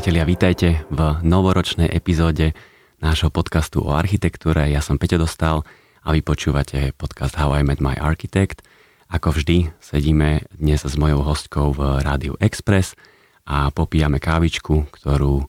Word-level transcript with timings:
priatelia, 0.00 0.24
vítajte 0.24 0.68
v 0.88 1.20
novoročnej 1.20 1.92
epizóde 1.92 2.56
nášho 3.04 3.28
podcastu 3.28 3.84
o 3.84 3.92
architektúre. 3.92 4.64
Ja 4.72 4.80
som 4.80 4.96
Peťo 4.96 5.20
Dostal 5.20 5.60
a 6.00 6.08
vy 6.16 6.24
počúvate 6.24 6.96
podcast 6.96 7.36
How 7.36 7.60
I 7.60 7.68
Met 7.68 7.84
My 7.84 8.00
Architect. 8.00 8.64
Ako 9.12 9.36
vždy 9.36 9.68
sedíme 9.76 10.48
dnes 10.56 10.88
s 10.88 10.96
mojou 10.96 11.20
hostkou 11.20 11.76
v 11.76 12.00
Rádiu 12.00 12.32
Express 12.40 12.96
a 13.44 13.68
popíjame 13.68 14.16
kávičku, 14.24 14.88
ktorú 14.88 15.44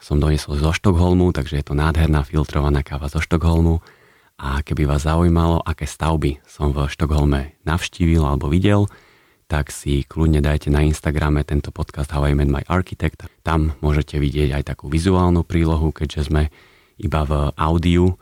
som 0.00 0.16
doniesol 0.16 0.56
zo 0.56 0.72
Štokholmu, 0.72 1.36
takže 1.36 1.60
je 1.60 1.64
to 1.68 1.76
nádherná 1.76 2.24
filtrovaná 2.24 2.80
káva 2.80 3.12
zo 3.12 3.20
Štokholmu. 3.20 3.84
A 4.40 4.64
keby 4.64 4.88
vás 4.88 5.04
zaujímalo, 5.04 5.60
aké 5.60 5.84
stavby 5.84 6.40
som 6.48 6.72
v 6.72 6.88
Štokholme 6.88 7.60
navštívil 7.68 8.24
alebo 8.24 8.48
videl, 8.48 8.88
tak 9.50 9.74
si 9.74 10.06
kľudne 10.06 10.38
dajte 10.38 10.70
na 10.70 10.86
Instagrame 10.86 11.42
tento 11.42 11.74
podcast 11.74 12.14
How 12.14 12.30
I 12.30 12.38
Met 12.38 12.46
My 12.46 12.62
Architect. 12.70 13.26
Tam 13.42 13.74
môžete 13.82 14.22
vidieť 14.22 14.54
aj 14.54 14.62
takú 14.62 14.86
vizuálnu 14.86 15.42
prílohu, 15.42 15.90
keďže 15.90 16.30
sme 16.30 16.54
iba 17.02 17.26
v 17.26 17.50
audiu 17.58 18.14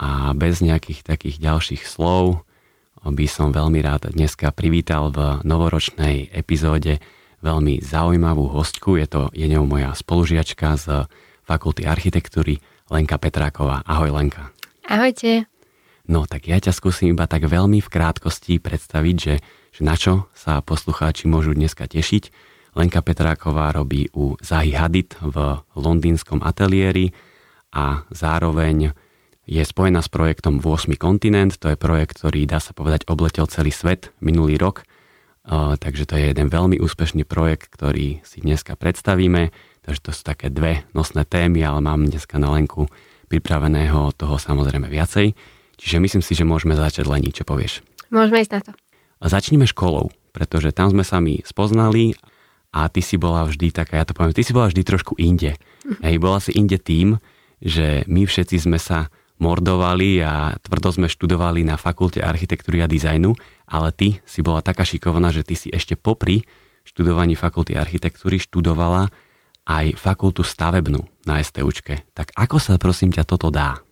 a 0.00 0.32
bez 0.32 0.64
nejakých 0.64 1.04
takých 1.04 1.36
ďalších 1.44 1.84
slov 1.84 2.40
by 3.04 3.26
som 3.28 3.52
veľmi 3.52 3.84
rád 3.84 4.16
dneska 4.16 4.48
privítal 4.56 5.12
v 5.12 5.44
novoročnej 5.44 6.32
epizóde 6.32 7.04
veľmi 7.44 7.84
zaujímavú 7.84 8.48
hostku. 8.48 8.96
Je 8.96 9.04
to 9.04 9.28
je 9.36 9.44
ňou 9.52 9.68
moja 9.68 9.92
spolužiačka 9.92 10.80
z 10.80 11.04
Fakulty 11.44 11.84
architektúry 11.84 12.64
Lenka 12.88 13.20
Petráková. 13.20 13.84
Ahoj 13.84 14.08
Lenka. 14.08 14.56
Ahojte. 14.88 15.44
No 16.08 16.24
tak 16.24 16.48
ja 16.48 16.56
ťa 16.56 16.72
skúsim 16.72 17.12
iba 17.12 17.28
tak 17.28 17.44
veľmi 17.44 17.82
v 17.82 17.92
krátkosti 17.92 18.56
predstaviť, 18.62 19.16
že 19.20 19.34
že 19.76 19.84
na 19.84 19.92
čo 19.92 20.24
sa 20.32 20.64
poslucháči 20.64 21.28
môžu 21.28 21.52
dneska 21.52 21.84
tešiť. 21.84 22.32
Lenka 22.72 23.04
Petráková 23.04 23.68
robí 23.76 24.08
u 24.16 24.40
Zahy 24.40 24.72
Hadid 24.72 25.12
v 25.20 25.60
londýnskom 25.76 26.40
ateliéri 26.40 27.12
a 27.76 28.08
zároveň 28.08 28.96
je 29.44 29.60
spojená 29.60 30.00
s 30.00 30.08
projektom 30.08 30.64
8 30.64 30.96
kontinent. 30.96 31.60
To 31.60 31.68
je 31.68 31.76
projekt, 31.76 32.24
ktorý 32.24 32.48
dá 32.48 32.56
sa 32.56 32.72
povedať 32.72 33.04
obletel 33.12 33.44
celý 33.52 33.68
svet 33.68 34.16
minulý 34.24 34.56
rok. 34.56 34.88
Uh, 35.46 35.78
takže 35.78 36.08
to 36.08 36.18
je 36.18 36.34
jeden 36.34 36.48
veľmi 36.50 36.80
úspešný 36.82 37.22
projekt, 37.28 37.70
ktorý 37.70 38.24
si 38.24 38.42
dneska 38.42 38.74
predstavíme. 38.74 39.54
Takže 39.84 40.00
to 40.02 40.10
sú 40.10 40.26
také 40.26 40.50
dve 40.50 40.88
nosné 40.96 41.22
témy, 41.22 41.62
ale 41.62 41.84
mám 41.84 42.08
dneska 42.08 42.40
na 42.40 42.50
Lenku 42.50 42.90
pripraveného 43.30 44.10
toho 44.16 44.40
samozrejme 44.40 44.88
viacej. 44.88 45.36
Čiže 45.76 46.02
myslím 46.02 46.24
si, 46.24 46.32
že 46.32 46.48
môžeme 46.48 46.74
začať 46.74 47.06
Lení, 47.06 47.30
čo 47.30 47.44
povieš? 47.46 47.84
Môžeme 48.10 48.42
ísť 48.42 48.52
na 48.56 48.60
to. 48.64 48.72
Začníme 49.22 49.64
školou, 49.64 50.12
pretože 50.36 50.72
tam 50.76 50.92
sme 50.92 51.04
sa 51.04 51.20
my 51.24 51.40
spoznali 51.42 52.12
a 52.72 52.92
ty 52.92 53.00
si 53.00 53.16
bola 53.16 53.48
vždy 53.48 53.72
taká, 53.72 53.96
ja 53.96 54.04
to 54.04 54.12
poviem, 54.12 54.36
ty 54.36 54.44
si 54.44 54.52
bola 54.52 54.68
vždy 54.68 54.82
trošku 54.84 55.16
inde. 55.16 55.56
Hej, 56.04 56.20
bola 56.20 56.36
si 56.42 56.52
inde 56.52 56.76
tým, 56.76 57.16
že 57.62 58.04
my 58.04 58.28
všetci 58.28 58.68
sme 58.68 58.76
sa 58.76 59.08
mordovali 59.40 60.20
a 60.20 60.56
tvrdo 60.60 60.92
sme 60.92 61.08
študovali 61.08 61.64
na 61.64 61.76
fakulte 61.80 62.20
architektúry 62.20 62.84
a 62.84 62.88
dizajnu, 62.88 63.32
ale 63.68 63.88
ty 63.92 64.20
si 64.24 64.40
bola 64.40 64.64
taká 64.64 64.84
šikovná, 64.84 65.32
že 65.32 65.44
ty 65.44 65.56
si 65.56 65.68
ešte 65.72 65.96
popri 65.96 66.44
študovaní 66.84 67.36
fakulty 67.36 67.76
architektúry 67.76 68.40
študovala 68.40 69.08
aj 69.66 69.98
fakultu 69.98 70.46
stavebnú 70.46 71.02
na 71.26 71.42
STUčke. 71.42 72.06
Tak 72.14 72.32
ako 72.36 72.56
sa 72.62 72.78
prosím 72.78 73.10
ťa 73.10 73.26
toto 73.26 73.50
dá? 73.50 73.85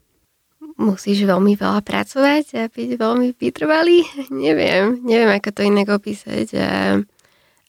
Musíš 0.79 1.27
veľmi 1.27 1.55
veľa 1.55 1.81
pracovať 1.83 2.45
a 2.59 2.63
byť 2.71 2.91
veľmi 2.99 3.29
vytrvalý. 3.39 4.03
neviem, 4.45 5.01
neviem, 5.03 5.31
ako 5.35 5.51
to 5.51 5.63
inak 5.67 5.89
opísať 5.91 6.47
a, 6.59 6.71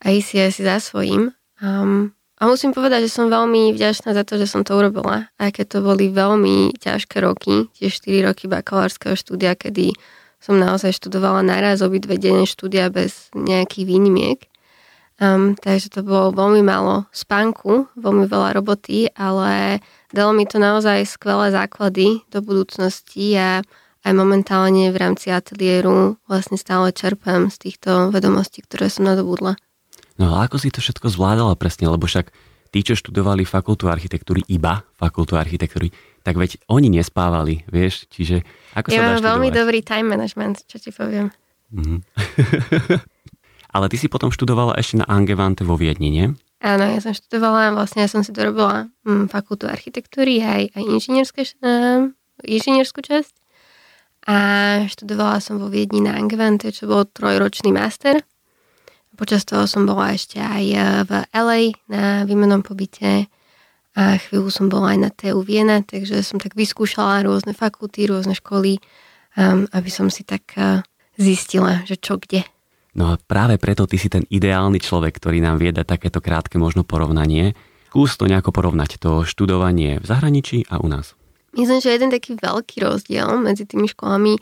a 0.02 0.06
ísť 0.10 0.28
si 0.28 0.38
asi 0.42 0.62
za 0.66 0.78
svojím. 0.82 1.34
Um, 1.62 2.16
a 2.36 2.52
musím 2.52 2.76
povedať, 2.76 3.08
že 3.08 3.16
som 3.16 3.32
veľmi 3.32 3.72
vďačná 3.72 4.12
za 4.12 4.28
to, 4.28 4.36
že 4.36 4.52
som 4.52 4.68
to 4.68 4.76
urobila. 4.76 5.32
Keď 5.40 5.66
to 5.72 5.80
boli 5.80 6.12
veľmi 6.12 6.76
ťažké 6.76 7.24
roky, 7.24 7.72
tie 7.72 7.88
4 7.88 8.28
roky 8.28 8.52
bakalárskeho 8.52 9.16
štúdia, 9.16 9.56
kedy 9.56 9.96
som 10.44 10.60
naozaj 10.60 10.92
študovala 10.92 11.48
naraz 11.48 11.80
obidve 11.80 12.20
denne 12.20 12.44
štúdia 12.44 12.92
bez 12.92 13.32
nejakých 13.32 13.86
výnimiek. 13.88 14.40
Um, 15.16 15.56
takže 15.56 15.96
to 15.96 16.04
bolo 16.04 16.36
veľmi 16.36 16.60
málo 16.60 17.08
spánku, 17.16 17.88
veľmi 17.96 18.28
veľa 18.28 18.60
roboty, 18.60 19.08
ale 19.16 19.80
dalo 20.16 20.32
mi 20.32 20.48
to 20.48 20.56
naozaj 20.56 21.04
skvelé 21.04 21.52
základy 21.52 22.24
do 22.32 22.40
budúcnosti 22.40 23.36
a 23.36 23.60
aj 24.06 24.14
momentálne 24.16 24.94
v 24.94 24.98
rámci 25.02 25.34
ateliéru 25.34 26.16
vlastne 26.30 26.56
stále 26.56 26.96
čerpám 26.96 27.52
z 27.52 27.68
týchto 27.68 28.14
vedomostí, 28.16 28.64
ktoré 28.64 28.88
som 28.88 29.04
nadobudla. 29.04 29.60
No 30.16 30.40
a 30.40 30.48
ako 30.48 30.62
si 30.62 30.72
to 30.72 30.80
všetko 30.80 31.12
zvládala 31.12 31.60
presne, 31.60 31.92
lebo 31.92 32.08
však 32.08 32.32
tí, 32.72 32.80
čo 32.86 32.96
študovali 32.96 33.44
fakultu 33.44 33.92
architektúry, 33.92 34.46
iba 34.48 34.86
fakultu 34.96 35.36
architektúry, 35.36 35.92
tak 36.24 36.40
veď 36.40 36.62
oni 36.72 36.88
nespávali, 36.88 37.68
vieš, 37.68 38.08
čiže 38.08 38.46
ako 38.78 38.94
ja 38.94 39.00
sa 39.00 39.04
mám 39.18 39.24
veľmi 39.26 39.50
dobrý 39.52 39.84
time 39.84 40.16
management, 40.16 40.64
čo 40.70 40.80
ti 40.80 40.96
poviem. 40.96 41.34
Mm-hmm. 41.74 42.00
Ale 43.76 43.92
ty 43.92 44.00
si 44.00 44.08
potom 44.08 44.32
študovala 44.32 44.80
ešte 44.80 45.04
na 45.04 45.06
Angewandte 45.12 45.68
vo 45.68 45.76
Viedni, 45.76 46.08
nie? 46.08 46.32
Áno, 46.66 46.90
ja 46.90 46.98
som 46.98 47.14
študovala, 47.14 47.78
vlastne 47.78 48.02
ja 48.02 48.10
som 48.10 48.26
si 48.26 48.34
dorobila 48.34 48.90
hm, 49.06 49.30
fakultu 49.30 49.70
architektúry 49.70 50.42
aj, 50.42 50.74
aj 50.74 50.84
inžinierské, 50.98 51.42
uh, 51.62 52.10
inžinierskú 52.42 53.06
časť. 53.06 53.34
A 54.26 54.38
študovala 54.90 55.38
som 55.38 55.62
vo 55.62 55.70
Viedni 55.70 56.02
na 56.02 56.18
Angewandte, 56.18 56.74
čo 56.74 56.90
bol 56.90 57.06
trojročný 57.06 57.70
master. 57.70 58.26
Počas 59.14 59.46
toho 59.46 59.70
som 59.70 59.86
bola 59.86 60.18
ešte 60.18 60.42
aj 60.42 60.66
e, 60.66 60.78
v 61.08 61.12
LA 61.32 61.62
na 61.88 62.28
výmenom 62.28 62.60
pobyte 62.66 63.32
a 63.96 64.20
chvíľu 64.20 64.52
som 64.52 64.68
bola 64.68 64.92
aj 64.92 65.00
na 65.00 65.10
TU 65.14 65.40
Viena, 65.40 65.80
takže 65.80 66.20
som 66.20 66.36
tak 66.36 66.52
vyskúšala 66.52 67.24
rôzne 67.24 67.56
fakulty, 67.56 68.12
rôzne 68.12 68.36
školy, 68.36 68.84
um, 69.40 69.72
aby 69.72 69.88
som 69.88 70.12
si 70.12 70.28
tak 70.28 70.52
uh, 70.60 70.84
zistila, 71.16 71.88
že 71.88 71.96
čo 71.96 72.20
kde. 72.20 72.44
No 72.96 73.12
a 73.12 73.20
práve 73.20 73.60
preto 73.60 73.84
ty 73.84 74.00
si 74.00 74.08
ten 74.08 74.24
ideálny 74.32 74.80
človek, 74.80 75.20
ktorý 75.20 75.44
nám 75.44 75.60
vie 75.60 75.76
dať 75.76 76.00
takéto 76.00 76.24
krátke 76.24 76.56
možno 76.56 76.88
porovnanie. 76.88 77.52
Skús 77.92 78.16
to 78.16 78.28
nejako 78.28 78.56
porovnať, 78.56 79.00
to 79.00 79.28
študovanie 79.28 80.00
v 80.00 80.06
zahraničí 80.08 80.68
a 80.72 80.80
u 80.80 80.88
nás. 80.88 81.16
Myslím, 81.56 81.80
že 81.80 81.96
jeden 81.96 82.12
taký 82.12 82.36
veľký 82.36 82.84
rozdiel 82.84 83.28
medzi 83.40 83.64
tými 83.64 83.88
školami 83.88 84.36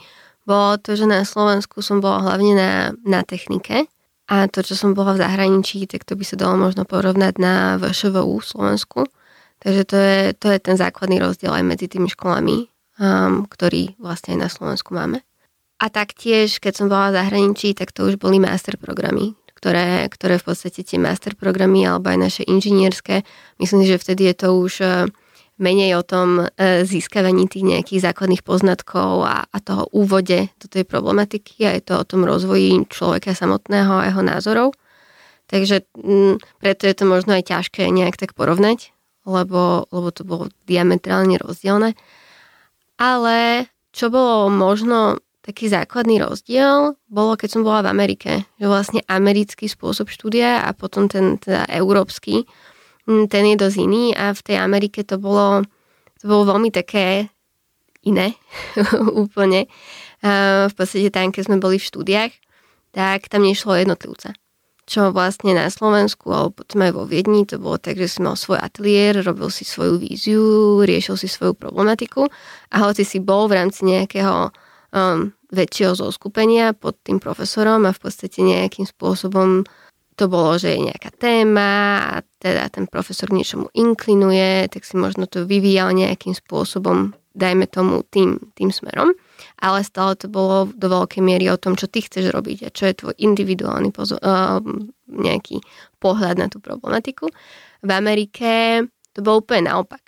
bolo 0.45 0.77
to, 0.81 0.97
že 0.97 1.05
na 1.05 1.25
Slovensku 1.25 1.81
som 1.81 2.01
bola 2.01 2.25
hlavne 2.25 2.53
na, 2.57 2.71
na 3.05 3.21
technike 3.21 3.89
a 4.29 4.49
to, 4.49 4.65
čo 4.65 4.73
som 4.73 4.97
bola 4.97 5.13
v 5.17 5.21
zahraničí, 5.21 5.85
tak 5.85 6.05
to 6.05 6.17
by 6.17 6.25
sa 6.25 6.35
dalo 6.39 6.57
možno 6.57 6.87
porovnať 6.87 7.33
na 7.37 7.77
VŠVU 7.77 8.41
v 8.41 8.49
Slovensku. 8.49 8.99
Takže 9.63 9.81
to 9.87 9.95
je, 9.95 10.19
to 10.35 10.47
je 10.51 10.59
ten 10.59 10.75
základný 10.75 11.23
rozdiel 11.23 11.53
aj 11.55 11.63
medzi 11.63 11.87
tými 11.87 12.11
školami, 12.11 12.67
um, 12.99 13.47
ktorý 13.47 13.95
vlastne 14.01 14.35
aj 14.35 14.39
na 14.39 14.49
Slovensku 14.51 14.91
máme. 14.91 15.23
A 15.83 15.91
taktiež, 15.91 16.63
keď 16.63 16.73
som 16.79 16.87
bola 16.87 17.11
v 17.11 17.19
zahraničí, 17.19 17.75
tak 17.75 17.91
to 17.91 18.07
už 18.07 18.15
boli 18.15 18.39
master 18.39 18.79
programy, 18.79 19.35
ktoré, 19.51 20.07
ktoré 20.07 20.39
v 20.39 20.47
podstate 20.47 20.79
tie 20.79 20.95
master 20.95 21.35
programy 21.35 21.83
alebo 21.83 22.07
aj 22.07 22.19
naše 22.23 22.43
inžinierské, 22.47 23.27
myslím, 23.59 23.83
že 23.83 23.99
vtedy 23.99 24.31
je 24.31 24.35
to 24.39 24.47
už 24.63 24.73
e, 24.79 24.87
menej 25.59 25.99
o 25.99 26.03
tom 26.07 26.47
e, 26.47 26.87
získavaní 26.87 27.51
tých 27.51 27.67
nejakých 27.67 27.99
základných 27.99 28.47
poznatkov 28.47 29.27
a, 29.27 29.43
a 29.43 29.57
toho 29.59 29.91
úvode 29.91 30.47
do 30.63 30.67
tej 30.71 30.87
problematiky 30.87 31.67
a 31.67 31.75
je 31.75 31.83
to 31.83 31.99
o 31.99 32.07
tom 32.07 32.23
rozvoji 32.23 32.87
človeka 32.87 33.35
samotného 33.35 33.91
a 33.91 34.07
jeho 34.07 34.23
názorov. 34.23 34.71
Takže 35.51 35.83
m, 35.99 36.39
preto 36.63 36.87
je 36.87 36.95
to 36.95 37.03
možno 37.03 37.35
aj 37.35 37.51
ťažké 37.51 37.91
nejak 37.91 38.15
tak 38.15 38.31
porovnať, 38.39 38.95
lebo, 39.27 39.91
lebo 39.91 40.07
to 40.15 40.23
bolo 40.23 40.47
diametrálne 40.63 41.35
rozdielne. 41.43 41.91
Ale 42.95 43.67
čo 43.91 44.07
bolo 44.07 44.47
možno 44.47 45.19
taký 45.43 45.67
základný 45.67 46.23
rozdiel 46.23 46.95
bolo, 47.11 47.35
keď 47.35 47.49
som 47.59 47.61
bola 47.67 47.83
v 47.83 47.91
Amerike, 47.91 48.31
že 48.55 48.65
vlastne 48.65 49.03
americký 49.11 49.67
spôsob 49.67 50.07
štúdia 50.07 50.63
a 50.63 50.71
potom 50.71 51.11
ten 51.11 51.35
teda 51.35 51.67
európsky, 51.67 52.47
mm, 53.05 53.27
ten 53.27 53.43
je 53.51 53.55
dosť 53.59 53.77
iný 53.83 54.15
a 54.15 54.31
v 54.31 54.41
tej 54.41 54.57
Amerike 54.63 55.03
to 55.03 55.19
bolo, 55.19 55.67
to 56.17 56.23
bolo 56.25 56.55
veľmi 56.55 56.71
také 56.71 57.27
iné 58.07 58.39
úplne. 59.23 59.67
V 60.23 60.73
podstate 60.79 61.11
tam, 61.11 61.35
keď 61.35 61.51
sme 61.51 61.57
boli 61.59 61.75
v 61.75 61.87
štúdiách, 61.91 62.31
tak 62.95 63.27
tam 63.27 63.43
nešlo 63.43 63.75
jednotlivca. 63.75 64.31
Čo 64.83 65.15
vlastne 65.15 65.55
na 65.55 65.67
Slovensku 65.71 66.27
alebo 66.31 66.63
potom 66.63 66.83
aj 66.83 66.91
vo 66.91 67.03
Viedni 67.07 67.47
to 67.47 67.59
bolo 67.59 67.79
tak, 67.79 67.99
že 67.99 68.07
si 68.07 68.19
mal 68.19 68.35
svoj 68.35 68.59
ateliér, 68.59 69.23
robil 69.23 69.47
si 69.47 69.63
svoju 69.63 69.99
víziu, 69.99 70.83
riešil 70.83 71.15
si 71.19 71.27
svoju 71.27 71.55
problematiku 71.55 72.27
a 72.71 72.75
hoci 72.83 73.07
si 73.07 73.23
bol 73.23 73.47
v 73.47 73.63
rámci 73.63 73.87
nejakého 73.87 74.51
um, 74.93 75.33
väčšieho 75.49 75.93
zoskupenia 75.97 76.77
pod 76.77 77.01
tým 77.01 77.17
profesorom 77.17 77.89
a 77.89 77.95
v 77.95 77.99
podstate 77.99 78.45
nejakým 78.45 78.85
spôsobom 78.85 79.65
to 80.13 80.29
bolo, 80.29 80.61
že 80.61 80.77
je 80.77 80.93
nejaká 80.93 81.09
téma 81.17 81.71
a 82.05 82.15
teda 82.37 82.69
ten 82.69 82.85
profesor 82.85 83.33
k 83.33 83.41
niečomu 83.41 83.73
inklinuje, 83.73 84.69
tak 84.69 84.85
si 84.85 84.93
možno 84.93 85.25
to 85.25 85.49
vyvíjal 85.49 85.89
nejakým 85.89 86.37
spôsobom, 86.37 87.17
dajme 87.33 87.65
tomu 87.65 88.05
tým, 88.05 88.37
tým 88.53 88.69
smerom. 88.69 89.17
ale 89.57 89.81
stále 89.81 90.13
to 90.13 90.29
bolo 90.29 90.69
do 90.69 90.87
veľkej 90.91 91.23
miery 91.23 91.49
o 91.49 91.57
tom, 91.57 91.73
čo 91.73 91.89
ty 91.89 92.05
chceš 92.05 92.29
robiť 92.29 92.67
a 92.67 92.69
čo 92.69 92.85
je 92.85 92.99
tvoj 92.99 93.15
individuálny 93.17 93.89
pozor, 93.89 94.21
uh, 94.21 94.61
nejaký 95.09 95.63
pohľad 95.97 96.37
na 96.37 96.47
tú 96.51 96.61
problematiku. 96.61 97.31
V 97.81 97.89
Amerike 97.89 98.85
to 99.17 99.19
bolo 99.25 99.41
úplne 99.41 99.71
naopak. 99.71 100.03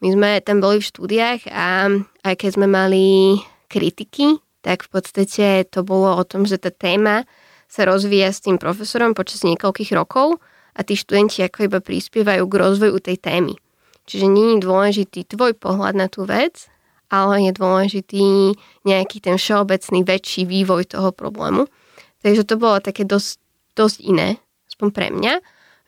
My 0.00 0.08
sme 0.12 0.30
tam 0.44 0.64
boli 0.64 0.80
v 0.80 0.88
štúdiách 0.88 1.40
a 1.52 1.92
aj 2.24 2.34
keď 2.34 2.50
sme 2.56 2.66
mali 2.68 3.36
kritiky, 3.70 4.42
tak 4.60 4.84
v 4.84 4.88
podstate 4.98 5.64
to 5.70 5.86
bolo 5.86 6.18
o 6.18 6.22
tom, 6.26 6.44
že 6.44 6.58
tá 6.58 6.74
téma 6.74 7.24
sa 7.70 7.86
rozvíja 7.86 8.34
s 8.34 8.42
tým 8.42 8.58
profesorom 8.58 9.14
počas 9.14 9.46
niekoľkých 9.46 9.94
rokov 9.94 10.42
a 10.74 10.82
tí 10.82 10.98
študenti 10.98 11.46
ako 11.46 11.70
iba 11.70 11.78
prispievajú 11.78 12.42
k 12.50 12.58
rozvoju 12.58 12.98
tej 12.98 13.16
témy. 13.22 13.54
Čiže 14.10 14.26
je 14.26 14.58
dôležitý 14.58 15.22
tvoj 15.30 15.54
pohľad 15.54 15.94
na 15.94 16.10
tú 16.10 16.26
vec, 16.26 16.66
ale 17.10 17.46
je 17.46 17.52
dôležitý 17.54 18.58
nejaký 18.82 19.22
ten 19.22 19.38
všeobecný 19.38 20.02
väčší 20.02 20.42
vývoj 20.50 20.90
toho 20.90 21.14
problému. 21.14 21.70
Takže 22.26 22.42
to 22.42 22.58
bolo 22.58 22.82
také 22.82 23.06
dosť, 23.06 23.38
dosť 23.78 23.98
iné, 24.02 24.42
aspoň 24.66 24.88
pre 24.90 25.08
mňa, 25.14 25.34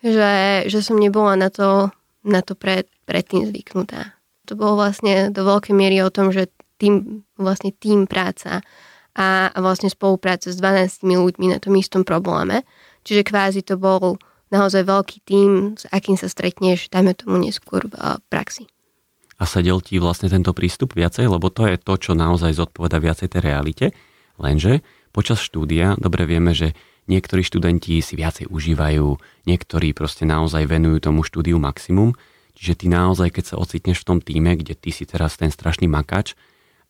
že, 0.03 0.33
že 0.71 0.79
som 0.83 0.99
nebola 0.99 1.35
na 1.35 1.51
to, 1.51 1.91
na 2.23 2.47
to 2.47 2.55
pred, 2.55 2.87
predtým 3.11 3.47
zvyknutá. 3.47 4.15
To 4.51 4.59
bolo 4.59 4.79
vlastne 4.83 5.31
do 5.31 5.47
veľkej 5.47 5.75
miery 5.75 6.03
o 6.03 6.11
tom, 6.11 6.35
že 6.35 6.51
tým, 6.83 7.23
vlastne 7.39 7.71
tým 7.71 8.11
práca 8.11 8.67
a, 9.15 9.55
vlastne 9.55 9.87
spolupráca 9.87 10.51
s 10.51 10.59
12 10.59 11.07
ľuďmi 11.07 11.55
na 11.55 11.63
tom 11.63 11.79
istom 11.79 12.03
probléme. 12.03 12.67
Čiže 13.07 13.23
kvázi 13.23 13.63
to 13.63 13.79
bol 13.79 14.19
naozaj 14.51 14.83
veľký 14.83 15.19
tým, 15.23 15.79
s 15.79 15.87
akým 15.89 16.19
sa 16.19 16.27
stretneš, 16.27 16.91
dajme 16.91 17.15
tomu 17.15 17.39
neskôr 17.39 17.87
v 17.87 17.95
praxi. 18.27 18.67
A 19.41 19.49
sedel 19.49 19.83
ti 19.83 19.99
vlastne 19.99 20.31
tento 20.31 20.55
prístup 20.55 20.95
viacej, 20.95 21.27
lebo 21.27 21.51
to 21.51 21.67
je 21.67 21.81
to, 21.81 21.95
čo 21.99 22.13
naozaj 22.15 22.55
zodpoveda 22.55 23.03
viacej 23.03 23.27
tej 23.33 23.41
realite. 23.43 23.87
Lenže 24.39 24.87
počas 25.11 25.43
štúdia 25.43 25.99
dobre 25.99 26.29
vieme, 26.31 26.55
že 26.55 26.79
niektorí 27.11 27.43
študenti 27.43 27.99
si 27.99 28.15
viacej 28.15 28.47
užívajú, 28.53 29.19
niektorí 29.51 29.97
proste 29.97 30.29
naozaj 30.29 30.69
venujú 30.71 31.11
tomu 31.11 31.27
štúdiu 31.27 31.59
maximum. 31.59 32.15
Čiže 32.55 32.85
ty 32.85 32.87
naozaj, 32.87 33.35
keď 33.35 33.45
sa 33.51 33.57
ocitneš 33.59 34.05
v 34.05 34.09
tom 34.15 34.19
týme, 34.23 34.55
kde 34.55 34.79
ty 34.79 34.95
si 34.95 35.09
teraz 35.09 35.35
ten 35.35 35.51
strašný 35.51 35.91
makač 35.91 36.39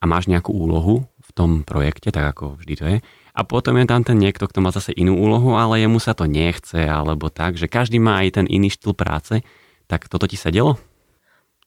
a 0.03 0.05
máš 0.05 0.27
nejakú 0.27 0.51
úlohu 0.51 1.07
v 1.23 1.31
tom 1.31 1.63
projekte, 1.63 2.11
tak 2.11 2.35
ako 2.35 2.59
vždy 2.59 2.75
to 2.75 2.85
je, 2.91 2.99
a 3.33 3.41
potom 3.49 3.81
je 3.81 3.89
tam 3.89 4.05
ten 4.05 4.19
niekto, 4.21 4.45
kto 4.45 4.61
má 4.61 4.69
zase 4.69 4.93
inú 4.93 5.17
úlohu, 5.17 5.57
ale 5.57 5.81
jemu 5.81 5.97
sa 5.97 6.13
to 6.13 6.29
nechce, 6.29 6.77
alebo 6.77 7.33
tak, 7.33 7.57
že 7.57 7.71
každý 7.71 7.97
má 7.97 8.21
aj 8.21 8.43
ten 8.43 8.47
iný 8.51 8.69
štýl 8.69 8.93
práce, 8.93 9.41
tak 9.89 10.11
toto 10.13 10.29
ti 10.29 10.37
sedelo? 10.37 10.77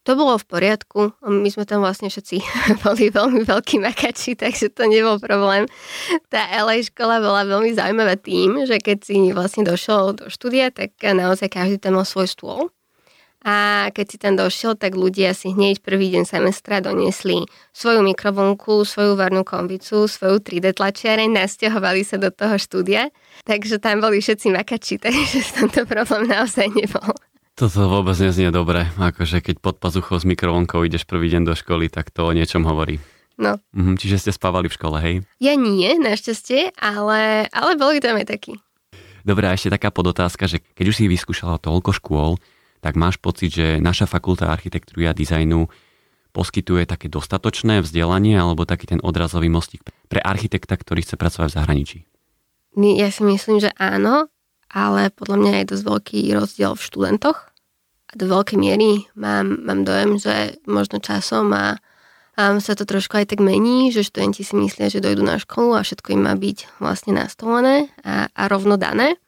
To 0.06 0.14
bolo 0.14 0.38
v 0.38 0.46
poriadku. 0.46 1.18
My 1.26 1.50
sme 1.50 1.66
tam 1.66 1.82
vlastne 1.82 2.06
všetci 2.06 2.38
boli 2.86 3.10
veľmi 3.10 3.42
veľkí 3.42 3.82
makači, 3.82 4.38
takže 4.38 4.70
to 4.70 4.86
nebol 4.86 5.18
problém. 5.18 5.66
Tá 6.30 6.46
LA 6.46 6.86
škola 6.86 7.18
bola 7.18 7.42
veľmi 7.42 7.74
zaujímavá 7.74 8.14
tým, 8.14 8.62
že 8.70 8.78
keď 8.78 9.02
si 9.02 9.34
vlastne 9.34 9.66
došiel 9.66 10.14
do 10.14 10.30
štúdia, 10.30 10.70
tak 10.70 10.94
naozaj 11.02 11.50
každý 11.50 11.82
tam 11.82 11.98
mal 11.98 12.06
svoj 12.06 12.30
stôl 12.30 12.70
a 13.46 13.86
keď 13.94 14.06
si 14.10 14.16
tam 14.18 14.34
došiel, 14.34 14.74
tak 14.74 14.98
ľudia 14.98 15.30
si 15.30 15.54
hneď 15.54 15.78
prvý 15.78 16.10
deň 16.10 16.26
semestra 16.26 16.82
doniesli 16.82 17.46
svoju 17.70 18.02
mikrovlnku, 18.02 18.82
svoju 18.82 19.14
varnú 19.14 19.46
kombicu, 19.46 20.10
svoju 20.10 20.42
3D 20.42 20.74
tlačiareň, 20.74 21.30
nasťahovali 21.30 22.02
sa 22.02 22.18
do 22.18 22.34
toho 22.34 22.58
štúdia. 22.58 23.14
Takže 23.46 23.78
tam 23.78 24.02
boli 24.02 24.18
všetci 24.18 24.50
makači, 24.50 24.98
takže 25.04 25.62
tento 25.62 25.86
problém 25.86 26.26
naozaj 26.26 26.66
nebol. 26.74 27.14
Toto 27.54 27.86
vôbec 27.86 28.18
neznie 28.18 28.50
dobre, 28.50 28.84
akože 28.98 29.40
keď 29.40 29.62
pod 29.62 29.78
pazuchou 29.78 30.18
s 30.18 30.26
mikrovlnkou 30.26 30.82
ideš 30.82 31.06
prvý 31.06 31.30
deň 31.30 31.46
do 31.46 31.54
školy, 31.54 31.86
tak 31.86 32.10
to 32.10 32.26
o 32.26 32.34
niečom 32.34 32.66
hovorí. 32.66 32.98
No. 33.38 33.62
Mhm, 33.72 33.94
čiže 33.94 34.26
ste 34.26 34.32
spávali 34.34 34.66
v 34.66 34.76
škole, 34.76 34.98
hej? 34.98 35.14
Ja 35.38 35.54
nie, 35.54 35.94
našťastie, 36.02 36.74
ale, 36.74 37.46
ale 37.54 37.78
boli 37.78 38.02
tam 38.02 38.18
aj 38.18 38.26
takí. 38.26 38.58
Dobre, 39.22 39.46
a 39.46 39.54
ešte 39.54 39.70
taká 39.70 39.94
podotázka, 39.94 40.50
že 40.50 40.58
keď 40.74 40.86
už 40.90 40.96
si 40.98 41.04
vyskúšala 41.06 41.62
toľko 41.62 41.94
škôl, 41.94 42.30
tak 42.86 42.94
máš 42.94 43.18
pocit, 43.18 43.50
že 43.50 43.82
naša 43.82 44.06
fakulta 44.06 44.46
architektúry 44.46 45.10
a 45.10 45.16
dizajnu 45.18 45.66
poskytuje 46.30 46.86
také 46.86 47.10
dostatočné 47.10 47.82
vzdelanie 47.82 48.38
alebo 48.38 48.62
taký 48.62 48.94
ten 48.94 49.02
odrazový 49.02 49.50
mostík 49.50 49.82
pre 50.06 50.22
architekta, 50.22 50.78
ktorý 50.78 51.02
chce 51.02 51.18
pracovať 51.18 51.50
v 51.50 51.56
zahraničí? 51.58 51.98
Ja 52.78 53.10
si 53.10 53.26
myslím, 53.26 53.58
že 53.58 53.74
áno, 53.74 54.30
ale 54.70 55.10
podľa 55.10 55.36
mňa 55.42 55.52
je 55.58 55.70
dosť 55.74 55.82
veľký 55.82 56.20
rozdiel 56.38 56.72
v 56.78 56.86
študentoch. 56.86 57.38
A 58.06 58.12
do 58.14 58.30
veľkej 58.30 58.54
miery 58.54 59.02
mám, 59.18 59.66
mám 59.66 59.82
dojem, 59.82 60.22
že 60.22 60.62
možno 60.68 61.02
časom 61.02 61.50
a, 61.56 61.82
a 62.38 62.42
sa 62.62 62.78
to 62.78 62.86
trošku 62.86 63.18
aj 63.18 63.34
tak 63.34 63.42
mení, 63.42 63.90
že 63.90 64.06
študenti 64.06 64.46
si 64.46 64.54
myslia, 64.54 64.92
že 64.92 65.02
dojdú 65.02 65.26
na 65.26 65.42
školu 65.42 65.74
a 65.74 65.82
všetko 65.82 66.14
im 66.14 66.22
má 66.22 66.38
byť 66.38 66.78
vlastne 66.78 67.18
nastolené 67.18 67.90
a, 68.06 68.30
a 68.30 68.42
rovno 68.46 68.78
dané. 68.78 69.18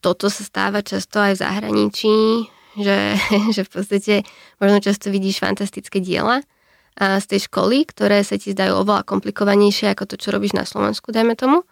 Toto 0.00 0.30
sa 0.30 0.46
stáva 0.46 0.80
často 0.80 1.18
aj 1.18 1.36
v 1.36 1.42
zahraničí, 1.42 2.16
že, 2.78 3.16
že 3.56 3.62
v 3.66 3.70
podstate 3.70 4.14
možno 4.60 4.78
často 4.80 5.08
vidíš 5.12 5.42
fantastické 5.42 6.00
diela 6.00 6.44
z 6.96 7.24
tej 7.24 7.48
školy, 7.48 7.88
ktoré 7.88 8.20
sa 8.20 8.36
ti 8.36 8.52
zdajú 8.52 8.84
oveľa 8.84 9.08
komplikovanejšie 9.08 9.96
ako 9.96 10.12
to, 10.12 10.20
čo 10.20 10.28
robíš 10.28 10.52
na 10.52 10.68
Slovensku, 10.68 11.08
dajme 11.08 11.32
tomu. 11.32 11.64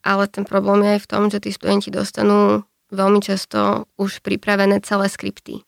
Ale 0.00 0.26
ten 0.26 0.48
problém 0.48 0.82
je 0.82 0.90
aj 0.96 1.00
v 1.04 1.10
tom, 1.12 1.22
že 1.28 1.38
tí 1.44 1.52
študenti 1.52 1.92
dostanú 1.92 2.64
veľmi 2.88 3.20
často 3.20 3.86
už 4.00 4.24
pripravené 4.24 4.80
celé 4.80 5.12
skripty. 5.12 5.62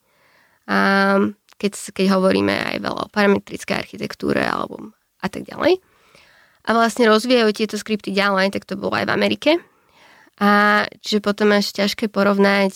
A 0.64 1.20
keď, 1.60 1.72
keď 1.92 2.06
hovoríme 2.16 2.50
aj 2.50 2.76
veľa 2.80 3.00
o 3.06 3.12
parametrickej 3.12 3.76
architektúre 3.76 4.42
alebo 4.42 4.96
a 5.20 5.28
tak 5.28 5.46
ďalej. 5.48 5.80
A 6.64 6.68
vlastne 6.72 7.08
rozvíjajú 7.08 7.50
tieto 7.52 7.76
skripty 7.76 8.12
ďalej, 8.12 8.56
tak 8.56 8.64
to 8.64 8.76
bolo 8.76 8.96
aj 8.96 9.08
v 9.08 9.14
Amerike. 9.14 9.50
A 10.40 10.82
čiže 11.04 11.22
potom 11.22 11.52
máš 11.52 11.70
ťažké 11.76 12.10
porovnať 12.10 12.72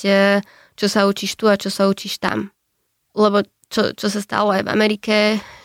čo 0.78 0.86
sa 0.86 1.10
učíš 1.10 1.34
tu 1.34 1.50
a 1.50 1.58
čo 1.58 1.74
sa 1.74 1.90
učíš 1.90 2.22
tam. 2.22 2.54
Lebo 3.18 3.42
čo, 3.68 3.92
čo 3.92 4.06
sa 4.06 4.22
stalo 4.22 4.54
aj 4.54 4.64
v 4.64 4.72
Amerike, 4.72 5.16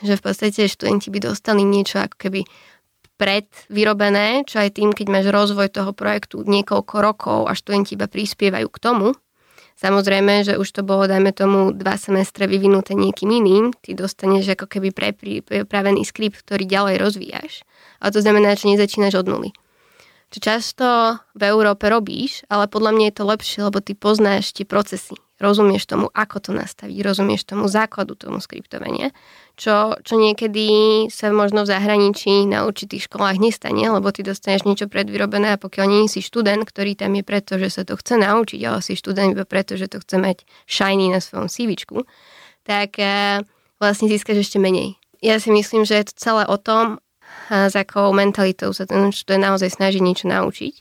že 0.01 0.18
v 0.18 0.24
podstate 0.25 0.65
študenti 0.65 1.13
by 1.13 1.30
dostali 1.30 1.62
niečo 1.62 2.01
ako 2.01 2.18
keby 2.18 2.42
predvyrobené, 3.15 4.44
čo 4.50 4.60
aj 4.60 4.81
tým, 4.81 4.89
keď 4.92 5.07
máš 5.07 5.25
rozvoj 5.30 5.69
toho 5.69 5.94
projektu 5.94 6.42
niekoľko 6.44 6.95
rokov 7.00 7.39
a 7.48 7.54
študenti 7.54 7.94
iba 7.95 8.10
prispievajú 8.10 8.68
k 8.68 8.81
tomu. 8.81 9.13
Samozrejme, 9.74 10.45
že 10.45 10.54
už 10.57 10.69
to 10.69 10.81
bolo, 10.86 11.10
dajme 11.10 11.33
tomu, 11.33 11.74
dva 11.74 11.98
semestre 11.98 12.45
vyvinuté 12.45 12.94
niekým 12.94 13.30
iným, 13.30 13.74
ty 13.81 13.98
dostaneš 13.98 14.57
ako 14.57 14.65
keby 14.69 14.94
prepravený 14.94 16.05
skript, 16.05 16.46
ktorý 16.46 16.65
ďalej 16.65 16.96
rozvíjaš. 17.01 17.65
Ale 17.98 18.13
to 18.13 18.20
znamená, 18.22 18.53
že 18.53 18.70
nezačínaš 18.70 19.24
od 19.24 19.29
nuly 19.29 19.50
čo 20.33 20.39
často 20.41 21.21
v 21.37 21.45
Európe 21.45 21.85
robíš, 21.93 22.41
ale 22.49 22.65
podľa 22.65 22.97
mňa 22.97 23.05
je 23.13 23.15
to 23.21 23.23
lepšie, 23.29 23.59
lebo 23.69 23.77
ty 23.85 23.93
poznáš 23.93 24.49
tie 24.57 24.65
procesy. 24.65 25.13
Rozumieš 25.37 25.85
tomu, 25.85 26.09
ako 26.09 26.39
to 26.39 26.51
nastaviť, 26.55 26.97
rozumieš 27.05 27.45
tomu 27.45 27.69
základu 27.69 28.17
tomu 28.17 28.41
skriptovania, 28.41 29.13
čo, 29.53 29.93
čo 30.01 30.15
niekedy 30.17 30.65
sa 31.13 31.29
možno 31.29 31.67
v 31.67 31.71
zahraničí 31.73 32.49
na 32.49 32.65
určitých 32.65 33.05
školách 33.11 33.37
nestane, 33.37 33.85
lebo 33.85 34.09
ty 34.09 34.25
dostaneš 34.25 34.65
niečo 34.65 34.89
predvyrobené 34.89 35.53
a 35.53 35.61
pokiaľ 35.61 35.85
nie 35.85 36.03
si 36.09 36.25
študent, 36.25 36.63
ktorý 36.65 36.97
tam 36.97 37.13
je 37.13 37.23
preto, 37.27 37.59
že 37.61 37.69
sa 37.69 37.83
to 37.85 37.93
chce 37.99 38.17
naučiť, 38.17 38.61
ale 38.65 38.79
si 38.81 38.97
študent 38.97 39.35
iba 39.37 39.45
preto, 39.45 39.77
že 39.77 39.91
to 39.91 40.01
chce 40.01 40.17
mať 40.17 40.37
shiny 40.65 41.13
na 41.13 41.21
svojom 41.21 41.51
CV, 41.51 41.77
tak 42.63 42.97
e, 42.97 43.43
vlastne 43.77 44.09
získaš 44.09 44.47
ešte 44.47 44.57
menej. 44.57 44.97
Ja 45.19 45.37
si 45.43 45.53
myslím, 45.53 45.83
že 45.83 46.01
je 46.01 46.05
to 46.09 46.13
celé 46.17 46.43
o 46.47 46.57
tom, 46.57 47.03
s 47.53 47.75
akou 47.77 48.10
mentalitou 48.17 48.74
sa 48.74 48.89
ten 48.89 49.13
študent 49.13 49.45
naozaj 49.45 49.77
snaží 49.77 50.01
niečo 50.01 50.25
naučiť. 50.25 50.74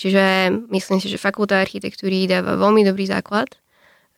Čiže 0.00 0.24
myslím 0.72 0.96
si, 0.96 1.12
že 1.12 1.20
fakulta 1.20 1.60
architektúry 1.60 2.24
dáva 2.24 2.56
veľmi 2.56 2.88
dobrý 2.88 3.04
základ. 3.04 3.52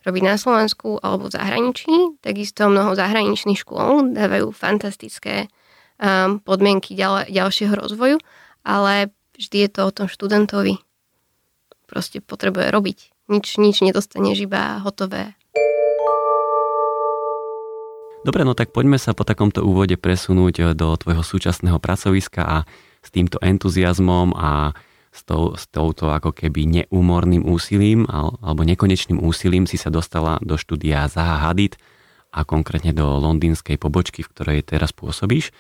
Robiť 0.07 0.23
na 0.23 0.39
Slovensku 0.39 1.03
alebo 1.03 1.27
v 1.27 1.35
zahraničí. 1.35 2.23
Takisto 2.23 2.71
mnoho 2.71 2.95
zahraničných 2.95 3.59
škôl 3.59 4.15
dávajú 4.15 4.55
fantastické 4.55 5.51
um, 5.99 6.39
podmienky 6.39 6.95
ďal, 6.95 7.27
ďalšieho 7.27 7.75
rozvoju, 7.75 8.23
ale 8.63 9.11
vždy 9.35 9.67
je 9.67 9.71
to 9.71 9.81
o 9.83 9.95
tom 9.95 10.07
študentovi. 10.07 10.79
Proste 11.91 12.23
potrebuje 12.23 12.71
robiť. 12.71 12.99
Nič, 13.31 13.59
nič 13.59 13.83
nedostaneš 13.83 14.47
iba 14.47 14.79
hotové 14.83 15.35
Dobre, 18.23 18.47
no 18.47 18.55
tak 18.55 18.71
poďme 18.71 19.03
sa 19.03 19.19
po 19.19 19.27
takomto 19.27 19.67
úvode 19.67 19.99
presunúť 19.99 20.55
eh, 20.63 20.67
do 20.79 20.95
tvojho 20.95 21.27
súčasného 21.27 21.83
pracoviska 21.83 22.43
a 22.47 22.57
s 23.03 23.11
týmto 23.11 23.43
entuziasmom 23.43 24.31
a 24.39 24.79
s, 25.11 25.27
tou, 25.27 25.59
s 25.59 25.67
touto 25.67 26.15
ako 26.15 26.31
keby 26.31 26.87
neúmorným 26.87 27.43
úsilím 27.43 28.07
alebo 28.07 28.63
nekonečným 28.63 29.19
úsilím 29.19 29.67
si 29.67 29.75
sa 29.75 29.91
dostala 29.91 30.39
do 30.39 30.55
štúdia 30.55 31.11
Zaha 31.11 31.51
Hadid 31.51 31.83
a 32.31 32.47
konkrétne 32.47 32.95
do 32.95 33.19
londýnskej 33.19 33.75
pobočky, 33.77 34.23
v 34.23 34.31
ktorej 34.31 34.59
teraz 34.71 34.95
pôsobíš. 34.95 35.51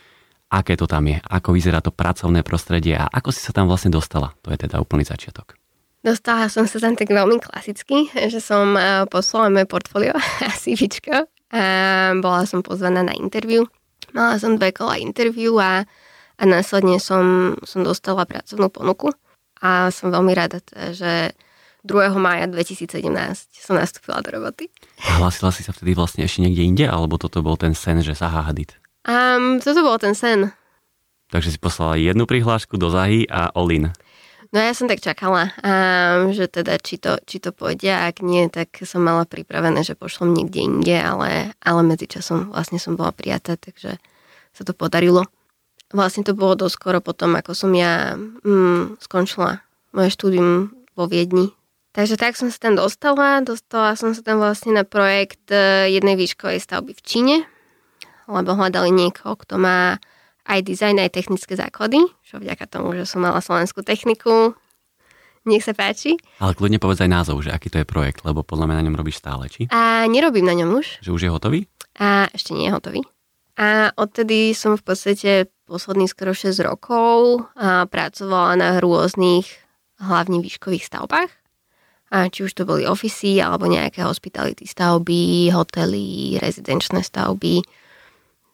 Aké 0.47 0.78
to 0.78 0.87
tam 0.87 1.11
je? 1.11 1.19
Ako 1.19 1.59
vyzerá 1.59 1.83
to 1.83 1.90
pracovné 1.90 2.47
prostredie 2.47 2.95
a 2.95 3.11
ako 3.11 3.35
si 3.35 3.42
sa 3.42 3.50
tam 3.50 3.66
vlastne 3.66 3.90
dostala? 3.90 4.38
To 4.47 4.54
je 4.54 4.62
teda 4.62 4.78
úplný 4.78 5.02
začiatok. 5.02 5.59
Dostala 6.07 6.47
som 6.47 6.71
sa 6.71 6.78
tam 6.78 6.95
tak 6.95 7.11
veľmi 7.11 7.42
klasicky, 7.42 8.07
že 8.31 8.38
som 8.38 8.78
eh, 8.78 9.02
poslala 9.11 9.50
moje 9.50 9.66
portfólio 9.66 10.14
a 10.47 10.50
CVčko 10.54 11.32
Bola 12.18 12.49
som 12.49 12.64
pozvaná 12.64 13.04
na 13.04 13.12
interviu. 13.12 13.68
Mala 14.16 14.40
som 14.40 14.56
dve 14.56 14.73
kola 14.73 14.97
interviu 14.97 15.61
a, 15.61 15.85
a 16.40 16.42
následne 16.49 16.97
som, 16.97 17.54
som 17.62 17.85
dostala 17.85 18.25
pracovnú 18.25 18.73
ponuku 18.73 19.12
a 19.61 19.92
som 19.94 20.11
veľmi 20.11 20.32
rada, 20.32 20.59
že 20.92 21.37
2. 21.82 22.14
mája 22.14 22.47
2017 22.47 23.04
som 23.59 23.75
nastúpila 23.75 24.23
do 24.23 24.30
roboty. 24.35 24.71
A 25.02 25.23
hlasila 25.23 25.50
si 25.50 25.66
sa 25.66 25.75
vtedy 25.75 25.99
vlastne 25.99 26.23
ešte 26.23 26.42
niekde 26.42 26.62
inde, 26.62 26.85
alebo 26.87 27.18
toto 27.18 27.42
bol 27.42 27.59
ten 27.59 27.75
sen, 27.75 28.02
že 28.02 28.14
Zaha 28.14 28.47
Hadid? 28.47 28.78
Um, 29.02 29.59
toto 29.59 29.82
bol 29.82 29.99
ten 29.99 30.14
sen. 30.14 30.54
Takže 31.35 31.56
si 31.56 31.59
poslala 31.59 31.99
jednu 31.99 32.28
prihlášku 32.28 32.78
do 32.78 32.92
Zahy 32.92 33.26
a 33.26 33.50
Olin. 33.59 33.90
No 34.52 34.61
ja 34.61 34.76
som 34.76 34.85
tak 34.85 35.00
čakala, 35.00 35.49
um, 35.64 36.37
že 36.37 36.44
teda 36.44 36.76
či 36.76 37.00
to, 37.00 37.16
či 37.25 37.40
to 37.40 37.56
pôjde, 37.56 37.88
a 37.88 38.12
ak 38.12 38.21
nie, 38.21 38.52
tak 38.52 38.68
som 38.85 39.00
mala 39.00 39.25
pripravené, 39.25 39.80
že 39.80 39.97
pošlom 39.97 40.28
niekde 40.28 40.61
inde, 40.61 40.92
ale, 40.92 41.56
ale 41.64 41.80
medzičasom 41.80 42.52
vlastne 42.52 42.76
som 42.76 42.92
bola 42.92 43.16
prijatá, 43.16 43.56
takže 43.56 43.97
sa 44.52 44.62
to 44.68 44.76
podarilo. 44.76 45.25
Vlastne 45.88 46.21
to 46.21 46.37
bolo 46.37 46.52
dosť 46.52 46.76
skoro 46.76 46.99
potom, 47.00 47.32
ako 47.32 47.56
som 47.56 47.73
ja 47.73 48.12
mm, 48.16 49.00
skončila 49.00 49.64
moje 49.97 50.12
štúdium 50.12 50.73
vo 50.92 51.09
Viedni. 51.09 51.52
Takže 51.92 52.21
tak 52.21 52.37
som 52.37 52.49
sa 52.49 52.56
tam 52.56 52.76
dostala. 52.76 53.44
Dostala 53.44 53.97
som 53.97 54.16
sa 54.16 54.25
tam 54.25 54.40
vlastne 54.40 54.73
na 54.73 54.85
projekt 54.85 55.49
e, 55.52 55.92
jednej 55.92 56.16
výškovej 56.16 56.61
stavby 56.64 56.97
v 56.97 57.04
Číne, 57.04 57.37
lebo 58.25 58.56
hľadali 58.56 58.88
niekoho, 58.88 59.37
kto 59.37 59.61
má 59.61 60.00
aj 60.47 60.61
dizajn, 60.67 61.03
aj 61.03 61.15
technické 61.15 61.55
základy, 61.55 62.03
čo 62.27 62.43
vďaka 62.43 62.67
tomu, 62.67 62.95
že 62.99 63.07
som 63.07 63.23
mala 63.23 63.39
slovenskú 63.39 63.87
techniku. 63.87 64.55
Nech 65.43 65.67
sa 65.67 65.75
páči. 65.75 66.15
Ale 66.39 66.55
kľudne 66.55 66.79
povedz 66.79 67.03
aj 67.03 67.11
názov, 67.11 67.43
že 67.43 67.51
aký 67.51 67.67
to 67.67 67.83
je 67.83 67.87
projekt, 67.87 68.23
lebo 68.23 68.47
podľa 68.47 68.71
mňa 68.71 68.77
na 68.79 68.85
ňom 68.87 68.99
robíš 68.99 69.19
stále, 69.19 69.51
či? 69.51 69.67
A 69.75 70.07
nerobím 70.07 70.47
na 70.47 70.55
ňom 70.55 70.79
už. 70.79 71.03
Že 71.03 71.11
už 71.11 71.23
je 71.27 71.31
hotový? 71.35 71.61
A 71.99 72.31
ešte 72.31 72.55
nie 72.55 72.71
je 72.71 72.75
hotový. 72.75 73.03
A 73.59 73.91
odtedy 73.99 74.55
som 74.55 74.79
v 74.79 74.87
podstate 74.87 75.51
posledných 75.67 76.15
skoro 76.15 76.31
6 76.31 76.63
rokov 76.63 77.43
a 77.59 77.91
pracovala 77.91 78.55
na 78.55 78.69
rôznych 78.79 79.51
hlavne 79.99 80.39
výškových 80.39 80.87
stavbách. 80.87 81.31
A 82.13 82.29
či 82.29 82.45
už 82.45 82.53
to 82.53 82.69
boli 82.69 82.85
ofisy, 82.85 83.41
alebo 83.41 83.67
nejaké 83.67 84.05
hospitality 84.05 84.69
stavby, 84.69 85.49
hotely, 85.51 86.39
rezidenčné 86.39 87.01
stavby, 87.01 87.65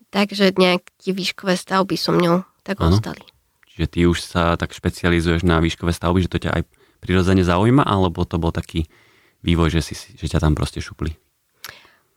Takže 0.09 0.57
nejaké 0.57 1.13
výškové 1.13 1.55
stavby 1.55 1.97
so 2.01 2.17
mňou 2.17 2.45
tak 2.65 2.81
ano. 2.81 2.97
ostali. 2.97 3.21
Čiže 3.69 3.87
ty 3.87 4.01
už 4.09 4.19
sa 4.25 4.57
tak 4.57 4.73
špecializuješ 4.73 5.45
na 5.45 5.61
výškové 5.61 5.93
stavby, 5.93 6.25
že 6.25 6.33
to 6.33 6.43
ťa 6.43 6.51
aj 6.51 6.63
prirodzene 6.99 7.45
zaujíma, 7.47 7.87
alebo 7.87 8.27
to 8.27 8.41
bol 8.41 8.51
taký 8.51 8.89
vývoj, 9.47 9.71
že, 9.71 9.81
si, 9.85 9.95
že 9.95 10.27
ťa 10.27 10.43
tam 10.43 10.59
proste 10.59 10.83
šupli? 10.83 11.15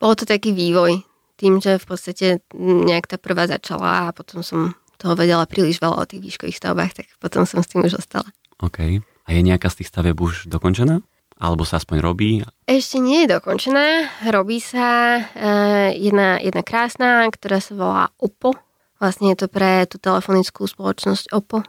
Bol 0.02 0.18
to 0.18 0.26
taký 0.26 0.56
vývoj. 0.56 1.06
Tým, 1.38 1.62
že 1.62 1.78
v 1.78 1.86
podstate 1.86 2.28
nejak 2.58 3.10
tá 3.10 3.18
prvá 3.18 3.46
začala 3.50 4.10
a 4.10 4.14
potom 4.14 4.42
som 4.46 4.74
toho 5.02 5.18
vedela 5.18 5.50
príliš 5.50 5.82
veľa 5.82 6.06
o 6.06 6.10
tých 6.10 6.22
výškových 6.22 6.58
stavbách, 6.62 6.94
tak 6.94 7.06
potom 7.18 7.50
som 7.50 7.66
s 7.66 7.74
tým 7.74 7.82
už 7.82 7.98
ostala. 7.98 8.30
OK. 8.62 9.02
A 9.02 9.30
je 9.34 9.42
nejaká 9.42 9.74
z 9.74 9.82
tých 9.82 9.90
stavieb 9.90 10.18
už 10.18 10.46
dokončená? 10.46 11.02
Alebo 11.42 11.66
sa 11.66 11.82
aspoň 11.82 11.98
robí? 12.06 12.46
Ešte 12.70 13.02
nie 13.02 13.26
je 13.26 13.34
dokončená. 13.34 14.14
Robí 14.30 14.62
sa 14.62 15.18
uh, 15.18 15.90
jedna, 15.90 16.38
jedna 16.38 16.62
krásna, 16.62 17.26
ktorá 17.34 17.58
sa 17.58 17.74
volá 17.74 18.04
OPPO. 18.22 18.54
Vlastne 19.02 19.34
je 19.34 19.38
to 19.42 19.48
pre 19.50 19.90
tú 19.90 19.98
telefonickú 19.98 20.70
spoločnosť 20.70 21.34
OPPO. 21.34 21.66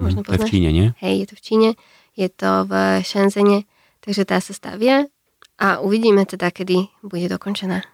Možno 0.00 0.24
to 0.24 0.32
je 0.32 0.40
v 0.40 0.48
Číne, 0.48 0.68
nie? 0.72 0.96
Hej, 1.04 1.14
je 1.20 1.26
to 1.28 1.34
v 1.36 1.42
Číne. 1.44 1.68
Je 2.16 2.28
to 2.32 2.64
v 2.64 2.72
Shenzene. 3.04 3.68
Takže 4.00 4.24
tá 4.24 4.40
sa 4.40 4.56
stavia 4.56 5.04
a 5.60 5.84
uvidíme 5.84 6.24
teda, 6.24 6.48
kedy 6.48 6.88
bude 7.04 7.28
dokončená. 7.28 7.84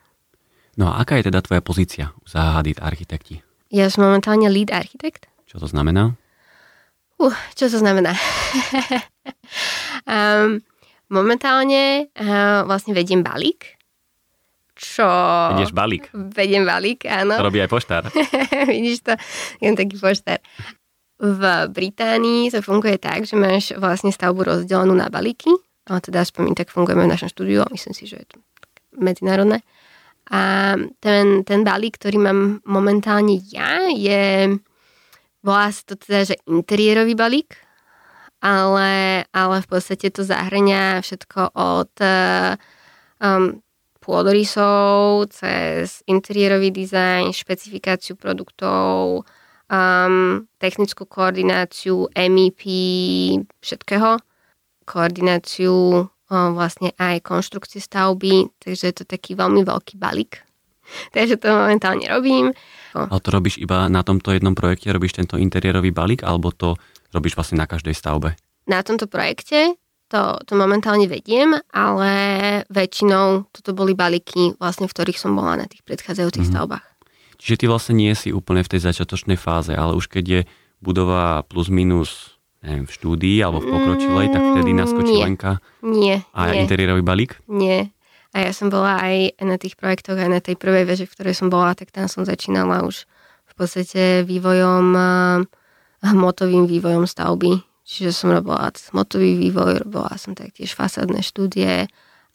No 0.78 0.94
a 0.94 1.02
aká 1.02 1.18
je 1.18 1.26
teda 1.26 1.42
tvoja 1.42 1.58
pozícia 1.58 2.14
u 2.22 2.30
Zahadit 2.30 2.78
architekti? 2.78 3.42
Ja 3.74 3.90
som 3.90 4.06
momentálne 4.06 4.46
lead 4.46 4.70
architekt. 4.70 5.26
Čo 5.50 5.58
to 5.58 5.66
znamená? 5.66 6.14
Uh, 7.18 7.34
čo 7.58 7.66
to 7.66 7.82
znamená? 7.82 8.14
um, 10.06 10.62
Momentálne 11.06 12.10
uh, 12.18 12.66
vlastne 12.66 12.92
vediem 12.92 13.22
balík, 13.22 13.76
čo... 14.76 15.08
Vedieš 15.56 15.72
balík? 15.72 16.12
Vediem 16.12 16.68
balík, 16.68 17.08
áno. 17.08 17.40
To 17.40 17.48
robí 17.48 17.64
aj 17.64 17.72
poštár. 17.72 18.12
Vidíš 18.68 19.08
to? 19.08 19.16
Je 19.64 19.72
taký 19.72 19.96
poštár. 19.96 20.44
V 21.16 21.40
Británii 21.72 22.52
to 22.52 22.60
funguje 22.60 23.00
tak, 23.00 23.24
že 23.24 23.40
máš 23.40 23.72
vlastne 23.72 24.12
stavbu 24.12 24.44
rozdelenú 24.44 24.92
na 24.92 25.08
balíky, 25.08 25.48
ale 25.88 26.04
teda 26.04 26.20
aspoň 26.20 26.52
tak 26.52 26.68
fungujeme 26.68 27.08
v 27.08 27.12
našom 27.16 27.32
štúdiu 27.32 27.64
a 27.64 27.72
myslím 27.72 27.96
si, 27.96 28.04
že 28.04 28.20
je 28.20 28.26
to 28.28 28.36
medzinárodné. 29.00 29.64
A 30.28 30.76
ten, 31.00 31.40
ten 31.48 31.64
balík, 31.64 31.96
ktorý 31.96 32.20
mám 32.20 32.60
momentálne 32.68 33.40
ja, 33.48 33.88
je, 33.88 34.60
volá 35.40 35.72
sa 35.72 35.88
to 35.88 35.96
teda, 35.96 36.36
že 36.36 36.36
interiérový 36.44 37.16
balík, 37.16 37.56
ale, 38.40 39.24
ale 39.32 39.56
v 39.62 39.68
podstate 39.68 40.12
to 40.12 40.22
zahrania 40.22 41.00
všetko 41.00 41.56
od 41.56 41.92
um, 43.20 43.60
pôdorysov 44.06 45.26
cez 45.34 46.06
interiérový 46.06 46.70
dizajn, 46.70 47.34
špecifikáciu 47.34 48.14
produktov, 48.14 49.26
um, 49.66 50.46
technickú 50.62 51.10
koordináciu, 51.10 52.06
MEP, 52.14 52.62
všetkého, 53.58 54.22
koordináciu 54.86 56.06
um, 56.06 56.50
vlastne 56.54 56.94
aj 57.02 57.26
konštrukcie 57.26 57.82
stavby, 57.82 58.46
takže 58.62 58.84
je 58.90 58.94
to 59.02 59.04
taký 59.04 59.34
veľmi 59.34 59.66
veľký 59.66 59.98
balík. 59.98 60.46
Takže 61.14 61.42
to 61.42 61.50
momentálne 61.50 62.06
robím. 62.06 62.54
Ale 62.94 63.18
to 63.18 63.34
robíš 63.34 63.58
iba 63.58 63.90
na 63.90 64.06
tomto 64.06 64.30
jednom 64.30 64.54
projekte, 64.54 64.94
robíš 64.94 65.18
tento 65.18 65.34
interiérový 65.34 65.90
balík, 65.90 66.22
alebo 66.22 66.54
to 66.54 66.78
robíš 67.14 67.38
vlastne 67.38 67.60
na 67.60 67.66
každej 67.68 67.94
stavbe? 67.94 68.34
Na 68.66 68.82
tomto 68.82 69.06
projekte 69.06 69.78
to, 70.06 70.38
to 70.46 70.54
momentálne 70.54 71.10
vediem, 71.10 71.58
ale 71.74 72.10
väčšinou 72.70 73.50
toto 73.50 73.74
boli 73.74 73.98
balíky, 73.98 74.54
vlastne, 74.58 74.86
v 74.86 74.94
ktorých 74.94 75.18
som 75.18 75.34
bola 75.34 75.58
na 75.58 75.66
tých 75.66 75.82
predchádzajúcich 75.82 76.46
mm-hmm. 76.46 76.58
stavbách. 76.62 76.86
Čiže 77.36 77.58
ty 77.62 77.64
vlastne 77.68 77.94
nie 77.98 78.14
si 78.16 78.30
úplne 78.32 78.64
v 78.64 78.70
tej 78.70 78.80
začiatočnej 78.86 79.36
fáze, 79.36 79.74
ale 79.74 79.98
už 79.98 80.08
keď 80.08 80.24
je 80.24 80.40
budova 80.80 81.42
plus 81.44 81.68
minus 81.68 82.38
neviem, 82.64 82.86
v 82.88 82.94
štúdii 82.94 83.38
alebo 83.42 83.62
v 83.62 83.68
pokročilej, 83.70 84.26
tak 84.32 84.42
vtedy 84.54 84.70
mm, 84.72 84.78
naskočí 84.78 85.14
nie, 85.14 85.22
Lenka 85.22 85.52
nie, 85.84 86.16
a 86.32 86.40
nie. 86.50 86.64
interiérový 86.64 87.02
balík? 87.04 87.38
Nie. 87.46 87.92
A 88.34 88.44
ja 88.44 88.52
som 88.52 88.68
bola 88.68 89.00
aj 89.00 89.40
na 89.40 89.56
tých 89.56 89.78
projektoch, 89.80 90.18
aj 90.18 90.30
na 90.30 90.40
tej 90.44 90.60
prvej 90.60 90.84
veže, 90.84 91.04
v 91.08 91.14
ktorej 91.14 91.34
som 91.36 91.48
bola, 91.48 91.72
tak 91.72 91.88
tam 91.94 92.10
som 92.10 92.26
začínala 92.26 92.84
už 92.84 93.08
v 93.48 93.52
podstate 93.56 94.26
vývojom 94.28 94.86
hmotovým 96.02 96.68
vývojom 96.68 97.08
stavby. 97.08 97.62
Čiže 97.86 98.10
som 98.10 98.34
robila 98.34 98.74
hmotový 98.74 99.38
vývoj, 99.38 99.86
robila 99.86 100.10
som 100.18 100.34
taktiež 100.34 100.74
fasádne 100.74 101.22
štúdie 101.22 101.86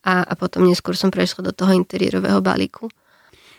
a, 0.01 0.13
a 0.23 0.33
potom 0.39 0.63
neskôr 0.63 0.95
som 0.95 1.11
prešla 1.11 1.51
do 1.51 1.53
toho 1.53 1.75
interiérového 1.75 2.39
balíku. 2.39 2.87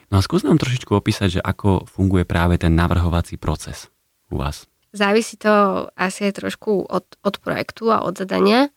No 0.09 0.21
a 0.21 0.25
skús 0.25 0.45
nám 0.45 0.57
trošičku 0.57 0.93
opísať, 0.93 1.41
že 1.41 1.45
ako 1.45 1.85
funguje 1.89 2.25
práve 2.25 2.57
ten 2.57 2.73
navrhovací 2.73 3.37
proces 3.37 3.93
u 4.33 4.41
vás. 4.41 4.69
Závisí 4.93 5.41
to 5.41 5.89
asi 5.97 6.29
aj 6.29 6.45
trošku 6.45 6.85
od, 6.85 7.05
od 7.25 7.35
projektu 7.41 7.89
a 7.89 8.05
od 8.05 8.21
zadania. 8.21 8.69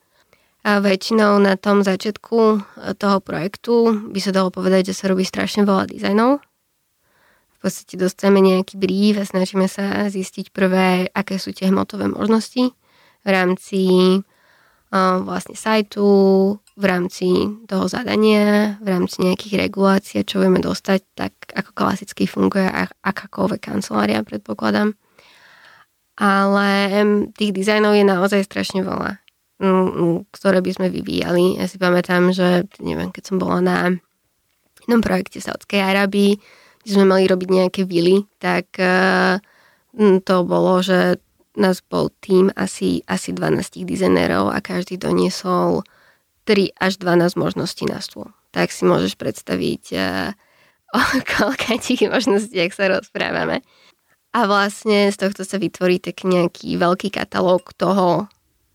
A 0.64 0.80
väčšinou 0.80 1.38
na 1.38 1.54
tom 1.60 1.84
začiatku 1.84 2.38
toho 2.98 3.18
projektu 3.20 4.00
by 4.10 4.18
sa 4.18 4.32
dalo 4.32 4.48
povedať, 4.48 4.90
že 4.90 4.98
sa 4.98 5.12
robí 5.12 5.22
strašne 5.22 5.62
veľa 5.62 5.92
dizajnov 5.92 6.40
podstate 7.66 7.98
dostaneme 7.98 8.54
nejaký 8.54 8.78
brief 8.78 9.18
a 9.18 9.26
snažíme 9.26 9.66
sa 9.66 10.06
zistiť 10.06 10.54
prvé, 10.54 11.10
aké 11.10 11.42
sú 11.42 11.50
tie 11.50 11.74
hmotové 11.74 12.06
možnosti 12.06 12.70
v 13.26 13.28
rámci 13.28 13.82
vlastne 15.26 15.58
sajtu, 15.58 16.06
v 16.56 16.84
rámci 16.86 17.26
toho 17.66 17.90
zadania, 17.90 18.78
v 18.78 18.86
rámci 18.86 19.26
nejakých 19.26 19.66
regulácií, 19.66 20.22
čo 20.22 20.38
vieme 20.38 20.62
dostať, 20.62 21.00
tak 21.18 21.32
ako 21.50 21.74
klasicky 21.74 22.30
funguje 22.30 22.70
akákoľvek 23.02 23.60
kancelária, 23.60 24.22
predpokladám. 24.22 24.94
Ale 26.16 26.68
tých 27.34 27.52
dizajnov 27.52 27.98
je 27.98 28.04
naozaj 28.06 28.46
strašne 28.46 28.86
veľa, 28.86 29.20
ktoré 30.32 30.58
by 30.62 30.70
sme 30.72 30.88
vyvíjali. 30.88 31.60
Ja 31.60 31.66
si 31.66 31.76
pamätám, 31.76 32.30
že 32.32 32.64
neviem, 32.80 33.10
keď 33.10 33.34
som 33.34 33.36
bola 33.42 33.58
na 33.60 33.78
jednom 34.80 35.02
projekte 35.02 35.42
Saudskej 35.42 35.82
Arabii, 35.82 36.38
sme 36.86 37.04
mali 37.04 37.26
robiť 37.26 37.48
nejaké 37.50 37.82
vily, 37.82 38.24
tak 38.38 38.78
uh, 38.78 39.42
to 40.22 40.36
bolo, 40.46 40.80
že 40.80 41.18
nás 41.58 41.82
bol 41.82 42.12
tým 42.22 42.52
asi, 42.54 43.02
asi 43.10 43.32
12 43.34 43.82
dizajnerov 43.82 44.52
a 44.52 44.62
každý 44.62 45.00
doniesol 45.00 45.82
3 46.46 46.78
až 46.78 47.02
12 47.02 47.34
možností 47.34 47.88
na 47.88 47.98
stôl. 47.98 48.30
Tak 48.54 48.70
si 48.70 48.86
môžeš 48.86 49.18
predstaviť, 49.18 49.82
uh, 49.98 50.30
o 50.94 51.00
koľkých 51.34 52.08
možnostiach 52.08 52.70
sa 52.70 52.86
rozprávame. 52.88 53.66
A 54.36 54.44
vlastne 54.44 55.08
z 55.08 55.16
tohto 55.16 55.48
sa 55.48 55.56
vytvorí 55.56 55.96
taký 55.96 56.28
nejaký 56.28 56.76
veľký 56.76 57.08
katalóg 57.08 57.72
toho, 57.72 58.28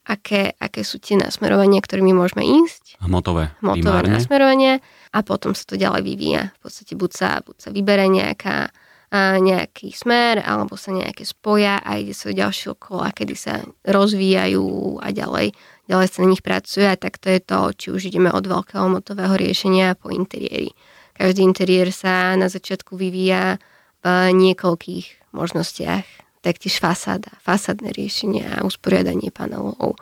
aké, 0.10 0.58
aké 0.58 0.82
sú 0.82 0.98
tie 0.98 1.13
nasmerovania, 1.22 1.77
ktorými 1.77 2.18
môžeme 2.18 2.41
ísť. 2.65 2.98
Hmotové. 2.98 3.53
Hmotové 3.62 4.10
nasmerovania 4.10 4.82
a 5.12 5.20
potom 5.24 5.51
sa 5.51 5.63
to 5.68 5.75
ďalej 5.75 6.01
vyvíja. 6.08 6.44
V 6.60 6.60
podstate 6.68 6.94
buď 6.96 7.12
sa, 7.12 7.30
buď 7.44 7.58
sa 7.60 7.70
vybere 7.72 8.08
nejaká 8.08 8.72
nejaký 9.12 9.91
smer 9.91 10.39
alebo 10.39 10.80
sa 10.80 10.96
nejaké 10.96 11.27
spoja 11.27 11.84
a 11.84 12.00
ide 12.00 12.15
sa 12.15 12.32
do 12.32 12.39
ďalšieho 12.39 12.80
kola, 12.80 13.12
kedy 13.12 13.36
sa 13.36 13.60
rozvíjajú 13.84 15.03
a 15.03 15.12
ďalej, 15.12 15.51
ďalej 15.91 16.08
sa 16.08 16.18
na 16.24 16.27
nich 16.32 16.39
pracuje 16.39 16.88
a 16.88 16.96
tak 16.96 17.20
to 17.20 17.27
je 17.27 17.44
to, 17.44 17.60
či 17.75 17.88
už 17.91 18.01
ideme 18.08 18.32
od 18.32 18.48
veľkého 18.48 18.88
motového 18.88 19.36
riešenia 19.36 20.00
po 20.00 20.15
interiéri. 20.15 20.72
Každý 21.20 21.44
interiér 21.44 21.91
sa 21.91 22.39
na 22.39 22.48
začiatku 22.48 22.96
vyvíja 22.96 23.60
v 24.00 24.32
niekoľkých 24.32 25.36
možnostiach. 25.36 26.08
Taktiež 26.41 26.80
fasáda, 26.80 27.36
fasádne 27.44 27.91
riešenia, 27.91 28.63
usporiadanie 28.63 29.30
panelov, 29.30 30.00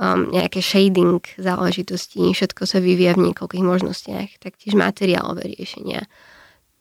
um, 0.00 0.32
nejaké 0.32 0.64
shading 0.64 1.20
záležitosti, 1.36 2.32
všetko 2.32 2.64
sa 2.64 2.80
vyvíja 2.80 3.14
v 3.20 3.30
niekoľkých 3.30 3.64
možnostiach. 3.64 4.40
Taktiež 4.40 4.72
materiálové 4.72 5.52
riešenia 5.52 6.08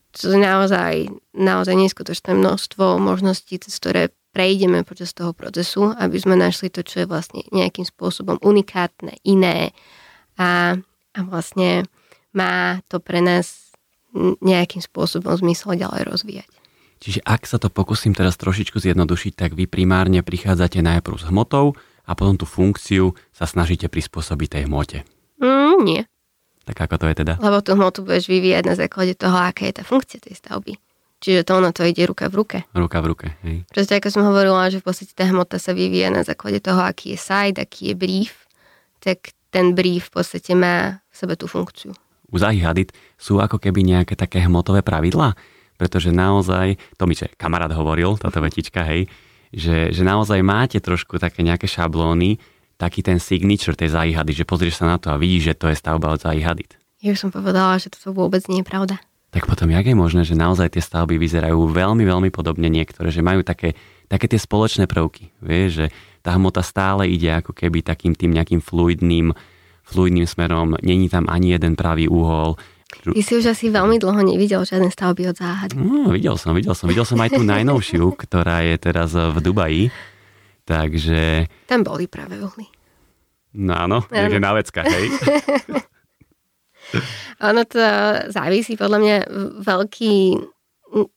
to 0.10 0.34
je 0.34 0.42
naozaj, 0.42 1.14
naozaj 1.38 1.76
neskutočné 1.78 2.34
množstvo 2.34 2.98
možností, 2.98 3.62
cez 3.62 3.78
ktoré 3.78 4.10
prejdeme 4.34 4.82
počas 4.82 5.14
toho 5.14 5.34
procesu, 5.34 5.94
aby 5.94 6.18
sme 6.18 6.38
našli 6.38 6.74
to, 6.74 6.82
čo 6.82 7.06
je 7.06 7.08
vlastne 7.10 7.46
nejakým 7.54 7.86
spôsobom 7.86 8.42
unikátne, 8.42 9.22
iné 9.26 9.74
a, 10.38 10.78
a 11.14 11.20
vlastne 11.26 11.86
má 12.34 12.82
to 12.90 12.98
pre 13.02 13.22
nás 13.22 13.74
nejakým 14.42 14.82
spôsobom 14.82 15.34
zmysel 15.38 15.78
ďalej 15.78 16.02
rozvíjať. 16.10 16.52
Čiže 17.00 17.24
ak 17.24 17.48
sa 17.48 17.62
to 17.62 17.72
pokúsim 17.72 18.12
teraz 18.12 18.36
trošičku 18.36 18.82
zjednodušiť, 18.82 19.34
tak 19.38 19.52
vy 19.56 19.70
primárne 19.70 20.20
prichádzate 20.26 20.82
najprv 20.84 21.16
s 21.16 21.26
hmotou 21.30 21.78
a 22.10 22.18
potom 22.18 22.34
tú 22.34 22.50
funkciu 22.50 23.14
sa 23.30 23.46
snažíte 23.46 23.86
prispôsobiť 23.86 24.48
tej 24.58 24.64
hmote. 24.66 25.06
Mm, 25.38 25.78
nie. 25.86 26.02
Tak 26.66 26.90
ako 26.90 26.96
to 26.98 27.06
je 27.14 27.16
teda? 27.22 27.34
Lebo 27.38 27.62
tú 27.62 27.78
hmotu 27.78 28.02
budeš 28.02 28.26
vyvíjať 28.26 28.64
na 28.66 28.74
základe 28.74 29.14
toho, 29.14 29.38
aká 29.38 29.70
je 29.70 29.78
tá 29.78 29.84
funkcia 29.86 30.18
tej 30.18 30.34
stavby. 30.34 30.74
Čiže 31.20 31.46
to 31.46 31.52
ono 31.60 31.70
to 31.76 31.84
ide 31.84 32.08
ruka 32.08 32.32
v 32.32 32.36
ruke. 32.40 32.58
Ruka 32.72 33.04
v 33.04 33.06
ruke, 33.12 33.28
hej. 33.44 33.68
Proste 33.70 34.00
ako 34.00 34.08
som 34.10 34.24
hovorila, 34.26 34.72
že 34.72 34.80
v 34.80 34.88
podstate 34.88 35.12
tá 35.14 35.28
hmota 35.28 35.60
sa 35.60 35.76
vyvíja 35.76 36.10
na 36.10 36.24
základe 36.24 36.64
toho, 36.64 36.80
aký 36.82 37.14
je 37.14 37.20
side, 37.20 37.60
aký 37.60 37.92
je 37.92 37.96
brief, 38.00 38.48
tak 39.04 39.36
ten 39.52 39.76
brief 39.76 40.10
v 40.10 40.22
podstate 40.22 40.56
má 40.56 41.04
v 41.12 41.16
sebe 41.16 41.36
tú 41.36 41.46
funkciu. 41.46 41.92
U 42.30 42.36
Zahy 42.38 42.62
Hadid 42.64 42.96
sú 43.18 43.42
ako 43.42 43.60
keby 43.60 43.84
nejaké 43.84 44.14
také 44.16 44.40
hmotové 44.46 44.86
pravidlá, 44.86 45.36
pretože 45.76 46.14
naozaj, 46.14 46.78
to 46.96 47.04
mi 47.10 47.18
že 47.18 47.28
kamarát 47.36 47.74
hovoril, 47.74 48.16
táto 48.16 48.40
vetička, 48.40 48.86
hej, 48.88 49.10
že, 49.50 49.90
že 49.90 50.04
naozaj 50.06 50.40
máte 50.46 50.78
trošku 50.78 51.18
také 51.18 51.42
nejaké 51.42 51.66
šablóny, 51.66 52.38
taký 52.80 53.04
ten 53.04 53.20
signature 53.20 53.76
tej 53.76 53.92
Zahi 53.92 54.16
Hadid, 54.16 54.40
že 54.40 54.48
pozrieš 54.48 54.80
sa 54.80 54.88
na 54.88 54.98
to 55.02 55.12
a 55.12 55.20
vidíš, 55.20 55.54
že 55.54 55.58
to 55.60 55.66
je 55.68 55.76
stavba 55.76 56.16
od 56.16 56.24
Zahi 56.24 56.40
Hadid. 56.40 56.80
Ja 57.04 57.12
už 57.16 57.28
som 57.28 57.32
povedala, 57.32 57.80
že 57.80 57.92
toto 57.92 58.16
vôbec 58.16 58.44
nie 58.48 58.64
je 58.64 58.68
pravda. 58.68 58.96
Tak 59.30 59.46
potom, 59.46 59.70
jak 59.70 59.86
je 59.86 59.94
možné, 59.94 60.26
že 60.26 60.34
naozaj 60.34 60.74
tie 60.74 60.82
stavby 60.82 61.22
vyzerajú 61.22 61.70
veľmi, 61.70 62.02
veľmi 62.02 62.30
podobne 62.34 62.66
niektoré, 62.66 63.14
že 63.14 63.22
majú 63.22 63.46
také, 63.46 63.78
také 64.10 64.26
tie 64.26 64.42
spoločné 64.42 64.90
prvky. 64.90 65.30
Vieš, 65.38 65.70
že 65.70 65.86
tá 66.26 66.34
hmota 66.34 66.66
stále 66.66 67.06
ide 67.06 67.30
ako 67.30 67.54
keby 67.54 67.86
takým 67.86 68.18
tým 68.18 68.34
nejakým 68.34 68.58
fluidným, 68.58 69.38
fluidným 69.86 70.26
smerom, 70.26 70.82
není 70.82 71.14
tam 71.14 71.30
ani 71.30 71.54
jeden 71.54 71.78
pravý 71.78 72.10
úhol. 72.10 72.58
Ty 72.90 73.22
si 73.22 73.38
už 73.38 73.54
asi 73.54 73.70
veľmi 73.70 74.02
dlho 74.02 74.18
nevidel 74.26 74.66
žiadne 74.66 74.90
stavby 74.90 75.30
od 75.30 75.38
záhady. 75.38 75.78
No, 75.78 76.10
videl 76.10 76.36
som, 76.42 76.58
videl 76.58 76.74
som. 76.74 76.90
Videl 76.90 77.06
som 77.06 77.22
aj 77.22 77.38
tú 77.38 77.46
najnovšiu, 77.46 78.04
ktorá 78.26 78.66
je 78.66 78.76
teraz 78.82 79.14
v 79.14 79.38
Dubaji. 79.38 79.84
Takže... 80.66 81.50
Tam 81.70 81.86
boli 81.86 82.10
práve 82.10 82.38
uhly. 82.42 82.66
No 83.58 83.74
áno, 83.74 84.06
je 84.14 84.38
na 84.38 84.54
vecka, 84.54 84.86
hej. 84.86 85.10
ono 87.50 87.66
to 87.66 87.82
závisí 88.30 88.78
podľa 88.78 89.00
mňa 89.02 89.16
veľký 89.66 90.14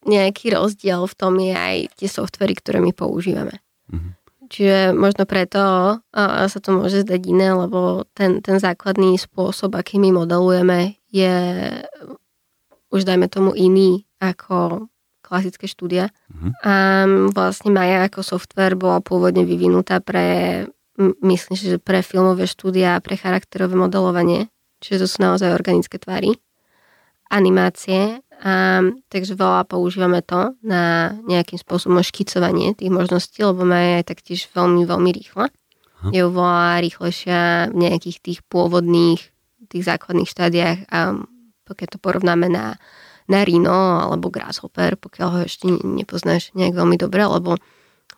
nejaký 0.04 0.52
rozdiel 0.52 1.08
v 1.08 1.14
tom 1.16 1.40
je 1.40 1.52
aj 1.56 1.76
tie 1.96 2.08
softvery, 2.08 2.56
ktoré 2.56 2.78
my 2.80 2.92
používame. 2.92 3.60
Mm-hmm. 3.88 4.12
Čiže 4.52 4.92
možno 4.92 5.24
preto 5.24 5.60
sa 6.12 6.58
to 6.60 6.76
môže 6.76 7.08
zdať 7.08 7.20
iné, 7.24 7.56
lebo 7.56 8.04
ten, 8.12 8.44
ten 8.44 8.60
základný 8.60 9.16
spôsob, 9.16 9.72
aký 9.72 9.96
my 9.96 10.12
modelujeme, 10.12 11.00
je 11.12 11.32
už 12.92 13.08
dajme 13.08 13.26
tomu 13.32 13.56
iný 13.56 14.04
ako 14.20 14.88
klasické 15.24 15.64
štúdia. 15.64 16.12
Uh-huh. 16.28 16.52
A 16.60 16.72
vlastne 17.32 17.72
Maja 17.72 18.04
ako 18.04 18.20
software 18.20 18.76
bola 18.76 19.00
pôvodne 19.00 19.48
vyvinutá 19.48 20.04
pre, 20.04 20.68
myslím, 21.24 21.56
že 21.56 21.80
pre 21.80 22.04
filmové 22.04 22.44
štúdia 22.44 23.00
a 23.00 23.02
pre 23.02 23.16
charakterové 23.16 23.72
modelovanie. 23.72 24.52
Čiže 24.84 25.00
to 25.00 25.06
sú 25.08 25.18
naozaj 25.24 25.56
organické 25.56 25.96
tvary, 25.96 26.36
animácie. 27.32 28.20
A, 28.42 28.82
takže 29.08 29.38
veľa 29.38 29.64
používame 29.70 30.20
to 30.20 30.52
na 30.60 31.16
nejakým 31.24 31.56
spôsobom 31.56 32.04
škicovanie 32.04 32.76
tých 32.76 32.92
možností, 32.92 33.40
lebo 33.40 33.64
Maja 33.64 34.04
je 34.04 34.10
taktiež 34.12 34.52
veľmi, 34.52 34.84
veľmi 34.84 35.10
rýchla. 35.16 35.48
Je 36.10 36.26
oveľa 36.26 36.82
rýchlejšia 36.82 37.70
v 37.70 37.76
nejakých 37.78 38.18
tých 38.18 38.38
pôvodných, 38.50 39.31
tých 39.72 39.88
základných 39.88 40.28
štádiách 40.28 40.78
a 40.92 41.16
pokiaľ 41.64 41.88
to 41.88 41.98
porovnáme 41.98 42.52
na 42.52 42.76
na 43.30 43.46
Rino 43.46 44.02
alebo 44.02 44.32
Grasshopper, 44.32 44.98
pokiaľ 44.98 45.28
ho 45.30 45.38
ešte 45.46 45.70
nepoznáš 45.70 46.50
nejak 46.52 46.74
veľmi 46.74 46.96
dobre, 46.98 47.22
lebo 47.22 47.58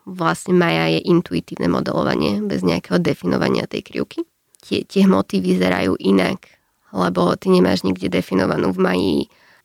vlastne 0.09 0.57
Maja 0.57 0.89
je 0.91 1.01
intuitívne 1.05 1.69
modelovanie 1.69 2.41
bez 2.45 2.65
nejakého 2.65 3.01
definovania 3.01 3.69
tej 3.69 3.85
krivky. 3.85 4.25
Tie, 4.65 4.85
tie 4.85 5.05
hmoty 5.05 5.45
vyzerajú 5.45 6.01
inak, 6.01 6.49
lebo 6.97 7.37
ty 7.37 7.53
nemáš 7.53 7.85
nikde 7.85 8.09
definovanú 8.09 8.73
v 8.73 8.81
Maji 8.81 9.17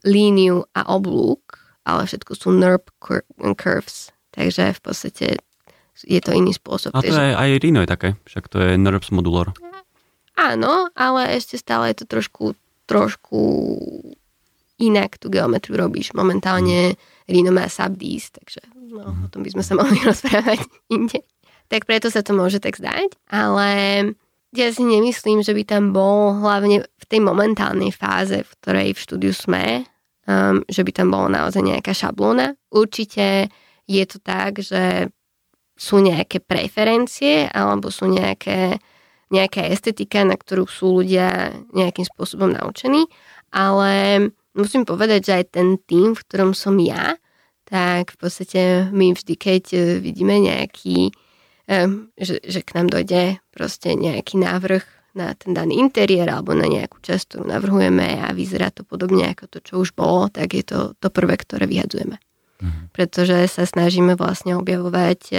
líniu 0.04 0.67
a 0.75 0.88
oblúk, 0.91 1.60
ale 1.88 2.08
všetko 2.08 2.32
sú 2.36 2.52
NURB 2.52 2.84
curves, 3.56 4.12
takže 4.36 4.75
v 4.75 4.82
podstate 4.84 5.25
je 6.04 6.19
to 6.23 6.32
iný 6.32 6.56
spôsob. 6.56 6.95
A 6.95 7.04
to 7.04 7.12
je, 7.12 7.36
aj 7.36 7.49
Rino 7.60 7.84
je 7.84 7.89
také, 7.89 8.10
však 8.28 8.47
to 8.47 8.58
je 8.63 8.69
NURBS 8.80 9.12
modulor. 9.12 9.52
Áno, 10.39 10.88
ale 10.95 11.36
ešte 11.36 11.60
stále 11.60 11.91
je 11.91 12.04
to 12.04 12.06
trošku, 12.08 12.56
trošku 12.88 13.39
inak 14.80 15.19
tú 15.19 15.28
geometriu 15.28 15.75
robíš. 15.75 16.15
Momentálne 16.15 16.95
Rino 17.28 17.52
má 17.52 17.67
subdís, 17.67 18.32
takže 18.32 18.63
no, 18.95 19.12
o 19.12 19.28
tom 19.28 19.43
by 19.43 19.52
sme 19.52 19.63
sa 19.63 19.75
mohli 19.80 19.99
rozprávať 19.99 20.63
inde. 20.88 21.19
Tak 21.67 21.86
preto 21.86 22.08
sa 22.10 22.23
to 22.23 22.34
môže 22.34 22.63
tak 22.63 22.80
zdať, 22.80 23.13
ale 23.30 23.69
ja 24.49 24.67
si 24.73 24.82
nemyslím, 24.82 25.45
že 25.45 25.54
by 25.54 25.63
tam 25.67 25.93
bol 25.93 26.34
hlavne 26.41 26.82
v 26.82 27.06
tej 27.06 27.21
momentálnej 27.21 27.93
fáze, 27.93 28.41
v 28.41 28.52
ktorej 28.58 28.97
v 28.97 29.04
štúdiu 29.06 29.34
sme, 29.36 29.86
um, 30.25 30.65
že 30.65 30.82
by 30.82 30.91
tam 30.95 31.13
bolo 31.13 31.30
naozaj 31.30 31.62
nejaká 31.62 31.93
šablóna. 31.93 32.58
Určite 32.73 33.54
je 33.86 34.04
to 34.10 34.17
tak, 34.17 34.58
že 34.58 35.13
sú 35.78 36.02
nejaké 36.02 36.41
preferencie 36.41 37.45
alebo 37.45 37.93
sú 37.93 38.10
nejaké, 38.10 38.82
nejaká 39.30 39.65
estetika, 39.70 40.26
na 40.26 40.36
ktorú 40.36 40.65
sú 40.65 41.02
ľudia 41.02 41.54
nejakým 41.74 42.06
spôsobom 42.06 42.50
naučení, 42.50 43.06
ale 43.54 44.20
musím 44.58 44.86
povedať, 44.86 45.20
že 45.26 45.34
aj 45.42 45.46
ten 45.54 45.68
tým, 45.78 46.18
v 46.18 46.22
ktorom 46.26 46.52
som 46.58 46.78
ja, 46.82 47.18
tak 47.70 48.13
v 48.13 48.18
podstate 48.18 48.62
my 48.89 49.13
vždy, 49.13 49.34
keď 49.38 49.63
e, 49.78 49.80
vidíme 50.02 50.42
nejaký, 50.42 51.13
že, 52.18 52.42
že 52.42 52.60
k 52.65 52.74
nám 52.74 52.89
dojde 52.89 53.38
proste 53.54 53.94
nejaký 53.94 54.42
návrh 54.42 54.82
na 55.13 55.38
ten 55.38 55.54
daný 55.54 55.78
interiér 55.78 56.34
alebo 56.34 56.58
na 56.58 56.65
nejakú 56.65 56.98
časť, 57.02 57.24
ktorú 57.30 57.44
navrhujeme 57.46 58.26
a 58.26 58.34
vyzerá 58.34 58.74
to 58.74 58.82
podobne 58.82 59.30
ako 59.30 59.46
to, 59.50 59.60
čo 59.62 59.74
už 59.82 59.94
bolo, 59.94 60.30
tak 60.34 60.58
je 60.58 60.65
to 60.65 60.98
to 60.98 61.13
prvé, 61.13 61.38
ktoré 61.38 61.70
vyhadzujeme. 61.70 62.18
Mhm. 62.62 62.94
Pretože 62.94 63.46
sa 63.46 63.70
snažíme 63.70 64.18
vlastne 64.18 64.58
objavovať 64.58 65.22
e, 65.30 65.38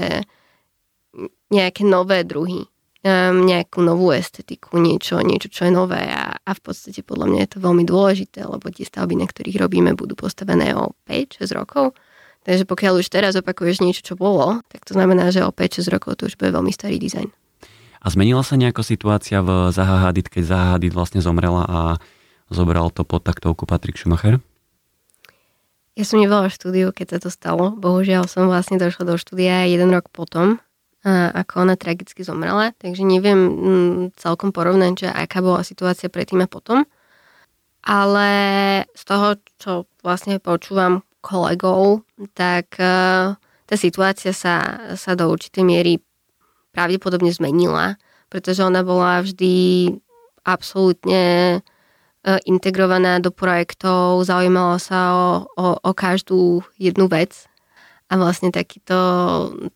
nejaké 1.50 1.82
nové 1.82 2.22
druhy 2.22 2.70
um, 3.04 3.48
nejakú 3.48 3.80
novú 3.80 4.12
estetiku, 4.12 4.76
niečo, 4.76 5.20
niečo, 5.24 5.48
čo 5.48 5.68
je 5.68 5.72
nové 5.72 6.00
a, 6.10 6.36
a 6.36 6.50
v 6.52 6.60
podstate 6.60 7.00
podľa 7.00 7.26
mňa 7.28 7.38
je 7.44 7.50
to 7.56 7.58
veľmi 7.64 7.84
dôležité, 7.88 8.44
lebo 8.44 8.68
tie 8.68 8.84
stavby, 8.84 9.16
na 9.16 9.26
ktorých 9.28 9.56
robíme, 9.60 9.96
budú 9.96 10.16
postavené 10.16 10.76
o 10.76 10.92
5-6 11.08 11.56
rokov. 11.56 11.96
Takže 12.40 12.64
pokiaľ 12.64 13.04
už 13.04 13.12
teraz 13.12 13.36
opakuješ 13.36 13.84
niečo, 13.84 14.00
čo 14.00 14.14
bolo, 14.16 14.64
tak 14.72 14.88
to 14.88 14.96
znamená, 14.96 15.28
že 15.28 15.44
o 15.44 15.52
5-6 15.52 15.92
rokov 15.92 16.20
to 16.20 16.28
už 16.28 16.40
bude 16.40 16.56
veľmi 16.56 16.72
starý 16.72 16.96
dizajn. 16.96 17.28
A 18.00 18.06
zmenila 18.08 18.40
sa 18.40 18.56
nejaká 18.56 18.80
situácia 18.80 19.44
v 19.44 19.68
Zaha 19.76 20.08
Hadid, 20.08 20.32
keď 20.32 20.42
Zaha 20.48 20.66
Hadid 20.76 20.96
vlastne 20.96 21.20
zomrela 21.20 21.68
a 21.68 21.80
zobral 22.48 22.88
to 22.88 23.04
pod 23.04 23.28
taktovku 23.28 23.68
Patrick 23.68 24.00
Schumacher? 24.00 24.40
Ja 26.00 26.08
som 26.08 26.16
nebola 26.16 26.48
v 26.48 26.56
štúdiu, 26.56 26.86
keď 26.96 27.06
sa 27.12 27.28
to 27.28 27.28
stalo. 27.28 27.76
Bohužiaľ 27.76 28.24
som 28.24 28.48
vlastne 28.48 28.80
došla 28.80 29.04
do 29.04 29.20
štúdia 29.20 29.68
jeden 29.68 29.92
rok 29.92 30.08
potom 30.08 30.64
ako 31.08 31.64
ona 31.64 31.80
tragicky 31.80 32.20
zomrela, 32.20 32.76
takže 32.76 33.00
neviem 33.08 33.40
mm, 33.40 34.00
celkom 34.20 34.52
porovnať, 34.52 34.92
že 35.06 35.08
aká 35.08 35.40
bola 35.40 35.64
situácia 35.64 36.12
predtým 36.12 36.44
a 36.44 36.48
potom. 36.50 36.84
Ale 37.80 38.28
z 38.92 39.02
toho, 39.08 39.40
čo 39.56 39.88
vlastne 40.04 40.36
počúvam 40.36 41.00
kolegov, 41.24 42.04
tak 42.36 42.76
e, 42.76 43.32
tá 43.40 43.74
situácia 43.80 44.36
sa, 44.36 44.76
sa 44.92 45.16
do 45.16 45.32
určitej 45.32 45.64
miery 45.64 45.92
pravdepodobne 46.76 47.32
zmenila, 47.32 47.96
pretože 48.28 48.60
ona 48.60 48.84
bola 48.84 49.24
vždy 49.24 49.88
absolútne 50.44 51.58
integrovaná 52.44 53.16
do 53.16 53.32
projektov, 53.32 54.28
zaujímala 54.28 54.76
sa 54.76 55.00
o, 55.16 55.28
o, 55.56 55.66
o 55.80 55.92
každú 55.96 56.60
jednu 56.76 57.08
vec 57.08 57.48
a 58.10 58.12
vlastne 58.18 58.50
takýto, 58.50 58.98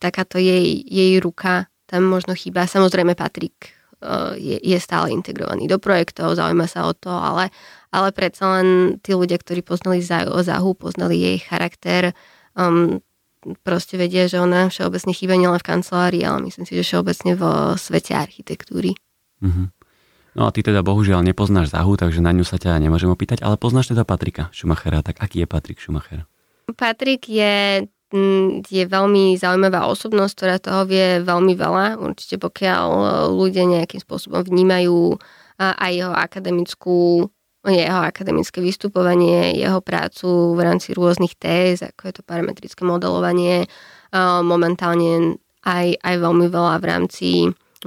takáto 0.03 0.43
jej, 0.43 0.83
jej 0.83 1.23
ruka 1.23 1.71
tam 1.87 2.11
možno 2.11 2.35
chýba. 2.35 2.67
Samozrejme 2.67 3.15
Patrik 3.15 3.55
e, 3.63 3.71
je, 4.35 4.57
je 4.59 4.79
stále 4.83 5.15
integrovaný 5.15 5.71
do 5.71 5.79
projektov, 5.79 6.35
zaujíma 6.35 6.67
sa 6.67 6.91
o 6.91 6.93
to, 6.93 7.15
ale, 7.15 7.55
ale 7.95 8.11
predsa 8.11 8.59
len 8.59 8.99
tí 8.99 9.15
ľudia, 9.15 9.39
ktorí 9.39 9.63
poznali 9.63 10.03
Zahu, 10.03 10.75
poznali 10.75 11.23
jej 11.23 11.39
charakter, 11.39 12.11
um, 12.59 12.99
proste 13.63 14.01
vedia, 14.01 14.27
že 14.27 14.41
ona 14.41 14.73
všeobecne 14.73 15.13
chýba 15.15 15.39
nielen 15.39 15.61
v 15.61 15.69
kancelárii, 15.69 16.25
ale 16.27 16.49
myslím 16.49 16.65
si, 16.67 16.75
že 16.75 16.83
všeobecne 16.83 17.39
vo 17.39 17.79
svete 17.79 18.17
architektúry. 18.17 18.97
Mm-hmm. 19.45 19.67
No 20.35 20.51
a 20.51 20.51
ty 20.51 20.67
teda 20.67 20.83
bohužiaľ 20.83 21.23
nepoznáš 21.23 21.71
Zahu, 21.71 21.95
takže 21.95 22.19
na 22.19 22.35
ňu 22.35 22.43
sa 22.43 22.59
ťa 22.59 22.83
nemôžem 22.83 23.07
opýtať, 23.07 23.47
ale 23.47 23.55
poznáš 23.55 23.95
teda 23.95 24.03
Patrika 24.03 24.51
Schumachera, 24.51 25.05
tak 25.07 25.23
aký 25.23 25.45
je 25.45 25.47
Patrik 25.47 25.79
Schumacher? 25.79 26.27
Patrik 26.75 27.29
je, 27.29 27.87
je 28.71 28.85
veľmi 28.87 29.35
zaujímavá 29.35 29.91
osobnosť, 29.91 30.33
ktorá 30.39 30.57
toho 30.63 30.87
vie 30.87 31.19
veľmi 31.21 31.59
veľa. 31.59 31.99
Určite 31.99 32.39
pokiaľ 32.39 32.87
ľudia 33.35 33.67
nejakým 33.67 33.99
spôsobom 33.99 34.47
vnímajú 34.47 35.19
aj 35.59 35.91
jeho 35.91 36.15
akademickú 36.15 37.27
jeho 37.65 38.05
akademické 38.05 38.61
vystupovanie, 38.61 39.57
jeho 39.57 39.81
prácu 39.81 40.53
v 40.53 40.61
rámci 40.61 40.93
rôznych 40.93 41.33
téz, 41.41 41.81
ako 41.81 42.13
je 42.13 42.15
to 42.21 42.23
parametrické 42.23 42.85
modelovanie, 42.85 43.65
momentálne 44.45 45.41
aj, 45.65 45.97
aj 45.97 46.15
veľmi 46.21 46.53
veľa 46.53 46.77
v 46.77 46.85
rámci 46.85 47.29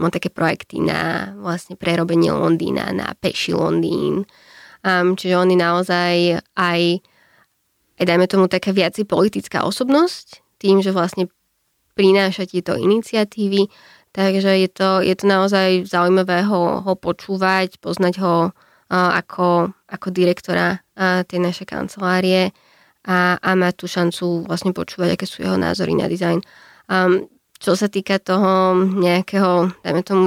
mám 0.02 0.10
také 0.10 0.34
projekty 0.34 0.82
na 0.82 1.34
vlastne 1.38 1.78
prerobenie 1.78 2.34
Londýna, 2.34 2.90
na 2.94 3.14
peši 3.18 3.54
Londýn. 3.54 4.26
Um, 4.86 5.18
čiže 5.18 5.38
on 5.38 5.50
je 5.50 5.58
naozaj 5.58 6.14
aj, 6.54 6.82
aj 7.98 8.06
dajme 8.06 8.26
tomu 8.30 8.46
taká 8.46 8.74
viac 8.74 8.94
politická 9.06 9.66
osobnosť, 9.66 10.42
tým, 10.62 10.82
že 10.82 10.94
vlastne 10.94 11.30
prináša 11.98 12.46
tieto 12.46 12.78
iniciatívy, 12.78 13.70
takže 14.14 14.54
je 14.66 14.70
to, 14.70 15.02
je 15.02 15.14
to 15.18 15.26
naozaj 15.26 15.86
zaujímavé 15.90 16.46
ho, 16.46 16.82
ho 16.86 16.94
počúvať, 16.94 17.82
poznať 17.82 18.22
ho 18.22 18.36
ako, 18.90 19.74
ako 19.90 20.08
direktora 20.14 20.80
tej 21.26 21.40
našej 21.42 21.68
kancelárie 21.68 22.54
a, 23.08 23.36
a 23.42 23.50
mať 23.56 23.74
tú 23.82 23.86
šancu 23.90 24.46
vlastne 24.46 24.72
počúvať, 24.72 25.18
aké 25.18 25.26
sú 25.26 25.44
jeho 25.44 25.58
názory 25.58 25.96
na 25.96 26.12
dizajn. 26.12 26.40
Um, 26.88 27.28
čo 27.58 27.74
sa 27.74 27.90
týka 27.90 28.22
toho 28.22 28.78
nejakého, 28.86 29.74
dajme 29.82 30.02
tomu, 30.06 30.26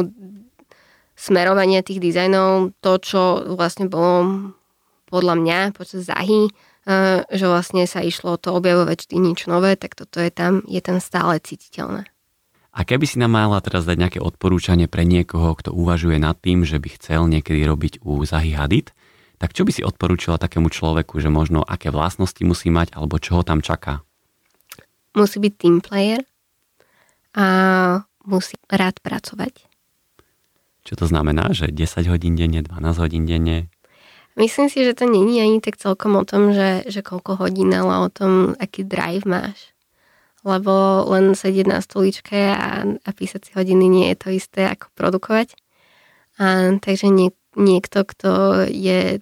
smerovania 1.14 1.84
tých 1.84 2.00
dizajnov, 2.00 2.74
to, 2.80 2.92
čo 2.98 3.22
vlastne 3.54 3.86
bolo 3.86 4.50
podľa 5.12 5.34
mňa 5.36 5.58
počas 5.76 6.08
záhy, 6.08 6.48
že 7.30 7.46
vlastne 7.46 7.86
sa 7.86 8.02
išlo 8.02 8.36
to 8.40 8.56
objavovať 8.56 9.06
vždy 9.06 9.16
nič 9.20 9.46
nové, 9.46 9.78
tak 9.78 9.94
toto 9.94 10.18
je 10.18 10.30
tam, 10.34 10.66
je 10.66 10.80
tam 10.82 10.98
stále 10.98 11.38
cítiteľné. 11.38 12.10
A 12.70 12.86
keby 12.86 13.02
si 13.02 13.18
nám 13.18 13.34
mala 13.34 13.58
teraz 13.58 13.82
dať 13.82 13.96
nejaké 13.98 14.18
odporúčanie 14.22 14.86
pre 14.86 15.02
niekoho, 15.02 15.58
kto 15.58 15.74
uvažuje 15.74 16.22
nad 16.22 16.38
tým, 16.38 16.62
že 16.62 16.78
by 16.78 16.88
chcel 16.98 17.26
niekedy 17.26 17.66
robiť 17.66 17.92
u 18.06 18.22
Zahy 18.22 18.54
Hadid, 18.54 18.94
tak 19.42 19.56
čo 19.56 19.66
by 19.66 19.72
si 19.74 19.82
odporúčila 19.82 20.38
takému 20.38 20.70
človeku, 20.70 21.18
že 21.18 21.32
možno 21.32 21.66
aké 21.66 21.90
vlastnosti 21.90 22.38
musí 22.46 22.70
mať 22.70 22.94
alebo 22.94 23.18
čo 23.18 23.40
ho 23.40 23.42
tam 23.42 23.58
čaká? 23.58 24.06
Musí 25.18 25.42
byť 25.42 25.52
team 25.58 25.82
player, 25.82 26.22
a 27.34 27.46
musí 28.26 28.58
rád 28.66 28.98
pracovať. 29.02 29.66
Čo 30.82 30.94
to 30.96 31.04
znamená, 31.06 31.52
že 31.52 31.70
10 31.70 32.10
hodín 32.10 32.34
denne, 32.34 32.64
12 32.64 33.02
hodín 33.02 33.28
denne? 33.28 33.70
Myslím 34.38 34.70
si, 34.70 34.86
že 34.86 34.94
to 34.94 35.10
není 35.10 35.42
ani 35.42 35.58
tak 35.58 35.76
celkom 35.76 36.14
o 36.14 36.24
tom, 36.24 36.54
že, 36.54 36.86
že 36.86 37.02
koľko 37.02 37.42
hodín, 37.42 37.74
ale 37.74 38.06
o 38.06 38.08
tom, 38.08 38.54
aký 38.56 38.86
drive 38.86 39.26
máš. 39.26 39.74
Lebo 40.46 41.04
len 41.10 41.36
sedieť 41.36 41.66
na 41.66 41.82
stoličke 41.82 42.38
a, 42.54 42.86
a 42.86 43.10
písať 43.10 43.50
si 43.50 43.52
hodiny 43.52 43.90
nie 43.90 44.06
je 44.14 44.16
to 44.16 44.28
isté 44.32 44.70
ako 44.70 44.88
produkovať. 44.96 45.58
A, 46.40 46.78
takže 46.78 47.10
nie, 47.12 47.34
niekto, 47.58 48.06
kto 48.06 48.64
je 48.70 49.20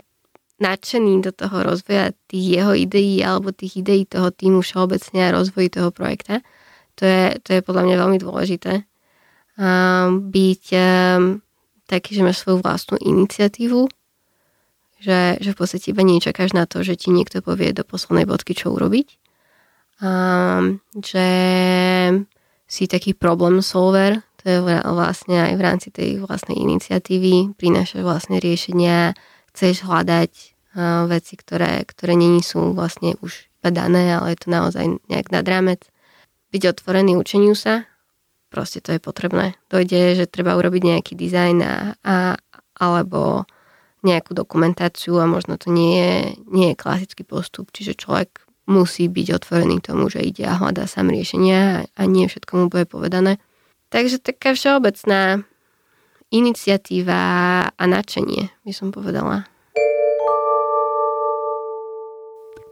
nadšený 0.58 1.22
do 1.22 1.30
toho 1.32 1.62
rozvoja 1.62 2.12
tých 2.26 2.60
jeho 2.60 2.74
ideí 2.74 3.22
alebo 3.22 3.54
tých 3.54 3.82
ideí 3.82 4.04
toho 4.04 4.30
týmu 4.30 4.62
všeobecne 4.62 5.30
a 5.30 5.34
rozvoji 5.34 5.70
toho 5.70 5.90
projekta, 5.94 6.42
to 6.98 7.06
je, 7.06 7.38
to 7.46 7.48
je 7.58 7.60
podľa 7.62 7.82
mňa 7.86 7.96
veľmi 7.96 8.18
dôležité. 8.18 8.82
Um, 9.58 10.30
byť 10.30 10.64
um, 10.74 11.42
taký, 11.86 12.14
že 12.14 12.26
máš 12.26 12.42
svoju 12.42 12.62
vlastnú 12.62 12.98
iniciatívu, 12.98 13.86
že, 14.98 15.38
že 15.38 15.50
v 15.54 15.58
podstate 15.58 15.90
iba 15.94 16.02
nečakáš 16.02 16.54
na 16.54 16.66
to, 16.66 16.82
že 16.82 16.98
ti 16.98 17.14
niekto 17.14 17.42
povie 17.42 17.70
do 17.70 17.86
poslednej 17.86 18.26
bodky, 18.26 18.54
čo 18.54 18.74
urobiť. 18.74 19.18
Um, 19.98 20.78
že 20.94 21.28
si 22.70 22.84
taký 22.86 23.18
problem 23.18 23.62
solver, 23.64 24.22
to 24.38 24.44
je 24.46 24.58
vlastne 24.62 25.50
aj 25.50 25.52
v 25.58 25.64
rámci 25.64 25.88
tej 25.90 26.22
vlastnej 26.22 26.54
iniciatívy, 26.54 27.58
prinášaš 27.58 28.06
vlastne 28.06 28.38
riešenia, 28.38 29.18
chceš 29.50 29.82
hľadať 29.82 30.30
uh, 30.30 31.10
veci, 31.10 31.34
ktoré, 31.34 31.82
ktoré 31.82 32.14
není 32.14 32.44
sú 32.46 32.70
vlastne 32.78 33.18
už 33.18 33.50
iba 33.58 33.74
dané, 33.74 34.14
ale 34.14 34.34
je 34.34 34.46
to 34.46 34.48
naozaj 34.54 34.84
nejak 35.10 35.34
nad 35.34 35.42
rámec 35.42 35.82
byť 36.54 36.62
otvorený 36.78 37.18
učeniu 37.18 37.58
sa, 37.58 37.84
proste 38.48 38.80
to 38.80 38.96
je 38.96 39.00
potrebné. 39.02 39.58
Dojde, 39.68 40.24
že 40.24 40.30
treba 40.30 40.56
urobiť 40.56 40.82
nejaký 40.84 41.12
dizajn 41.18 41.56
a, 41.60 41.74
a, 42.00 42.16
alebo 42.80 43.44
nejakú 44.06 44.34
dokumentáciu 44.34 45.18
a 45.18 45.26
možno 45.26 45.58
to 45.58 45.74
nie 45.74 45.98
je, 45.98 46.14
nie 46.50 46.66
je 46.72 46.80
klasický 46.80 47.26
postup, 47.26 47.74
čiže 47.74 47.98
človek 47.98 48.42
musí 48.68 49.08
byť 49.08 49.26
otvorený 49.32 49.80
tomu, 49.80 50.12
že 50.12 50.20
ide 50.22 50.44
a 50.44 50.60
hľadá 50.60 50.84
sám 50.84 51.08
riešenia 51.08 51.88
a 51.88 52.02
nie 52.04 52.28
všetko 52.28 52.52
mu 52.54 52.64
bude 52.68 52.84
povedané. 52.84 53.40
Takže 53.88 54.20
taká 54.20 54.52
všeobecná 54.52 55.42
iniciatíva 56.28 57.20
a 57.72 57.84
nadšenie, 57.88 58.52
by 58.68 58.72
som 58.76 58.92
povedala. 58.92 59.48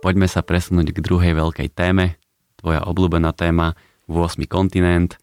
Poďme 0.05 0.29
sa 0.29 0.45
presunúť 0.45 0.93
k 0.93 1.03
druhej 1.03 1.33
veľkej 1.33 1.73
téme, 1.73 2.21
tvoja 2.61 2.85
obľúbená 2.85 3.33
téma 3.33 3.75
8. 4.07 4.45
kontinent. 4.47 5.17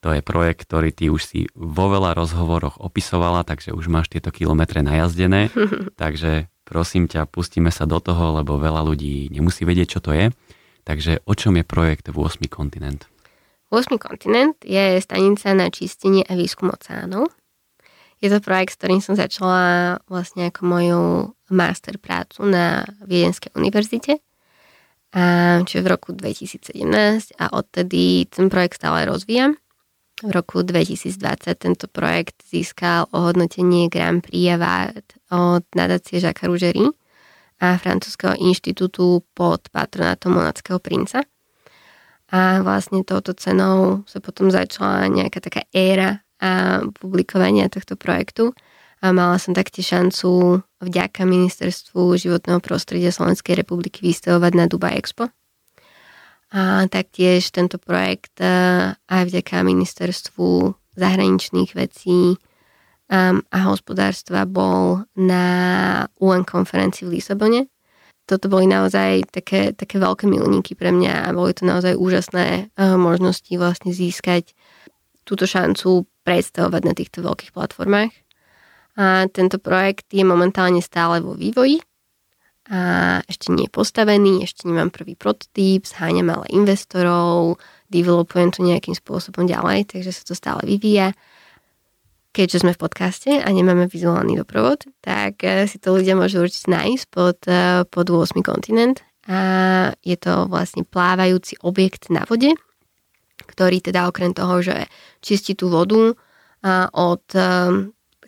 To 0.00 0.16
je 0.16 0.24
projekt, 0.24 0.64
ktorý 0.64 0.96
ty 0.96 1.12
už 1.12 1.20
si 1.20 1.40
vo 1.52 1.92
veľa 1.92 2.16
rozhovoroch 2.16 2.80
opisovala, 2.80 3.44
takže 3.44 3.76
už 3.76 3.92
máš 3.92 4.08
tieto 4.08 4.32
kilometre 4.32 4.80
najazdené. 4.80 5.52
takže 6.00 6.48
prosím 6.64 7.04
ťa, 7.04 7.28
pustíme 7.28 7.68
sa 7.68 7.84
do 7.84 8.00
toho, 8.00 8.40
lebo 8.40 8.56
veľa 8.56 8.80
ľudí 8.80 9.28
nemusí 9.28 9.68
vedieť, 9.68 9.98
čo 9.98 10.00
to 10.00 10.16
je. 10.16 10.32
Takže 10.88 11.20
o 11.28 11.34
čom 11.36 11.60
je 11.60 11.64
projekt 11.68 12.08
8. 12.08 12.16
kontinent? 12.48 13.04
8. 13.68 14.00
kontinent 14.00 14.56
je 14.64 14.98
stanica 15.04 15.52
na 15.52 15.68
čistenie 15.68 16.24
a 16.24 16.32
výskum 16.32 16.72
oceánov. 16.72 17.28
Je 18.20 18.28
to 18.28 18.40
projekt, 18.40 18.76
s 18.76 18.78
ktorým 18.80 19.00
som 19.00 19.16
začala 19.16 19.96
vlastne 20.08 20.48
ako 20.48 20.60
moju 20.64 21.02
master 21.48 21.96
prácu 21.96 22.44
na 22.48 22.84
Viedenskej 23.04 23.52
univerzite 23.56 24.20
a, 25.10 25.60
čiže 25.64 25.82
v 25.82 25.90
roku 25.90 26.12
2017 26.12 27.40
a 27.40 27.44
odtedy 27.56 28.28
ten 28.28 28.52
projekt 28.52 28.78
stále 28.78 29.08
rozvíjam. 29.08 29.56
V 30.20 30.30
roku 30.36 30.60
2020 30.60 31.16
tento 31.56 31.88
projekt 31.88 32.44
získal 32.44 33.08
ohodnotenie 33.08 33.88
Grand 33.88 34.20
Prix 34.20 34.52
Award 34.52 35.06
od 35.32 35.64
nadácie 35.72 36.20
Jacques 36.20 36.44
Rougerie 36.44 36.92
a 37.56 37.80
francúzského 37.80 38.36
inštitútu 38.36 39.24
pod 39.32 39.72
patronátom 39.72 40.36
Monackého 40.36 40.76
princa. 40.76 41.24
A 42.28 42.60
vlastne 42.60 43.00
touto 43.00 43.32
cenou 43.32 44.04
sa 44.04 44.20
potom 44.20 44.52
začala 44.52 45.08
nejaká 45.08 45.40
taká 45.40 45.64
éra 45.72 46.20
a 46.36 46.84
publikovania 47.00 47.72
tohto 47.72 47.96
projektu 47.96 48.52
a 49.00 49.16
mala 49.16 49.40
som 49.40 49.56
taktiež 49.56 49.96
šancu 49.96 50.60
vďaka 50.84 51.24
Ministerstvu 51.24 52.20
životného 52.20 52.60
prostredia 52.60 53.08
Slovenskej 53.08 53.56
republiky 53.56 54.04
vystavovať 54.04 54.52
na 54.52 54.64
Dubai 54.68 55.00
Expo. 55.00 55.32
A 56.50 56.90
taktiež 56.90 57.54
tento 57.54 57.78
projekt 57.78 58.42
e, 58.42 58.50
aj 58.94 59.22
vďaka 59.30 59.62
Ministerstvu 59.62 60.74
zahraničných 60.98 61.70
vecí 61.78 62.34
um, 63.10 63.42
a 63.50 63.58
hospodárstva 63.66 64.46
bol 64.46 65.06
na 65.14 65.46
UN 66.18 66.42
konferencii 66.46 67.06
v 67.06 67.12
Lisabone. 67.18 67.60
Toto 68.26 68.46
boli 68.46 68.70
naozaj 68.70 69.26
také, 69.34 69.74
také 69.74 69.98
veľké 69.98 70.30
milníky 70.30 70.78
pre 70.78 70.94
mňa 70.94 71.26
a 71.26 71.34
boli 71.34 71.50
to 71.50 71.66
naozaj 71.66 71.98
úžasné 71.98 72.70
uh, 72.74 72.94
možnosti 72.94 73.50
vlastne 73.58 73.90
získať 73.90 74.54
túto 75.26 75.46
šancu 75.46 76.06
predstavovať 76.22 76.82
na 76.86 76.94
týchto 76.94 77.22
veľkých 77.26 77.54
platformách. 77.54 78.14
A 78.98 79.30
tento 79.30 79.62
projekt 79.62 80.10
je 80.10 80.26
momentálne 80.26 80.82
stále 80.82 81.22
vo 81.22 81.34
vývoji 81.34 81.78
a 82.70 83.18
ešte 83.26 83.50
nie 83.50 83.66
je 83.66 83.74
postavený, 83.74 84.46
ešte 84.46 84.70
nemám 84.70 84.94
prvý 84.94 85.18
prototyp, 85.18 85.82
zháňam 85.90 86.30
ale 86.30 86.46
investorov, 86.54 87.58
developujem 87.90 88.54
to 88.54 88.62
nejakým 88.62 88.94
spôsobom 88.94 89.42
ďalej, 89.42 89.90
takže 89.90 90.14
sa 90.14 90.22
to 90.22 90.38
stále 90.38 90.62
vyvíja. 90.62 91.10
keďže 92.30 92.62
sme 92.62 92.72
v 92.78 92.82
podcaste 92.86 93.42
a 93.42 93.48
nemáme 93.50 93.90
vizuálny 93.90 94.38
doprovod, 94.38 94.86
tak 95.02 95.42
e, 95.42 95.66
si 95.66 95.82
to 95.82 95.98
ľudia 95.98 96.14
môžu 96.14 96.46
určite 96.46 96.70
nájsť 96.70 97.04
pod, 97.10 97.42
e, 97.50 97.82
pod 97.90 98.06
8 98.06 98.38
kontinent. 98.46 99.02
A 99.26 99.90
je 100.06 100.14
to 100.14 100.46
vlastne 100.46 100.86
plávajúci 100.86 101.58
objekt 101.66 102.06
na 102.06 102.22
vode, 102.22 102.54
ktorý 103.50 103.82
teda 103.82 104.06
okrem 104.06 104.30
toho, 104.30 104.62
že 104.62 104.86
čistí 105.18 105.58
tú 105.58 105.74
vodu 105.74 106.14
od 106.94 107.26
e, 107.34 107.42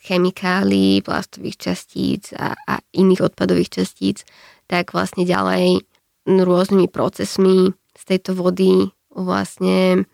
chemikálií, 0.02 1.00
plastových 1.06 1.56
častíc 1.70 2.34
a, 2.34 2.58
a 2.66 2.82
iných 2.90 3.32
odpadových 3.32 3.82
častíc, 3.82 4.26
tak 4.66 4.90
vlastne 4.90 5.22
ďalej 5.22 5.86
rôznymi 6.26 6.90
procesmi 6.90 7.70
z 7.94 8.02
tejto 8.02 8.34
vody 8.34 8.90
vlastne 9.14 10.06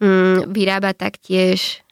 mm, 0.00 0.52
vyrába 0.52 0.92
taktiež 0.92 1.84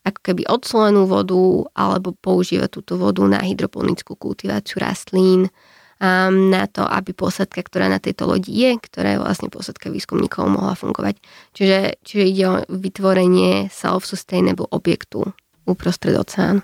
ako 0.00 0.20
keby 0.24 0.42
odsolenú 0.48 1.04
vodu 1.04 1.68
alebo 1.76 2.16
používa 2.16 2.72
túto 2.72 2.96
vodu 2.96 3.20
na 3.28 3.44
hydroponickú 3.44 4.16
kultiváciu 4.16 4.80
rastlín, 4.80 5.52
um, 6.00 6.48
na 6.48 6.64
to, 6.64 6.88
aby 6.88 7.12
posadka, 7.12 7.60
ktorá 7.60 7.86
na 7.92 8.00
tejto 8.00 8.24
lodi 8.24 8.64
je, 8.64 8.80
ktorá 8.80 9.16
je 9.16 9.22
vlastne 9.22 9.48
posadka 9.52 9.92
výskumníkov, 9.92 10.48
mohla 10.48 10.72
fungovať. 10.72 11.20
Čiže, 11.52 12.00
čiže 12.00 12.24
ide 12.24 12.44
o 12.48 12.56
vytvorenie 12.72 13.68
self-sustainable 13.68 14.72
objektu 14.72 15.36
uprostred 15.70 16.18
oceánu. 16.18 16.60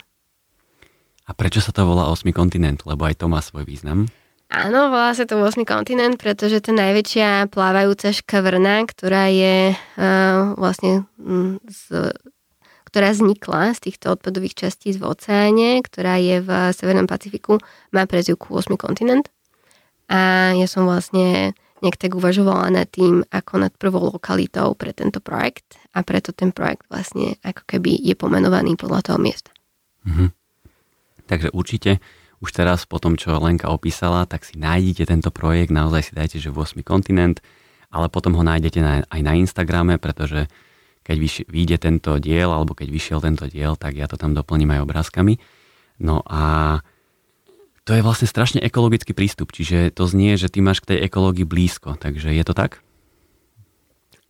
A 1.27 1.31
prečo 1.35 1.59
sa 1.59 1.75
to 1.75 1.83
volá 1.83 2.07
8 2.11 2.31
kontinent? 2.31 2.87
Lebo 2.87 3.07
aj 3.07 3.19
to 3.19 3.27
má 3.27 3.43
svoj 3.43 3.67
význam. 3.67 4.07
Áno, 4.47 4.95
volá 4.95 5.11
sa 5.11 5.27
to 5.27 5.43
8 5.43 5.67
kontinent, 5.67 6.15
pretože 6.23 6.63
to 6.63 6.71
najväčšia 6.71 7.51
plávajúca 7.51 8.15
škvrna, 8.15 8.87
ktorá 8.87 9.27
je 9.27 9.75
uh, 9.75 10.55
vlastne 10.55 11.03
z 11.67 12.15
ktorá 12.87 13.13
vznikla 13.13 13.77
z 13.77 13.93
týchto 13.93 14.17
odpadových 14.17 14.57
častíc 14.57 14.97
v 14.97 15.05
oceáne, 15.05 15.85
ktorá 15.85 16.17
je 16.17 16.41
v 16.41 16.49
Severnom 16.73 17.05
Pacifiku, 17.05 17.61
má 17.93 18.09
prezivku 18.09 18.57
8 18.57 18.73
kontinent. 18.81 19.29
A 20.09 20.55
ja 20.57 20.65
som 20.65 20.89
vlastne 20.89 21.53
nejak 21.85 21.97
tak 22.01 22.17
uvažovala 22.17 22.73
nad 22.73 22.89
tým, 22.89 23.21
ako 23.29 23.53
nad 23.61 23.73
prvou 23.77 24.09
lokalitou 24.17 24.73
pre 24.79 24.97
tento 24.97 25.21
projekt 25.21 25.77
a 25.93 26.01
preto 26.01 26.33
ten 26.33 26.53
projekt 26.53 26.89
vlastne 26.89 27.37
ako 27.45 27.63
keby 27.69 28.01
je 28.01 28.15
pomenovaný 28.17 28.81
podľa 28.81 29.13
toho 29.13 29.19
miesta. 29.21 29.53
Mhm. 30.09 30.33
Takže 31.27 31.51
určite 31.53 31.99
už 32.39 32.53
teraz 32.53 32.85
po 32.85 33.01
tom, 33.01 33.17
čo 33.17 33.35
Lenka 33.41 33.73
opísala, 33.73 34.29
tak 34.29 34.45
si 34.45 34.61
nájdete 34.61 35.09
tento 35.09 35.31
projekt, 35.33 35.73
naozaj 35.73 36.03
si 36.05 36.13
dajte, 36.13 36.37
že 36.39 36.53
8 36.53 36.85
kontinent, 36.85 37.41
ale 37.89 38.13
potom 38.13 38.37
ho 38.37 38.45
nájdete 38.45 39.09
aj 39.09 39.21
na 39.25 39.33
Instagrame, 39.35 39.97
pretože 39.97 40.47
keď 41.07 41.17
vyjde 41.49 41.77
tento 41.79 42.19
diel, 42.19 42.51
alebo 42.51 42.75
keď 42.75 42.89
vyšiel 42.91 43.19
tento 43.23 43.47
diel, 43.47 43.79
tak 43.79 43.95
ja 43.95 44.11
to 44.11 44.19
tam 44.19 44.35
doplním 44.35 44.75
aj 44.75 44.85
obrázkami. 44.85 45.39
No 46.03 46.21
a 46.27 46.77
to 47.87 47.95
je 47.95 48.03
vlastne 48.03 48.27
strašne 48.27 48.59
ekologický 48.59 49.15
prístup, 49.15 49.55
čiže 49.55 49.95
to 49.95 50.11
znie, 50.11 50.35
že 50.35 50.51
ty 50.51 50.59
máš 50.59 50.83
k 50.83 50.99
tej 50.99 51.07
ekológii 51.07 51.47
blízko, 51.47 51.95
takže 51.95 52.35
je 52.35 52.43
to 52.43 52.51
tak? 52.51 52.83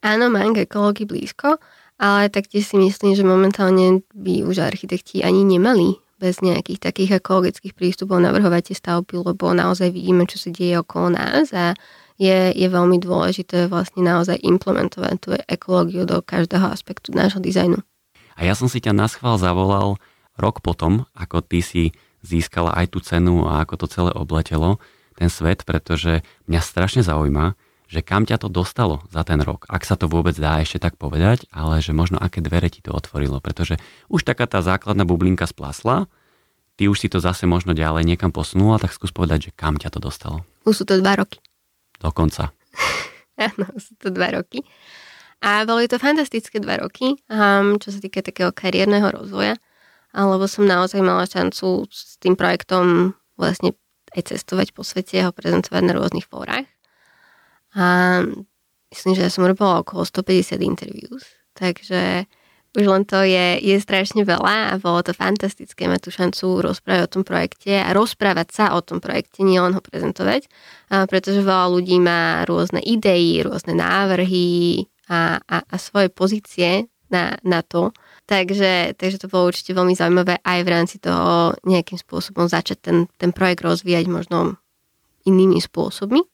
Áno, 0.04 0.28
mám 0.28 0.52
k 0.52 0.68
ekológii 0.68 1.08
blízko, 1.08 1.56
ale 1.96 2.28
taktiež 2.28 2.68
si 2.68 2.76
myslím, 2.76 3.16
že 3.16 3.24
momentálne 3.24 4.04
by 4.12 4.44
už 4.44 4.60
architekti 4.60 5.24
ani 5.24 5.40
nemali 5.40 5.96
bez 6.20 6.44
nejakých 6.44 6.80
takých 6.84 7.24
ekologických 7.24 7.72
prístupov 7.72 8.20
navrhovať 8.20 8.72
tie 8.72 8.76
stavby, 8.76 9.24
lebo 9.24 9.56
naozaj 9.56 9.88
vidíme, 9.88 10.28
čo 10.28 10.36
sa 10.36 10.52
deje 10.52 10.76
okolo 10.80 11.16
nás 11.16 11.48
a 11.56 11.72
je, 12.16 12.52
je 12.52 12.68
veľmi 12.68 13.00
dôležité 13.00 13.68
vlastne 13.68 14.04
naozaj 14.04 14.40
implementovať 14.40 15.14
tú 15.20 15.36
ekológiu 15.48 16.08
do 16.08 16.20
každého 16.24 16.72
aspektu 16.72 17.12
nášho 17.12 17.40
dizajnu. 17.40 17.80
A 18.36 18.40
ja 18.44 18.52
som 18.52 18.68
si 18.68 18.84
ťa 18.84 18.92
na 18.92 19.08
schvál 19.08 19.40
zavolal 19.40 19.96
rok 20.36 20.60
potom, 20.60 21.08
ako 21.16 21.40
ty 21.40 21.60
si 21.60 21.92
získala 22.26 22.74
aj 22.74 22.92
tú 22.92 22.98
cenu 22.98 23.46
a 23.46 23.62
ako 23.62 23.84
to 23.84 23.86
celé 23.86 24.10
obletelo, 24.10 24.82
ten 25.14 25.30
svet, 25.30 25.62
pretože 25.62 26.26
mňa 26.50 26.60
strašne 26.60 27.06
zaujíma, 27.06 27.54
že 27.86 28.02
kam 28.02 28.26
ťa 28.26 28.42
to 28.42 28.48
dostalo 28.50 29.06
za 29.14 29.22
ten 29.22 29.38
rok, 29.38 29.64
ak 29.70 29.86
sa 29.86 29.94
to 29.94 30.10
vôbec 30.10 30.34
dá 30.34 30.58
ešte 30.58 30.82
tak 30.82 30.98
povedať, 30.98 31.46
ale 31.54 31.78
že 31.78 31.94
možno 31.94 32.18
aké 32.18 32.42
dvere 32.42 32.66
ti 32.66 32.82
to 32.82 32.90
otvorilo, 32.90 33.38
pretože 33.38 33.78
už 34.10 34.26
taká 34.26 34.50
tá 34.50 34.58
základná 34.58 35.06
bublinka 35.06 35.46
splasla, 35.46 36.10
ty 36.74 36.90
už 36.90 36.98
si 36.98 37.08
to 37.08 37.22
zase 37.22 37.46
možno 37.46 37.72
ďalej 37.72 38.02
niekam 38.04 38.34
posunula, 38.34 38.82
tak 38.82 38.90
skús 38.90 39.14
povedať, 39.14 39.50
že 39.50 39.54
kam 39.54 39.78
ťa 39.78 39.94
to 39.94 40.02
dostalo. 40.02 40.42
Už 40.66 40.82
sú 40.82 40.84
to 40.84 40.98
dva 40.98 41.14
roky. 41.14 41.38
Dokonca. 42.02 42.50
Áno, 43.46 43.66
sú 43.78 43.94
to 43.96 44.10
dva 44.10 44.34
roky. 44.34 44.66
A 45.44 45.62
boli 45.68 45.86
to 45.86 46.00
fantastické 46.00 46.58
dva 46.58 46.80
roky, 46.80 47.16
um, 47.28 47.76
čo 47.78 47.92
sa 47.92 48.00
týka 48.00 48.24
takého 48.24 48.50
kariérneho 48.50 49.04
rozvoja, 49.12 49.54
lebo 50.24 50.48
som 50.48 50.64
naozaj 50.64 51.04
mala 51.04 51.28
šancu 51.28 51.84
s 51.92 52.16
tým 52.16 52.40
projektom 52.40 53.12
vlastne 53.36 53.76
aj 54.16 54.32
cestovať 54.32 54.72
po 54.72 54.80
svete 54.80 55.20
a 55.20 55.28
ho 55.28 55.32
prezentovať 55.36 55.82
na 55.84 55.92
rôznych 55.92 56.24
fórach. 56.24 56.64
A 57.76 57.84
myslím, 58.88 59.12
že 59.12 59.28
ja 59.28 59.30
som 59.30 59.44
robila 59.44 59.84
okolo 59.84 60.08
150 60.08 60.56
interviews, 60.64 61.28
takže 61.52 62.24
už 62.76 62.84
len 62.84 63.08
to 63.08 63.24
je, 63.24 63.56
je 63.64 63.76
strašne 63.80 64.20
veľa 64.20 64.76
a 64.76 64.80
bolo 64.80 65.00
to 65.00 65.16
fantastické 65.16 65.88
mať 65.88 66.00
tú 66.08 66.10
šancu 66.12 66.60
rozprávať 66.60 67.08
o 67.08 67.12
tom 67.20 67.24
projekte 67.24 67.72
a 67.80 67.88
rozprávať 67.96 68.48
sa 68.52 68.64
o 68.76 68.84
tom 68.84 69.00
projekte, 69.00 69.40
nielen 69.40 69.72
ho 69.72 69.80
prezentovať, 69.80 70.44
a 70.92 71.08
pretože 71.08 71.40
veľa 71.40 71.72
ľudí 71.72 71.96
má 72.04 72.44
rôzne 72.44 72.84
idei, 72.84 73.40
rôzne 73.40 73.72
návrhy 73.72 74.84
a, 75.08 75.40
a, 75.40 75.56
a 75.64 75.76
svoje 75.80 76.12
pozície 76.12 76.92
na, 77.08 77.40
na 77.40 77.64
to. 77.64 77.96
Takže, 78.26 78.98
takže 78.98 79.22
to 79.22 79.30
bolo 79.30 79.54
určite 79.54 79.70
veľmi 79.70 79.94
zaujímavé 79.94 80.42
aj 80.42 80.60
v 80.66 80.72
rámci 80.72 80.96
toho 80.98 81.54
nejakým 81.62 81.94
spôsobom 81.94 82.50
začať 82.50 82.78
ten, 82.82 82.96
ten 83.22 83.30
projekt 83.30 83.62
rozvíjať 83.62 84.10
možno 84.10 84.58
inými 85.22 85.62
spôsobmi 85.62 86.26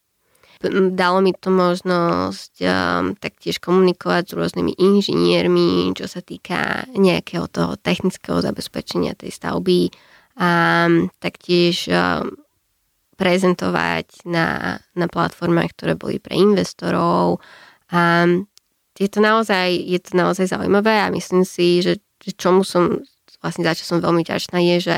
dalo 0.70 1.18
mi 1.18 1.35
to 1.35 1.50
možnosť 1.50 2.55
um, 2.62 2.70
taktiež 3.18 3.59
komunikovať 3.59 4.31
s 4.31 4.37
rôznymi 4.37 4.72
inžiniermi, 4.78 5.90
čo 5.96 6.07
sa 6.07 6.22
týka 6.22 6.87
nejakého 6.94 7.50
toho 7.50 7.74
technického 7.74 8.38
zabezpečenia 8.38 9.18
tej 9.18 9.35
stavby 9.35 9.90
a 10.38 10.87
taktiež 11.18 11.90
um, 11.90 12.31
prezentovať 13.18 14.26
na, 14.26 14.78
na 14.94 15.07
platformách, 15.11 15.74
ktoré 15.76 15.92
boli 15.98 16.16
pre 16.22 16.38
investorov. 16.38 17.42
A 17.92 18.24
je 18.98 19.09
to 19.09 19.20
naozaj, 19.24 19.72
je 19.72 19.98
to 20.00 20.12
naozaj 20.16 20.46
zaujímavé 20.48 21.00
a 21.00 21.12
myslím 21.12 21.48
si, 21.48 21.81
že, 21.81 22.00
že 22.20 22.33
čomu 22.37 22.64
som 22.66 23.00
vlastne 23.42 23.66
za 23.66 23.74
čo 23.74 23.85
som 23.85 23.98
veľmi 23.98 24.22
ťačná 24.22 24.59
je, 24.62 24.76
že 24.81 24.96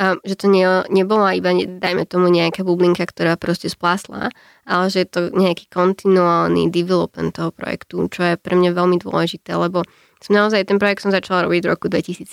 a 0.00 0.16
že 0.24 0.32
to 0.32 0.48
nie, 0.48 0.64
nebola 0.88 1.36
iba, 1.36 1.52
dajme 1.52 2.08
tomu, 2.08 2.32
nejaká 2.32 2.64
bublinka, 2.64 3.04
ktorá 3.04 3.36
proste 3.36 3.68
splásla, 3.68 4.32
ale 4.64 4.88
že 4.88 5.04
je 5.04 5.08
to 5.12 5.20
nejaký 5.28 5.68
kontinuálny 5.68 6.72
development 6.72 7.36
toho 7.36 7.52
projektu, 7.52 8.08
čo 8.08 8.32
je 8.32 8.40
pre 8.40 8.56
mňa 8.56 8.72
veľmi 8.72 8.96
dôležité, 8.96 9.52
lebo 9.60 9.84
som 10.24 10.32
naozaj, 10.40 10.64
ten 10.64 10.80
projekt 10.80 11.04
som 11.04 11.12
začala 11.12 11.44
robiť 11.44 11.68
v 11.68 11.70
roku 11.76 11.92
2017, 11.92 12.32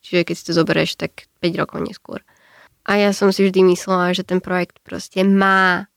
čiže 0.00 0.24
keď 0.24 0.32
si 0.32 0.44
to 0.48 0.52
zoberieš, 0.56 0.96
tak 0.96 1.28
5 1.44 1.60
rokov 1.60 1.84
neskôr. 1.84 2.24
A 2.88 2.96
ja 2.96 3.12
som 3.12 3.28
si 3.28 3.44
vždy 3.44 3.68
myslela, 3.76 4.16
že 4.16 4.24
ten 4.24 4.40
projekt 4.40 4.80
proste 4.80 5.28
má 5.28 5.92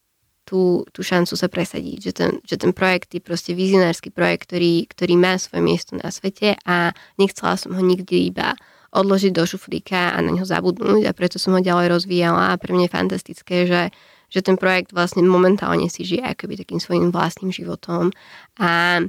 tú, 0.48 0.88
tú 0.96 1.04
šancu 1.04 1.36
sa 1.36 1.52
presadiť, 1.52 1.98
že 2.00 2.12
ten, 2.16 2.32
že 2.48 2.56
ten 2.56 2.72
projekt 2.72 3.12
je 3.12 3.20
proste 3.20 3.52
vizionársky 3.52 4.08
projekt, 4.16 4.48
ktorý, 4.48 4.88
ktorý 4.88 5.14
má 5.20 5.36
svoje 5.36 5.60
miesto 5.60 6.00
na 6.00 6.08
svete 6.08 6.56
a 6.64 6.96
nechcela 7.20 7.60
som 7.60 7.76
ho 7.76 7.84
nikdy 7.84 8.32
iba 8.32 8.56
odložiť 8.96 9.36
do 9.36 9.44
šuflíka 9.44 10.16
a 10.16 10.18
na 10.24 10.32
ňo 10.32 10.48
zabudnúť 10.48 11.04
a 11.04 11.12
preto 11.12 11.36
som 11.36 11.52
ho 11.52 11.62
ďalej 11.62 11.92
rozvíjala 11.92 12.56
a 12.56 12.60
pre 12.60 12.72
mňa 12.72 12.88
je 12.88 12.96
fantastické, 12.96 13.56
že, 13.68 13.92
že 14.32 14.40
ten 14.40 14.56
projekt 14.56 14.96
vlastne 14.96 15.28
momentálne 15.28 15.92
si 15.92 16.08
žije 16.08 16.24
akoby 16.24 16.64
takým 16.64 16.80
svojím 16.80 17.12
vlastným 17.12 17.52
životom 17.52 18.16
a 18.56 19.04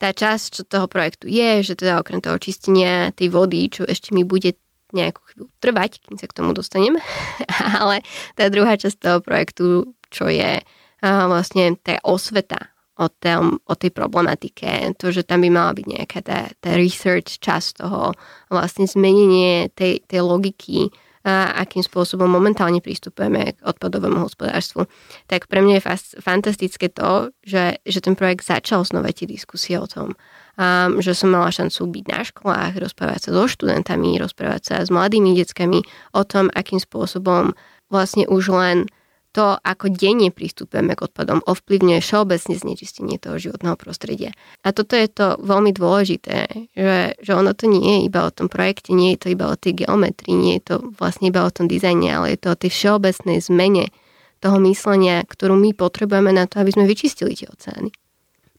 tá 0.00 0.16
časť 0.16 0.46
čo 0.56 0.62
toho 0.64 0.88
projektu 0.88 1.28
je, 1.28 1.60
že 1.60 1.76
teda 1.76 2.00
okrem 2.00 2.24
toho 2.24 2.40
čistenia 2.40 3.12
tej 3.12 3.28
vody, 3.28 3.68
čo 3.68 3.84
ešte 3.84 4.16
mi 4.16 4.24
bude 4.24 4.56
nejakú 4.96 5.20
chvíľu 5.22 5.46
trvať, 5.62 6.02
kým 6.02 6.16
sa 6.18 6.26
k 6.26 6.36
tomu 6.40 6.56
dostanem, 6.56 6.96
ale 7.78 8.02
tá 8.34 8.48
druhá 8.48 8.74
časť 8.80 8.96
toho 8.96 9.18
projektu, 9.20 9.92
čo 10.10 10.28
je 10.28 10.60
vlastne 11.00 11.80
tá 11.80 11.96
osveta 12.04 12.74
o, 13.00 13.08
tom, 13.08 13.56
o 13.64 13.74
tej 13.74 13.88
problematike, 13.96 14.92
to, 15.00 15.08
že 15.08 15.24
tam 15.24 15.40
by 15.40 15.48
mala 15.48 15.72
byť 15.72 15.86
nejaká 15.88 16.20
tá, 16.20 16.52
tá 16.60 16.76
research 16.76 17.40
časť 17.40 17.80
toho, 17.80 18.12
vlastne 18.52 18.84
zmenenie 18.84 19.72
tej, 19.72 20.04
tej 20.04 20.20
logiky, 20.20 20.92
a 21.20 21.52
akým 21.60 21.84
spôsobom 21.84 22.24
momentálne 22.24 22.80
pristupujeme 22.80 23.52
k 23.52 23.58
odpadovému 23.60 24.24
hospodárstvu. 24.24 24.88
Tak 25.28 25.52
pre 25.52 25.60
mňa 25.60 25.74
je 25.76 25.84
fast, 25.84 26.08
fantastické 26.16 26.88
to, 26.88 27.28
že, 27.44 27.76
že 27.84 28.00
ten 28.00 28.16
projekt 28.16 28.48
začal 28.48 28.88
znova 28.88 29.12
tie 29.12 29.28
diskusie 29.28 29.76
o 29.76 29.84
tom, 29.84 30.16
um, 30.16 30.96
že 31.04 31.12
som 31.12 31.28
mala 31.28 31.52
šancu 31.52 31.92
byť 31.92 32.04
na 32.08 32.20
školách, 32.24 32.72
rozprávať 32.80 33.28
sa 33.28 33.30
so 33.36 33.44
študentami, 33.52 34.16
rozprávať 34.16 34.62
sa 34.64 34.76
s 34.80 34.88
mladými 34.88 35.36
deckami 35.36 35.84
o 36.16 36.22
tom, 36.24 36.48
akým 36.56 36.80
spôsobom 36.80 37.52
vlastne 37.92 38.24
už 38.24 38.56
len 38.56 38.88
to, 39.30 39.54
ako 39.62 39.94
denne 39.94 40.34
pristupujeme 40.34 40.98
k 40.98 41.06
odpadom, 41.06 41.46
ovplyvňuje 41.46 42.02
všeobecne 42.02 42.54
znečistenie 42.58 43.16
toho 43.22 43.38
životného 43.38 43.78
prostredia. 43.78 44.34
A 44.66 44.74
toto 44.74 44.98
je 44.98 45.06
to 45.06 45.38
veľmi 45.38 45.70
dôležité, 45.70 46.50
že, 46.74 47.14
že 47.22 47.32
ono 47.32 47.54
to 47.54 47.70
nie 47.70 48.02
je 48.02 48.10
iba 48.10 48.26
o 48.26 48.34
tom 48.34 48.50
projekte, 48.50 48.90
nie 48.90 49.14
je 49.14 49.18
to 49.22 49.28
iba 49.30 49.46
o 49.46 49.56
tej 49.58 49.86
geometrii, 49.86 50.34
nie 50.34 50.58
je 50.58 50.74
to 50.74 50.74
vlastne 50.98 51.30
iba 51.30 51.46
o 51.46 51.54
tom 51.54 51.70
dizajne, 51.70 52.10
ale 52.10 52.34
je 52.34 52.38
to 52.42 52.48
o 52.52 52.60
tej 52.60 52.70
všeobecnej 52.74 53.38
zmene 53.38 53.94
toho 54.42 54.58
myslenia, 54.66 55.22
ktorú 55.22 55.54
my 55.54 55.76
potrebujeme 55.76 56.34
na 56.34 56.50
to, 56.50 56.58
aby 56.58 56.74
sme 56.74 56.90
vyčistili 56.90 57.38
tie 57.38 57.46
oceány. 57.46 57.94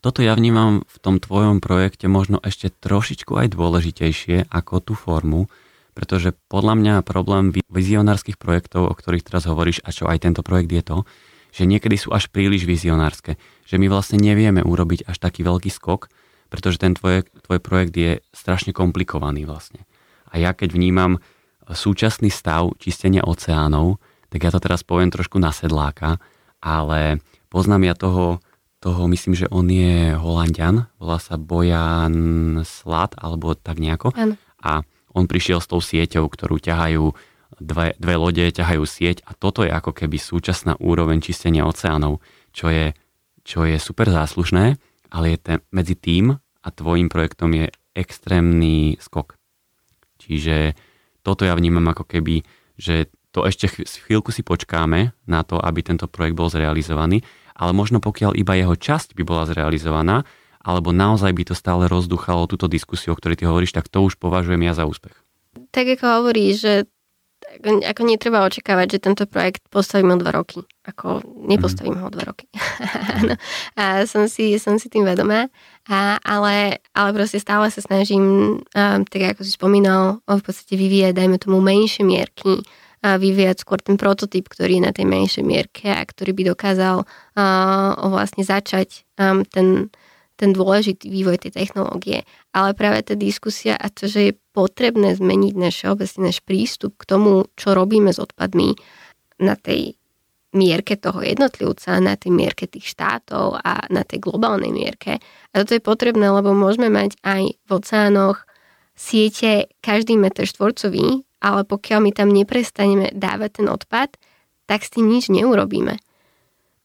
Toto 0.02 0.26
ja 0.26 0.34
vnímam 0.34 0.82
v 0.90 0.98
tom 0.98 1.22
tvojom 1.22 1.62
projekte 1.62 2.10
možno 2.10 2.42
ešte 2.42 2.74
trošičku 2.74 3.38
aj 3.38 3.54
dôležitejšie 3.54 4.50
ako 4.50 4.74
tú 4.82 4.94
formu, 4.98 5.46
pretože 5.92 6.34
podľa 6.48 6.74
mňa 6.80 6.94
problém 7.08 7.52
vizionárskych 7.68 8.40
projektov, 8.40 8.88
o 8.88 8.94
ktorých 8.96 9.28
teraz 9.28 9.48
hovoríš 9.48 9.84
a 9.84 9.92
čo 9.92 10.08
aj 10.08 10.24
tento 10.24 10.42
projekt 10.42 10.72
je 10.72 10.84
to, 10.84 10.98
že 11.52 11.68
niekedy 11.68 12.00
sú 12.00 12.16
až 12.16 12.32
príliš 12.32 12.64
vizionárske, 12.64 13.36
že 13.68 13.76
my 13.76 13.92
vlastne 13.92 14.18
nevieme 14.18 14.64
urobiť 14.64 15.06
až 15.08 15.20
taký 15.20 15.44
veľký 15.44 15.68
skok, 15.68 16.08
pretože 16.48 16.80
ten 16.80 16.96
tvoj, 16.96 17.28
tvoj 17.44 17.60
projekt 17.60 17.96
je 17.96 18.12
strašne 18.32 18.72
komplikovaný 18.72 19.44
vlastne. 19.44 19.84
A 20.32 20.40
ja 20.40 20.56
keď 20.56 20.72
vnímam 20.72 21.20
súčasný 21.68 22.32
stav 22.32 22.72
čistenia 22.80 23.24
oceánov, 23.24 24.00
tak 24.32 24.48
ja 24.48 24.52
to 24.52 24.64
teraz 24.64 24.84
poviem 24.88 25.12
trošku 25.12 25.40
na 25.40 25.52
sedláka, 25.52 26.24
ale 26.64 27.20
poznám 27.52 27.92
ja 27.92 27.96
toho, 28.00 28.40
toho 28.80 29.12
myslím, 29.12 29.36
že 29.36 29.52
on 29.52 29.68
je 29.68 30.16
holandian, 30.16 30.88
volá 30.96 31.20
sa 31.20 31.36
Bojan 31.36 32.64
Slat, 32.64 33.16
alebo 33.20 33.56
tak 33.60 33.84
nejako. 33.84 34.16
Ano. 34.16 34.40
A 34.64 34.88
on 35.12 35.28
prišiel 35.28 35.60
s 35.60 35.70
tou 35.70 35.84
sieťou, 35.84 36.28
ktorú 36.28 36.60
ťahajú 36.60 37.06
dve, 37.60 37.94
dve 38.00 38.16
lode, 38.16 38.46
ťahajú 38.48 38.84
sieť 38.84 39.24
a 39.28 39.36
toto 39.36 39.62
je 39.68 39.72
ako 39.72 39.92
keby 39.92 40.18
súčasná 40.18 40.80
úroveň 40.80 41.20
čistenia 41.20 41.68
oceánov, 41.68 42.24
čo 42.56 42.72
je, 42.72 42.96
čo 43.44 43.68
je 43.68 43.78
super 43.78 44.08
záslušné, 44.08 44.80
ale 45.12 45.26
je 45.36 45.38
ten, 45.38 45.58
medzi 45.70 45.96
tým 46.00 46.36
a 46.38 46.68
tvojim 46.72 47.12
projektom 47.12 47.52
je 47.52 47.68
extrémny 47.92 48.96
skok. 48.98 49.36
Čiže 50.22 50.78
toto 51.22 51.44
ja 51.44 51.58
vnímam 51.58 51.84
ako 51.92 52.08
keby, 52.08 52.46
že 52.80 53.12
to 53.32 53.48
ešte 53.48 53.72
chvíľku 54.08 54.32
si 54.36 54.44
počkáme 54.44 55.16
na 55.28 55.42
to, 55.48 55.60
aby 55.60 55.84
tento 55.84 56.08
projekt 56.08 56.36
bol 56.36 56.52
zrealizovaný, 56.52 57.24
ale 57.56 57.72
možno 57.72 58.04
pokiaľ 58.04 58.36
iba 58.36 58.58
jeho 58.60 58.76
časť 58.76 59.16
by 59.16 59.24
bola 59.24 59.48
zrealizovaná, 59.48 60.28
alebo 60.62 60.94
naozaj 60.94 61.34
by 61.34 61.44
to 61.52 61.56
stále 61.58 61.90
rozduchalo 61.90 62.46
túto 62.46 62.70
diskusiu, 62.70 63.14
o 63.14 63.20
ktorej 63.20 63.42
ty 63.42 63.46
hovoríš, 63.50 63.74
tak 63.74 63.90
to 63.90 64.06
už 64.06 64.18
považujem 64.22 64.62
ja 64.62 64.74
za 64.78 64.86
úspech. 64.86 65.14
Tak 65.74 66.00
ako 66.00 66.06
hovoríš, 66.22 66.56
že 66.62 66.74
ako, 67.42 67.84
ako 67.84 68.02
netreba 68.06 68.46
očakávať, 68.48 68.88
že 68.98 69.04
tento 69.04 69.24
projekt 69.28 69.66
postavím 69.68 70.16
o 70.16 70.18
dva 70.22 70.32
roky. 70.32 70.64
Ako 70.88 71.26
nepostavím 71.50 71.98
mm. 71.98 72.02
ho 72.02 72.06
o 72.08 72.14
dva 72.14 72.24
roky. 72.32 72.46
no, 73.28 73.36
a 73.76 74.06
som 74.08 74.30
si, 74.32 74.56
som 74.62 74.80
si 74.80 74.88
tým 74.88 75.04
vedomá. 75.04 75.52
A, 75.90 76.22
ale, 76.24 76.80
ale 76.96 77.10
proste 77.12 77.42
stále 77.42 77.68
sa 77.74 77.82
snažím, 77.82 78.58
um, 78.62 79.00
tak 79.04 79.36
ako 79.36 79.42
si 79.44 79.52
spomínal, 79.52 80.24
v 80.30 80.44
podstate 80.46 80.78
vyvíjať, 80.78 81.18
dajme 81.18 81.38
tomu, 81.42 81.60
menšie 81.60 82.06
mierky, 82.06 82.64
a 83.02 83.18
vyvíjať 83.18 83.66
skôr 83.66 83.82
ten 83.82 83.98
prototyp, 83.98 84.46
ktorý 84.46 84.78
je 84.78 84.86
na 84.86 84.94
tej 84.94 85.10
menšej 85.10 85.42
mierke 85.42 85.90
a 85.90 86.06
ktorý 86.06 86.38
by 86.38 86.54
dokázal 86.54 87.02
uh, 87.02 87.98
vlastne 88.14 88.46
začať 88.46 89.10
um, 89.18 89.42
ten, 89.42 89.90
ten 90.42 90.58
dôležitý 90.58 91.06
vývoj 91.06 91.46
tej 91.46 91.54
technológie. 91.54 92.26
Ale 92.50 92.74
práve 92.74 93.06
tá 93.06 93.14
diskusia 93.14 93.78
a 93.78 93.94
to, 93.94 94.10
že 94.10 94.34
je 94.34 94.40
potrebné 94.58 95.14
zmeniť 95.14 95.54
náš 95.54 95.86
obecný 95.86 96.34
náš 96.34 96.42
prístup 96.42 96.98
k 96.98 97.06
tomu, 97.06 97.46
čo 97.54 97.78
robíme 97.78 98.10
s 98.10 98.18
odpadmi 98.18 98.74
na 99.38 99.54
tej 99.54 99.94
mierke 100.58 100.98
toho 100.98 101.22
jednotlivca, 101.22 102.02
na 102.02 102.18
tej 102.18 102.34
mierke 102.34 102.66
tých 102.66 102.90
štátov 102.90 103.62
a 103.62 103.86
na 103.94 104.02
tej 104.02 104.20
globálnej 104.20 104.74
mierke. 104.74 105.22
A 105.54 105.54
toto 105.62 105.78
je 105.78 105.84
potrebné, 105.86 106.28
lebo 106.28 106.58
môžeme 106.58 106.90
mať 106.90 107.22
aj 107.22 107.56
v 107.56 107.70
oceánoch 107.70 108.44
siete 108.98 109.72
každý 109.80 110.18
meter 110.18 110.50
štvorcový, 110.50 111.24
ale 111.40 111.62
pokiaľ 111.64 112.00
my 112.02 112.12
tam 112.12 112.34
neprestaneme 112.34 113.14
dávať 113.14 113.64
ten 113.64 113.68
odpad, 113.72 114.18
tak 114.66 114.84
s 114.84 114.92
tým 114.92 115.08
nič 115.08 115.32
neurobíme 115.32 116.02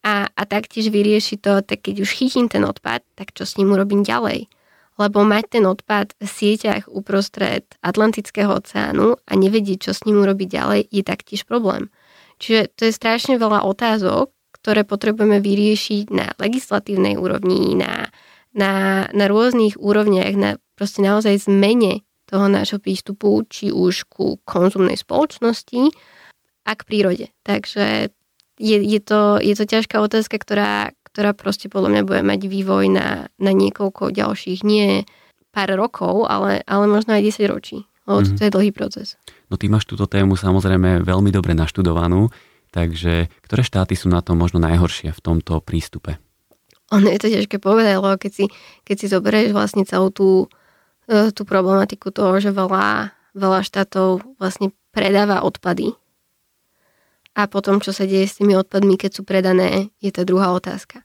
a, 0.07 0.31
a 0.31 0.43
taktiež 0.47 0.95
vyrieši 0.95 1.43
to, 1.43 1.67
tak 1.67 1.83
keď 1.91 2.07
už 2.07 2.11
chytím 2.15 2.47
ten 2.47 2.63
odpad, 2.63 3.03
tak 3.19 3.35
čo 3.35 3.43
s 3.43 3.59
ním 3.59 3.75
urobím 3.75 4.07
ďalej. 4.07 4.47
Lebo 4.97 5.27
mať 5.27 5.59
ten 5.59 5.65
odpad 5.67 6.15
v 6.23 6.29
sieťach 6.31 6.87
uprostred 6.87 7.67
Atlantického 7.83 8.55
oceánu 8.55 9.19
a 9.27 9.33
nevedieť, 9.35 9.91
čo 9.91 9.93
s 9.93 10.07
ním 10.07 10.23
urobiť 10.23 10.49
ďalej, 10.49 10.81
je 10.95 11.03
taktiež 11.03 11.43
problém. 11.43 11.91
Čiže 12.39 12.71
to 12.79 12.83
je 12.87 12.95
strašne 12.95 13.35
veľa 13.37 13.67
otázok, 13.67 14.31
ktoré 14.63 14.87
potrebujeme 14.87 15.43
vyriešiť 15.43 16.05
na 16.15 16.33
legislatívnej 16.39 17.19
úrovni, 17.19 17.75
na, 17.75 18.09
na, 18.55 19.05
na 19.11 19.25
rôznych 19.27 19.77
úrovniach, 19.77 20.35
na 20.39 20.51
proste 20.79 21.03
naozaj 21.03 21.51
zmene 21.51 22.07
toho 22.31 22.47
nášho 22.47 22.79
prístupu, 22.79 23.43
či 23.51 23.75
už 23.75 24.07
ku 24.07 24.39
konzumnej 24.47 24.97
spoločnosti 24.97 25.93
a 26.67 26.73
k 26.75 26.83
prírode. 26.83 27.27
Takže 27.47 28.16
je, 28.57 28.77
je, 28.81 29.01
to, 29.01 29.39
je 29.41 29.55
to 29.57 29.65
ťažká 29.69 30.01
otázka, 30.01 30.41
ktorá, 30.41 30.97
ktorá 31.13 31.37
proste 31.37 31.69
podľa 31.69 31.93
mňa 31.93 32.03
bude 32.05 32.23
mať 32.25 32.41
vývoj 32.49 32.85
na, 32.93 33.09
na 33.37 33.53
niekoľko 33.53 34.13
ďalších, 34.13 34.65
nie 34.65 35.05
pár 35.53 35.73
rokov, 35.77 36.29
ale, 36.29 36.61
ale 36.69 36.85
možno 36.85 37.17
aj 37.17 37.25
10 37.25 37.53
ročí. 37.53 37.89
Lebo 38.07 38.23
mm-hmm. 38.23 38.39
to 38.39 38.43
je 38.45 38.55
dlhý 38.55 38.71
proces. 38.71 39.09
No 39.49 39.57
ty 39.57 39.67
máš 39.67 39.89
túto 39.89 40.07
tému 40.07 40.39
samozrejme 40.39 41.03
veľmi 41.03 41.31
dobre 41.33 41.57
naštudovanú, 41.57 42.31
takže 42.71 43.33
ktoré 43.43 43.63
štáty 43.65 43.97
sú 43.97 44.13
na 44.13 44.21
tom 44.21 44.39
možno 44.39 44.63
najhoršie 44.63 45.11
v 45.11 45.21
tomto 45.25 45.59
prístupe? 45.65 46.21
Ono 46.95 47.09
je 47.11 47.19
to 47.19 47.27
ťažké 47.33 47.59
povedať, 47.59 47.99
lebo 47.99 48.15
keď 48.15 48.31
si, 48.31 48.45
keď 48.87 48.97
si 49.01 49.07
zoberieš 49.11 49.51
vlastne 49.51 49.83
celú 49.83 50.15
tú, 50.15 50.47
e, 51.11 51.35
tú 51.35 51.43
problematiku 51.43 52.15
toho, 52.15 52.39
že 52.39 52.55
veľa, 52.55 53.11
veľa 53.35 53.61
štátov 53.67 54.23
vlastne 54.39 54.71
predáva 54.95 55.43
odpady 55.43 55.99
a 57.37 57.45
potom, 57.45 57.85
čo 57.85 57.93
sa 57.93 58.09
deje 58.09 58.25
s 58.25 58.41
tými 58.41 58.57
odpadmi, 58.57 58.97
keď 58.97 59.21
sú 59.21 59.23
predané, 59.29 59.93
je 60.01 60.09
to 60.09 60.25
druhá 60.25 60.57
otázka. 60.57 61.05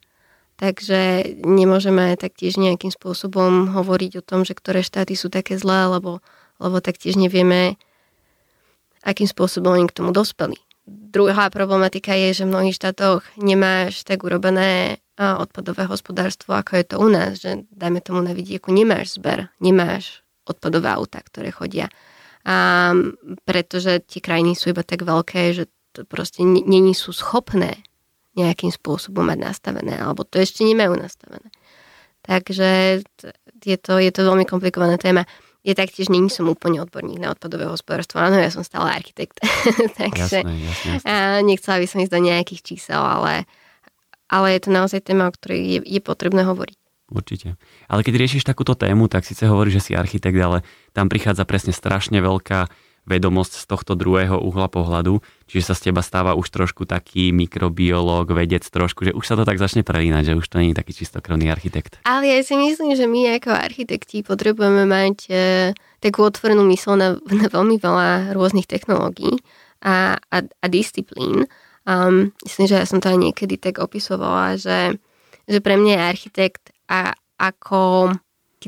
Takže 0.55 1.25
nemôžeme 1.43 2.15
taktiež 2.15 2.55
nejakým 2.55 2.93
spôsobom 2.93 3.75
hovoriť 3.75 4.21
o 4.21 4.23
tom, 4.23 4.47
že 4.47 4.55
ktoré 4.55 4.79
štáty 4.79 5.19
sú 5.19 5.27
také 5.27 5.59
zlé, 5.59 5.91
lebo, 5.91 6.23
lebo 6.61 6.79
taktiež 6.79 7.19
nevieme, 7.19 7.75
akým 9.03 9.27
spôsobom 9.27 9.75
oni 9.75 9.91
k 9.91 9.97
tomu 9.99 10.15
dospeli. 10.15 10.55
Druhá 10.87 11.51
problematika 11.51 12.15
je, 12.15 12.31
že 12.31 12.43
v 12.47 12.53
mnohých 12.55 12.77
štátoch 12.79 13.25
nemáš 13.35 14.07
tak 14.07 14.23
urobené 14.23 15.01
odpadové 15.19 15.85
hospodárstvo, 15.85 16.55
ako 16.55 16.71
je 16.79 16.85
to 16.87 16.95
u 16.97 17.07
nás, 17.11 17.41
že 17.43 17.67
dajme 17.75 17.99
tomu 17.99 18.23
na 18.23 18.31
vidieku 18.31 18.71
nemáš 18.71 19.19
zber, 19.19 19.51
nemáš 19.59 20.23
odpadové 20.47 20.89
auta, 20.93 21.21
ktoré 21.21 21.51
chodia. 21.53 21.91
A 22.41 22.89
pretože 23.45 24.01
tie 24.01 24.17
krajiny 24.17 24.57
sú 24.57 24.73
iba 24.73 24.81
tak 24.81 25.05
veľké, 25.05 25.53
že 25.53 25.69
to 25.91 26.07
proste 26.07 26.43
není 26.43 26.93
sú 26.95 27.11
schopné 27.11 27.83
nejakým 28.35 28.71
spôsobom 28.71 29.27
mať 29.27 29.39
nastavené, 29.43 29.99
alebo 29.99 30.23
to 30.23 30.39
ešte 30.39 30.63
nemajú 30.63 30.95
nastavené. 30.95 31.51
Takže 32.23 33.01
je 33.65 33.77
to, 33.77 33.99
je 33.99 34.11
to 34.13 34.21
veľmi 34.23 34.47
komplikovaná 34.47 34.95
téma. 34.95 35.27
Je 35.61 35.77
taktiež, 35.77 36.09
není 36.09 36.29
som 36.31 36.49
úplne 36.49 36.81
odborník 36.81 37.21
na 37.21 37.37
odpadové 37.37 37.69
hospodárstvo. 37.69 38.17
Áno, 38.17 38.39
ja 38.39 38.49
som 38.49 38.65
stále 38.65 38.97
architekt. 38.97 39.37
Takže 40.01 40.41
jasné, 40.41 40.53
jasné, 40.57 40.89
jasné. 40.97 41.05
A 41.05 41.45
nechcela 41.45 41.77
by 41.77 41.85
som 41.85 42.01
ísť 42.01 42.13
do 42.17 42.21
nejakých 42.23 42.61
čísel, 42.65 42.97
ale, 42.97 43.45
ale 44.25 44.57
je 44.57 44.61
to 44.65 44.69
naozaj 44.73 45.05
téma, 45.05 45.29
o 45.29 45.35
ktorej 45.35 45.59
je, 45.61 45.79
je 45.85 46.01
potrebné 46.01 46.41
hovoriť. 46.47 46.77
Určite. 47.11 47.59
Ale 47.91 48.01
keď 48.07 48.13
riešiš 48.23 48.47
takúto 48.47 48.73
tému, 48.73 49.11
tak 49.11 49.27
síce 49.27 49.43
hovoríš, 49.43 49.83
že 49.83 49.85
si 49.91 49.91
architekt, 49.93 50.39
ale 50.39 50.63
tam 50.95 51.11
prichádza 51.11 51.43
presne 51.43 51.75
strašne 51.75 52.23
veľká 52.23 52.71
vedomosť 53.05 53.53
z 53.61 53.65
tohto 53.65 53.93
druhého 53.97 54.37
uhla 54.37 54.69
pohľadu, 54.69 55.19
čiže 55.49 55.73
sa 55.73 55.75
z 55.77 55.89
teba 55.89 56.05
stáva 56.05 56.37
už 56.37 56.47
trošku 56.53 56.85
taký 56.85 57.33
mikrobiológ, 57.33 58.29
vedec 58.31 58.61
trošku, 58.61 59.09
že 59.09 59.11
už 59.17 59.25
sa 59.25 59.35
to 59.35 59.43
tak 59.43 59.57
začne 59.57 59.81
prelínať, 59.81 60.33
že 60.33 60.37
už 60.37 60.45
to 60.45 60.61
nie 60.61 60.71
je 60.71 60.79
taký 60.79 60.93
čistokrvný 60.93 61.49
architekt. 61.49 61.97
Ale 62.05 62.29
ja 62.29 62.39
si 62.45 62.53
myslím, 62.53 62.93
že 62.93 63.09
my 63.09 63.41
ako 63.41 63.51
architekti 63.51 64.21
potrebujeme 64.21 64.85
mať 64.85 65.17
e, 65.27 65.33
takú 65.99 66.25
otvorenú 66.25 66.61
mysl 66.69 66.93
na, 66.93 67.17
na 67.17 67.47
veľmi 67.49 67.81
veľa 67.81 68.37
rôznych 68.37 68.69
technológií 68.69 69.41
a, 69.81 70.21
a, 70.21 70.37
a 70.45 70.65
disciplín. 70.69 71.49
Um, 71.81 72.29
myslím, 72.45 72.69
že 72.69 72.77
ja 72.77 72.85
som 72.85 73.01
to 73.01 73.09
aj 73.09 73.17
niekedy 73.17 73.57
tak 73.57 73.81
opisovala, 73.81 74.53
že, 74.61 75.01
že 75.49 75.59
pre 75.65 75.81
mňa 75.81 75.93
je 75.97 76.09
architekt 76.13 76.63
a 76.85 77.17
ako 77.41 78.13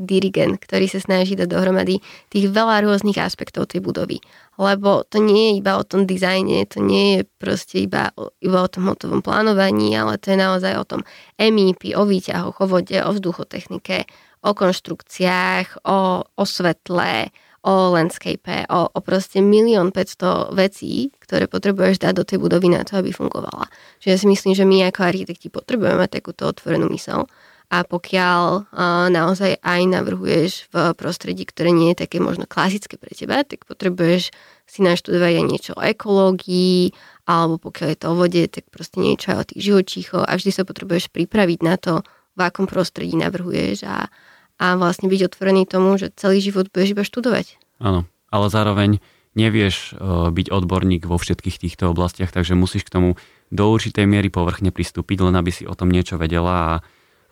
dirigent, 0.02 0.58
ktorý 0.58 0.90
sa 0.90 0.98
snaží 0.98 1.38
dať 1.38 1.46
dohromady 1.46 2.02
tých 2.32 2.50
veľa 2.50 2.82
rôznych 2.82 3.20
aspektov 3.22 3.70
tej 3.70 3.84
budovy. 3.84 4.18
Lebo 4.58 5.06
to 5.06 5.22
nie 5.22 5.54
je 5.54 5.62
iba 5.62 5.78
o 5.78 5.86
tom 5.86 6.08
dizajne, 6.08 6.66
to 6.66 6.82
nie 6.82 7.18
je 7.18 7.20
proste 7.38 7.86
iba, 7.86 8.10
iba 8.42 8.58
o 8.64 8.70
tom 8.70 8.90
hotovom 8.90 9.22
plánovaní, 9.22 9.94
ale 9.94 10.18
to 10.18 10.34
je 10.34 10.38
naozaj 10.38 10.74
o 10.78 10.84
tom 10.86 11.00
MIP, 11.38 11.94
o 11.94 12.02
výťahoch, 12.02 12.58
o 12.58 12.66
vode, 12.66 12.98
o 12.98 13.10
vzduchotechnike, 13.14 14.06
o 14.44 14.50
konštrukciách, 14.54 15.86
o, 15.86 16.22
o 16.26 16.44
svetle, 16.44 17.30
o 17.64 17.96
landscape, 17.96 18.68
o, 18.68 18.92
o 18.92 18.98
proste 19.00 19.40
milión 19.40 19.88
500 19.88 20.52
vecí, 20.52 21.08
ktoré 21.24 21.48
potrebuješ 21.48 21.96
dať 21.96 22.12
do 22.12 22.24
tej 22.28 22.38
budovy 22.38 22.68
na 22.68 22.84
to, 22.84 23.00
aby 23.00 23.08
fungovala. 23.08 23.72
Čiže 24.04 24.10
ja 24.12 24.18
si 24.20 24.26
myslím, 24.28 24.52
že 24.52 24.68
my 24.68 24.92
ako 24.92 25.00
architekti 25.00 25.48
potrebujeme 25.48 26.04
takúto 26.12 26.44
otvorenú 26.44 26.92
mysel. 26.92 27.24
A 27.72 27.82
pokiaľ 27.82 28.70
naozaj 29.10 29.58
aj 29.58 29.80
navrhuješ 29.88 30.68
v 30.70 30.94
prostredí, 30.94 31.48
ktoré 31.48 31.72
nie 31.72 31.90
je 31.96 32.06
také 32.06 32.20
možno 32.20 32.44
klasické 32.44 33.00
pre 33.00 33.10
teba, 33.10 33.42
tak 33.42 33.66
potrebuješ 33.66 34.30
si 34.64 34.80
naštudovať 34.84 35.32
aj 35.40 35.44
niečo 35.44 35.72
o 35.74 35.82
ekológii, 35.82 36.94
alebo 37.24 37.56
pokiaľ 37.58 37.88
je 37.90 37.98
to 37.98 38.06
o 38.12 38.14
vode, 38.14 38.42
tak 38.52 38.64
proste 38.68 39.00
niečo 39.00 39.34
aj 39.34 39.38
o 39.40 39.48
tých 39.48 39.62
živočíchoch 39.72 40.24
a 40.24 40.32
vždy 40.36 40.50
sa 40.52 40.62
potrebuješ 40.62 41.08
pripraviť 41.10 41.60
na 41.64 41.74
to, 41.80 42.04
v 42.34 42.40
akom 42.42 42.66
prostredí 42.66 43.14
navrhuješ 43.14 43.86
a, 43.86 44.10
a 44.58 44.66
vlastne 44.74 45.06
byť 45.06 45.20
otvorený 45.34 45.70
tomu, 45.70 45.96
že 45.96 46.10
celý 46.18 46.42
život 46.42 46.68
budeš 46.70 46.98
iba 46.98 47.04
študovať. 47.06 47.58
Áno, 47.78 48.06
ale 48.30 48.46
zároveň 48.50 48.98
nevieš 49.34 49.94
uh, 49.94 50.30
byť 50.30 50.50
odborník 50.50 51.06
vo 51.06 51.18
všetkých 51.18 51.58
týchto 51.58 51.90
oblastiach, 51.90 52.30
takže 52.30 52.58
musíš 52.58 52.86
k 52.86 52.94
tomu 52.94 53.10
do 53.50 53.70
určitej 53.70 54.06
miery 54.06 54.30
povrchne 54.30 54.70
pristúpiť, 54.74 55.26
len 55.26 55.34
aby 55.34 55.50
si 55.50 55.62
o 55.66 55.74
tom 55.74 55.90
niečo 55.90 56.18
vedela 56.18 56.54
a, 56.54 56.74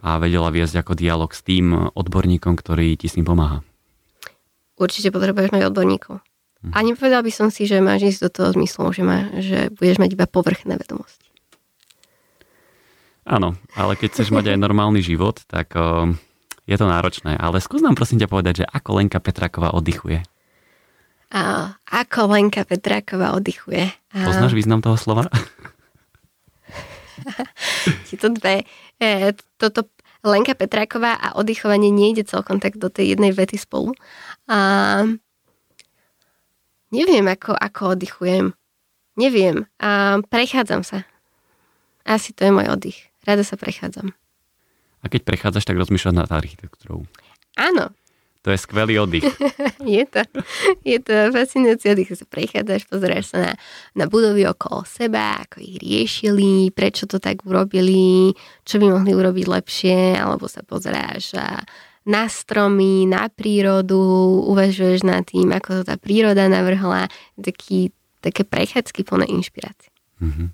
a 0.03 0.19
vedela 0.19 0.51
viesť 0.51 0.83
ako 0.83 0.99
dialog 0.99 1.31
s 1.31 1.47
tým 1.47 1.95
odborníkom, 1.95 2.59
ktorý 2.59 2.99
ti 2.99 3.07
s 3.07 3.15
ním 3.15 3.31
pomáha. 3.31 3.63
Určite 4.75 5.15
potrebuješ 5.15 5.55
mať 5.55 5.71
odborníkov. 5.71 6.19
Hm. 6.67 6.73
A 6.75 6.79
nepovedal 6.83 7.23
by 7.23 7.33
som 7.33 7.49
si, 7.55 7.71
že 7.71 7.79
máš 7.79 8.19
ísť 8.19 8.21
do 8.27 8.31
toho 8.31 8.49
zmyslu, 8.59 8.91
že, 8.91 9.03
má, 9.07 9.31
že 9.39 9.71
budeš 9.71 10.03
mať 10.03 10.11
iba 10.19 10.27
povrchné 10.27 10.75
vedomosti. 10.75 11.23
Áno, 13.23 13.55
ale 13.79 13.95
keď 13.95 14.19
chceš 14.19 14.35
mať 14.35 14.55
aj 14.55 14.59
normálny 14.67 14.99
život, 14.99 15.39
tak 15.47 15.79
uh, 15.79 16.11
je 16.67 16.75
to 16.75 16.87
náročné. 16.91 17.39
Ale 17.39 17.63
skús 17.63 17.79
nám 17.79 17.95
prosím 17.95 18.19
ťa 18.19 18.31
povedať, 18.31 18.55
že 18.63 18.67
ako 18.67 18.99
Lenka 18.99 19.23
Petráková 19.23 19.71
oddychuje. 19.71 20.27
A, 21.33 21.73
ako 21.89 22.29
Lenka 22.35 22.67
Petráková 22.67 23.33
oddychuje. 23.39 23.89
A... 24.13 24.19
Poznáš 24.27 24.53
význam 24.53 24.83
toho 24.83 24.99
slova? 24.99 25.31
Tieto 28.09 28.29
dve. 28.33 28.65
E, 28.99 29.33
toto 29.59 29.91
Lenka 30.23 30.55
Petráková 30.55 31.19
a 31.19 31.35
oddychovanie 31.35 31.91
nejde 31.91 32.23
celkom 32.23 32.63
tak 32.63 32.79
do 32.79 32.87
tej 32.87 33.19
jednej 33.19 33.35
vety 33.35 33.59
spolu. 33.59 33.91
A, 34.47 35.03
neviem, 36.95 37.27
ako, 37.27 37.59
ako 37.59 37.99
oddychujem. 37.99 38.55
Neviem. 39.19 39.67
A 39.83 40.23
prechádzam 40.25 40.87
sa. 40.87 41.05
Asi 42.07 42.31
to 42.35 42.47
je 42.47 42.55
môj 42.55 42.71
oddych. 42.71 42.99
Rada 43.23 43.47
sa 43.47 43.59
prechádzam. 43.59 44.15
A 45.03 45.11
keď 45.11 45.27
prechádzaš, 45.27 45.67
tak 45.67 45.79
rozmýšľaš 45.79 46.15
nad 46.15 46.31
architektúrou. 46.31 47.07
Áno, 47.59 47.91
to 48.43 48.51
je 48.51 48.59
skvelý 48.59 48.99
oddych. 48.99 49.23
je, 49.95 50.03
to, 50.07 50.23
je 50.83 50.99
to 50.99 51.31
fascinujúci 51.31 51.95
oddych, 51.95 52.11
sa 52.19 52.27
prechádzaš, 52.27 52.91
pozeráš 52.91 53.31
sa 53.31 53.39
na, 53.39 53.53
na 53.95 54.05
budovy 54.11 54.43
okolo 54.51 54.83
seba, 54.83 55.39
ako 55.47 55.63
ich 55.63 55.79
riešili, 55.79 56.75
prečo 56.75 57.07
to 57.07 57.23
tak 57.23 57.47
urobili, 57.47 58.35
čo 58.67 58.83
by 58.83 58.99
mohli 58.99 59.15
urobiť 59.15 59.47
lepšie, 59.47 60.19
alebo 60.19 60.51
sa 60.51 60.67
pozeráš 60.67 61.39
na 62.03 62.27
stromy, 62.27 63.07
na 63.07 63.31
prírodu, 63.31 64.03
uvažuješ 64.51 65.07
nad 65.07 65.23
tým, 65.23 65.55
ako 65.55 65.83
to 65.83 65.83
tá 65.87 65.95
príroda 65.95 66.51
navrhla, 66.51 67.07
taký, 67.39 67.95
také 68.19 68.43
prechádzky 68.43 69.07
plné 69.07 69.31
inšpirácie. 69.31 69.95
Mm-hmm. 70.19 70.49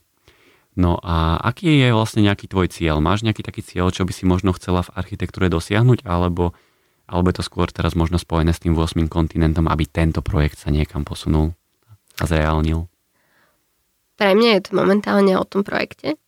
No 0.79 1.01
a 1.03 1.41
aký 1.43 1.75
je 1.75 1.91
vlastne 1.91 2.23
nejaký 2.23 2.47
tvoj 2.47 2.71
cieľ? 2.71 3.03
Máš 3.03 3.27
nejaký 3.27 3.43
taký 3.43 3.67
cieľ, 3.67 3.91
čo 3.91 4.07
by 4.07 4.13
si 4.15 4.29
možno 4.29 4.55
chcela 4.55 4.87
v 4.87 4.95
architektúre 4.95 5.51
dosiahnuť, 5.51 6.07
alebo 6.07 6.55
alebo 7.09 7.33
je 7.33 7.41
to 7.41 7.45
skôr 7.49 7.73
teraz 7.73 7.97
možno 7.97 8.21
spojené 8.21 8.53
s 8.53 8.61
tým 8.61 8.77
8 8.77 9.09
kontinentom, 9.09 9.65
aby 9.67 9.89
tento 9.89 10.21
projekt 10.21 10.61
sa 10.61 10.69
niekam 10.69 11.09
posunul 11.09 11.57
a 12.21 12.25
zreálnil? 12.29 12.85
Pre 14.21 14.31
mňa 14.37 14.51
je 14.59 14.63
to 14.69 14.73
momentálne 14.77 15.33
o 15.39 15.45
tom 15.49 15.65
projekte. 15.65 16.21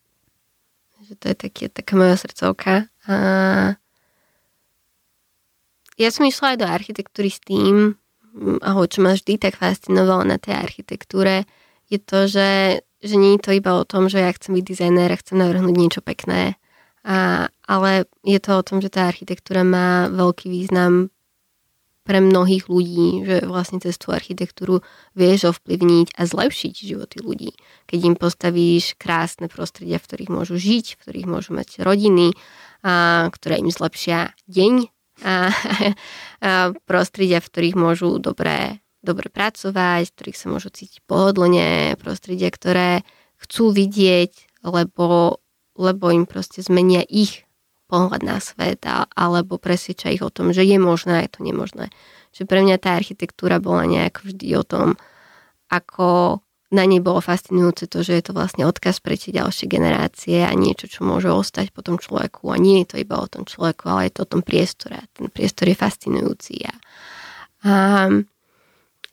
Že 1.04 1.14
to 1.20 1.24
je 1.28 1.36
také, 1.36 1.64
taká 1.68 1.98
moja 1.98 2.16
srdcovka. 2.16 2.88
A 3.10 3.14
ja 6.00 6.08
som 6.08 6.24
išla 6.24 6.56
aj 6.56 6.58
do 6.64 6.66
architektúry 6.70 7.28
s 7.28 7.42
tým, 7.44 7.98
alebo 8.62 8.86
čo 8.86 9.02
ma 9.04 9.12
vždy 9.12 9.36
tak 9.36 9.58
fascinovalo 9.58 10.24
na 10.24 10.38
tej 10.38 10.56
architektúre, 10.56 11.44
je 11.90 11.98
to, 11.98 12.30
že, 12.30 12.80
že 13.02 13.14
nie 13.18 13.34
je 13.36 13.42
to 13.42 13.50
iba 13.58 13.74
o 13.74 13.82
tom, 13.82 14.06
že 14.06 14.22
ja 14.22 14.30
chcem 14.30 14.54
byť 14.54 14.64
dizajner 14.64 15.10
a 15.10 15.18
chcem 15.18 15.42
navrhnúť 15.42 15.74
niečo 15.74 16.00
pekné, 16.00 16.54
a, 17.04 17.48
ale 17.64 18.04
je 18.20 18.38
to 18.40 18.60
o 18.60 18.66
tom, 18.66 18.84
že 18.84 18.92
tá 18.92 19.08
architektúra 19.08 19.64
má 19.64 20.12
veľký 20.12 20.52
význam 20.52 21.08
pre 22.04 22.18
mnohých 22.18 22.66
ľudí, 22.66 23.22
že 23.22 23.36
vlastne 23.46 23.78
cez 23.78 23.94
tú 24.00 24.10
architektúru 24.10 24.82
vieš 25.14 25.54
ovplyvniť 25.54 26.16
a 26.16 26.22
zlepšiť 26.26 26.72
životy 26.74 27.22
ľudí. 27.22 27.52
Keď 27.86 27.98
im 28.02 28.16
postavíš 28.16 28.98
krásne 28.98 29.46
prostredia, 29.46 30.00
v 30.00 30.06
ktorých 30.08 30.30
môžu 30.32 30.56
žiť, 30.58 30.96
v 30.96 31.00
ktorých 31.06 31.28
môžu 31.28 31.54
mať 31.54 31.84
rodiny, 31.84 32.34
a, 32.82 33.28
ktoré 33.30 33.60
im 33.60 33.70
zlepšia 33.70 34.32
deň 34.48 34.74
a, 35.22 35.54
a 36.44 36.72
prostredia, 36.88 37.40
v 37.40 37.48
ktorých 37.48 37.76
môžu 37.76 38.16
dobre, 38.18 38.80
dobre 39.04 39.28
pracovať, 39.28 40.10
v 40.10 40.14
ktorých 40.16 40.40
sa 40.40 40.46
môžu 40.50 40.68
cítiť 40.72 41.04
pohodlne, 41.04 41.96
prostredia, 42.00 42.48
ktoré 42.50 43.06
chcú 43.40 43.72
vidieť, 43.72 44.64
lebo 44.66 45.40
lebo 45.80 46.12
im 46.12 46.28
proste 46.28 46.60
zmenia 46.60 47.00
ich 47.08 47.48
pohľad 47.90 48.22
na 48.22 48.38
svet 48.38 48.86
a, 48.86 49.08
alebo 49.16 49.58
presvedčia 49.58 50.14
ich 50.14 50.22
o 50.22 50.30
tom, 50.30 50.54
že 50.54 50.62
je 50.62 50.78
možné 50.78 51.12
a 51.18 51.24
je 51.26 51.32
to 51.34 51.40
nemožné. 51.42 51.90
Čiže 52.30 52.46
pre 52.46 52.62
mňa 52.62 52.76
tá 52.78 52.94
architektúra 52.94 53.58
bola 53.58 53.88
nejak 53.88 54.22
vždy 54.22 54.54
o 54.54 54.62
tom, 54.62 54.94
ako 55.66 56.38
na 56.70 56.86
nej 56.86 57.02
bolo 57.02 57.18
fascinujúce 57.18 57.90
to, 57.90 58.06
že 58.06 58.22
je 58.22 58.30
to 58.30 58.32
vlastne 58.32 58.62
odkaz 58.62 59.02
pre 59.02 59.18
tie 59.18 59.34
ďalšie 59.34 59.66
generácie 59.66 60.46
a 60.46 60.54
niečo, 60.54 60.86
čo 60.86 61.02
môže 61.02 61.26
ostať 61.26 61.74
po 61.74 61.82
tom 61.82 61.98
človeku. 61.98 62.46
A 62.46 62.62
nie 62.62 62.86
je 62.86 62.94
to 62.94 62.96
iba 63.02 63.18
o 63.18 63.26
tom 63.26 63.42
človeku, 63.42 63.90
ale 63.90 64.06
je 64.06 64.14
to 64.14 64.20
o 64.22 64.30
tom 64.38 64.42
priestore. 64.46 65.02
A 65.02 65.10
ten 65.10 65.26
priestor 65.26 65.66
je 65.66 65.74
fascinujúci. 65.74 66.62
A, 66.70 66.74
a 67.66 68.06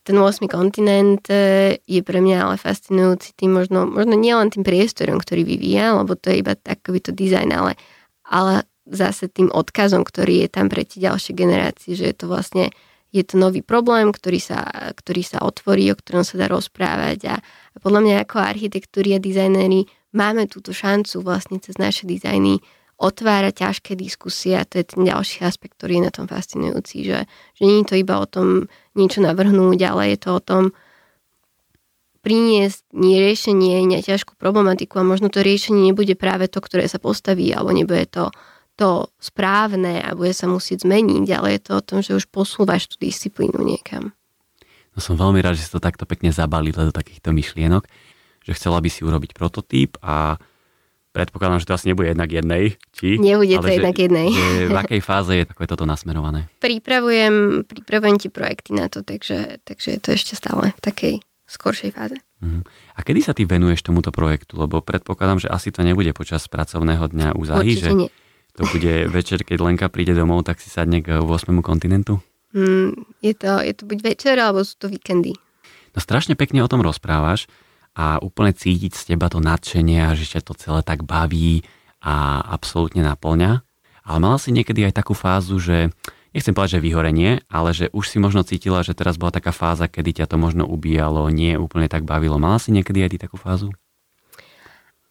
ten 0.08 0.16
8. 0.16 0.48
kontinent 0.48 1.28
e, 1.28 1.76
je 1.84 2.00
pre 2.00 2.24
mňa 2.24 2.48
ale 2.48 2.56
fascinujúci 2.56 3.36
tým 3.36 3.52
možno, 3.52 3.84
možno 3.84 4.16
nielen 4.16 4.48
tým 4.48 4.64
priestorom, 4.64 5.20
ktorý 5.20 5.44
vyvíja, 5.44 6.00
lebo 6.00 6.16
to 6.16 6.32
je 6.32 6.40
iba 6.40 6.56
takový 6.56 7.04
to 7.04 7.12
dizajn, 7.12 7.52
ale, 7.52 7.76
ale 8.24 8.64
zase 8.88 9.28
tým 9.28 9.52
odkazom, 9.52 10.08
ktorý 10.08 10.48
je 10.48 10.50
tam 10.56 10.72
pre 10.72 10.88
tie 10.88 11.04
ďalšie 11.12 11.36
generácie, 11.36 12.00
že 12.00 12.08
je 12.08 12.16
to 12.16 12.32
vlastne 12.32 12.72
je 13.12 13.24
to 13.24 13.40
nový 13.40 13.64
problém, 13.64 14.12
ktorý 14.12 14.40
sa, 14.40 14.68
ktorý 14.96 15.24
sa 15.24 15.44
otvorí, 15.44 15.92
o 15.92 16.00
ktorom 16.00 16.24
sa 16.24 16.40
dá 16.40 16.48
rozprávať 16.52 17.20
a, 17.28 17.36
a 17.40 17.78
podľa 17.80 18.02
mňa 18.04 18.16
ako 18.24 18.36
architektúri 18.40 19.16
a 19.16 19.20
dizajnéri 19.20 19.88
máme 20.16 20.48
túto 20.48 20.72
šancu 20.72 21.24
vlastne 21.24 21.60
cez 21.60 21.76
naše 21.80 22.08
dizajny 22.08 22.60
otvára 22.98 23.54
ťažké 23.54 23.94
diskusie 23.94 24.58
a 24.58 24.66
to 24.66 24.82
je 24.82 24.86
ten 24.98 25.06
ďalší 25.06 25.46
aspekt, 25.46 25.78
ktorý 25.78 26.02
je 26.02 26.06
na 26.10 26.12
tom 26.12 26.26
fascinujúci, 26.26 27.06
že, 27.06 27.30
že 27.54 27.62
nie 27.62 27.86
je 27.86 27.88
to 27.94 27.96
iba 27.96 28.18
o 28.18 28.26
tom 28.26 28.66
niečo 28.98 29.22
navrhnúť, 29.22 29.80
ale 29.86 30.14
je 30.14 30.18
to 30.18 30.30
o 30.38 30.42
tom 30.42 30.64
priniesť 32.26 32.84
nie 32.92 33.24
riešenie 33.24 33.88
na 33.88 34.04
ťažkú 34.04 34.36
problematiku 34.36 35.00
a 35.00 35.08
možno 35.08 35.32
to 35.32 35.40
riešenie 35.40 35.94
nebude 35.94 36.18
práve 36.20 36.52
to, 36.52 36.60
ktoré 36.60 36.84
sa 36.90 37.00
postaví, 37.00 37.54
alebo 37.56 37.72
nebude 37.72 38.04
to 38.10 38.34
to 38.78 39.10
správne 39.18 39.98
a 40.06 40.14
bude 40.14 40.32
sa 40.38 40.46
musieť 40.46 40.86
zmeniť, 40.86 41.26
ale 41.34 41.58
je 41.58 41.62
to 41.66 41.72
o 41.82 41.84
tom, 41.84 42.00
že 42.06 42.14
už 42.14 42.30
posúvaš 42.30 42.86
tú 42.86 43.02
disciplínu 43.02 43.58
niekam. 43.66 44.14
No 44.94 45.02
som 45.02 45.18
veľmi 45.18 45.42
rád, 45.42 45.58
že 45.58 45.66
si 45.66 45.74
to 45.74 45.82
takto 45.82 46.06
pekne 46.06 46.30
zabalila 46.30 46.86
do 46.86 46.94
takýchto 46.94 47.34
myšlienok, 47.34 47.90
že 48.46 48.52
chcela 48.54 48.78
by 48.78 48.90
si 48.94 49.02
urobiť 49.02 49.34
prototyp 49.34 49.98
a 50.06 50.38
Predpokladám, 51.18 51.58
že 51.58 51.66
to 51.66 51.74
asi 51.74 51.90
nebude 51.90 52.14
jednak 52.14 52.30
jednej. 52.30 52.78
Či? 52.94 53.18
Nebude 53.18 53.58
to 53.58 53.66
že, 53.66 53.82
jednak 53.82 53.98
jednej. 53.98 54.30
Že 54.30 54.70
v 54.70 54.78
akej 54.78 55.02
fáze 55.02 55.34
je 55.34 55.50
takové 55.50 55.66
toto 55.66 55.90
nasmerované? 55.90 56.46
Pripravujem, 56.62 57.66
pripravujem 57.66 58.18
ti 58.22 58.30
projekty 58.30 58.78
na 58.78 58.86
to, 58.86 59.02
takže, 59.02 59.58
takže 59.66 59.98
je 59.98 60.00
to 60.00 60.10
ešte 60.14 60.38
stále 60.38 60.78
v 60.78 60.82
takej 60.86 61.16
skoršej 61.50 61.98
fáze. 61.98 62.22
Uh-huh. 62.38 62.62
A 62.94 63.00
kedy 63.02 63.26
sa 63.26 63.34
ty 63.34 63.50
venuješ 63.50 63.82
tomuto 63.82 64.14
projektu? 64.14 64.62
Lebo 64.62 64.86
predpokladám, 64.86 65.42
že 65.42 65.50
asi 65.50 65.74
to 65.74 65.82
nebude 65.82 66.14
počas 66.14 66.46
pracovného 66.46 67.10
dňa 67.10 67.34
u 67.34 67.42
Zahy, 67.50 67.74
že 67.74 67.98
nie. 67.98 68.14
to 68.54 68.70
bude 68.70 69.10
večer, 69.10 69.42
keď 69.42 69.58
Lenka 69.66 69.88
príde 69.90 70.14
domov, 70.14 70.46
tak 70.46 70.62
si 70.62 70.70
sadne 70.70 71.02
k 71.02 71.18
8. 71.18 71.50
kontinentu? 71.66 72.22
Mm, 72.54 72.94
je, 73.26 73.34
to, 73.34 73.58
je 73.58 73.74
to 73.74 73.90
buď 73.90 74.00
večer, 74.06 74.38
alebo 74.38 74.62
sú 74.62 74.78
to 74.78 74.86
víkendy. 74.86 75.34
No 75.96 76.00
strašne 76.04 76.38
pekne 76.38 76.62
o 76.62 76.70
tom 76.70 76.86
rozprávaš 76.86 77.50
a 77.98 78.22
úplne 78.22 78.54
cítiť 78.54 78.94
z 78.94 79.04
teba 79.14 79.26
to 79.26 79.42
nadšenie 79.42 80.06
a 80.06 80.14
že 80.14 80.38
ťa 80.38 80.46
to 80.46 80.54
celé 80.54 80.86
tak 80.86 81.02
baví 81.02 81.66
a 81.98 82.46
absolútne 82.54 83.02
naplňa. 83.02 83.66
Ale 84.06 84.18
mala 84.22 84.38
si 84.38 84.54
niekedy 84.54 84.86
aj 84.86 85.02
takú 85.02 85.18
fázu, 85.18 85.58
že 85.58 85.90
nechcem 86.32 86.54
povedať, 86.54 86.78
že 86.78 86.86
vyhorenie, 86.86 87.42
ale 87.50 87.74
že 87.74 87.90
už 87.90 88.06
si 88.06 88.22
možno 88.22 88.46
cítila, 88.46 88.86
že 88.86 88.94
teraz 88.94 89.18
bola 89.18 89.34
taká 89.34 89.50
fáza, 89.50 89.90
kedy 89.90 90.22
ťa 90.22 90.30
to 90.30 90.38
možno 90.38 90.70
ubíjalo, 90.70 91.26
nie 91.34 91.58
úplne 91.58 91.90
tak 91.90 92.06
bavilo. 92.06 92.38
Mala 92.38 92.62
si 92.62 92.70
niekedy 92.70 93.02
aj 93.02 93.12
ty 93.12 93.18
takú 93.18 93.42
fázu? 93.42 93.74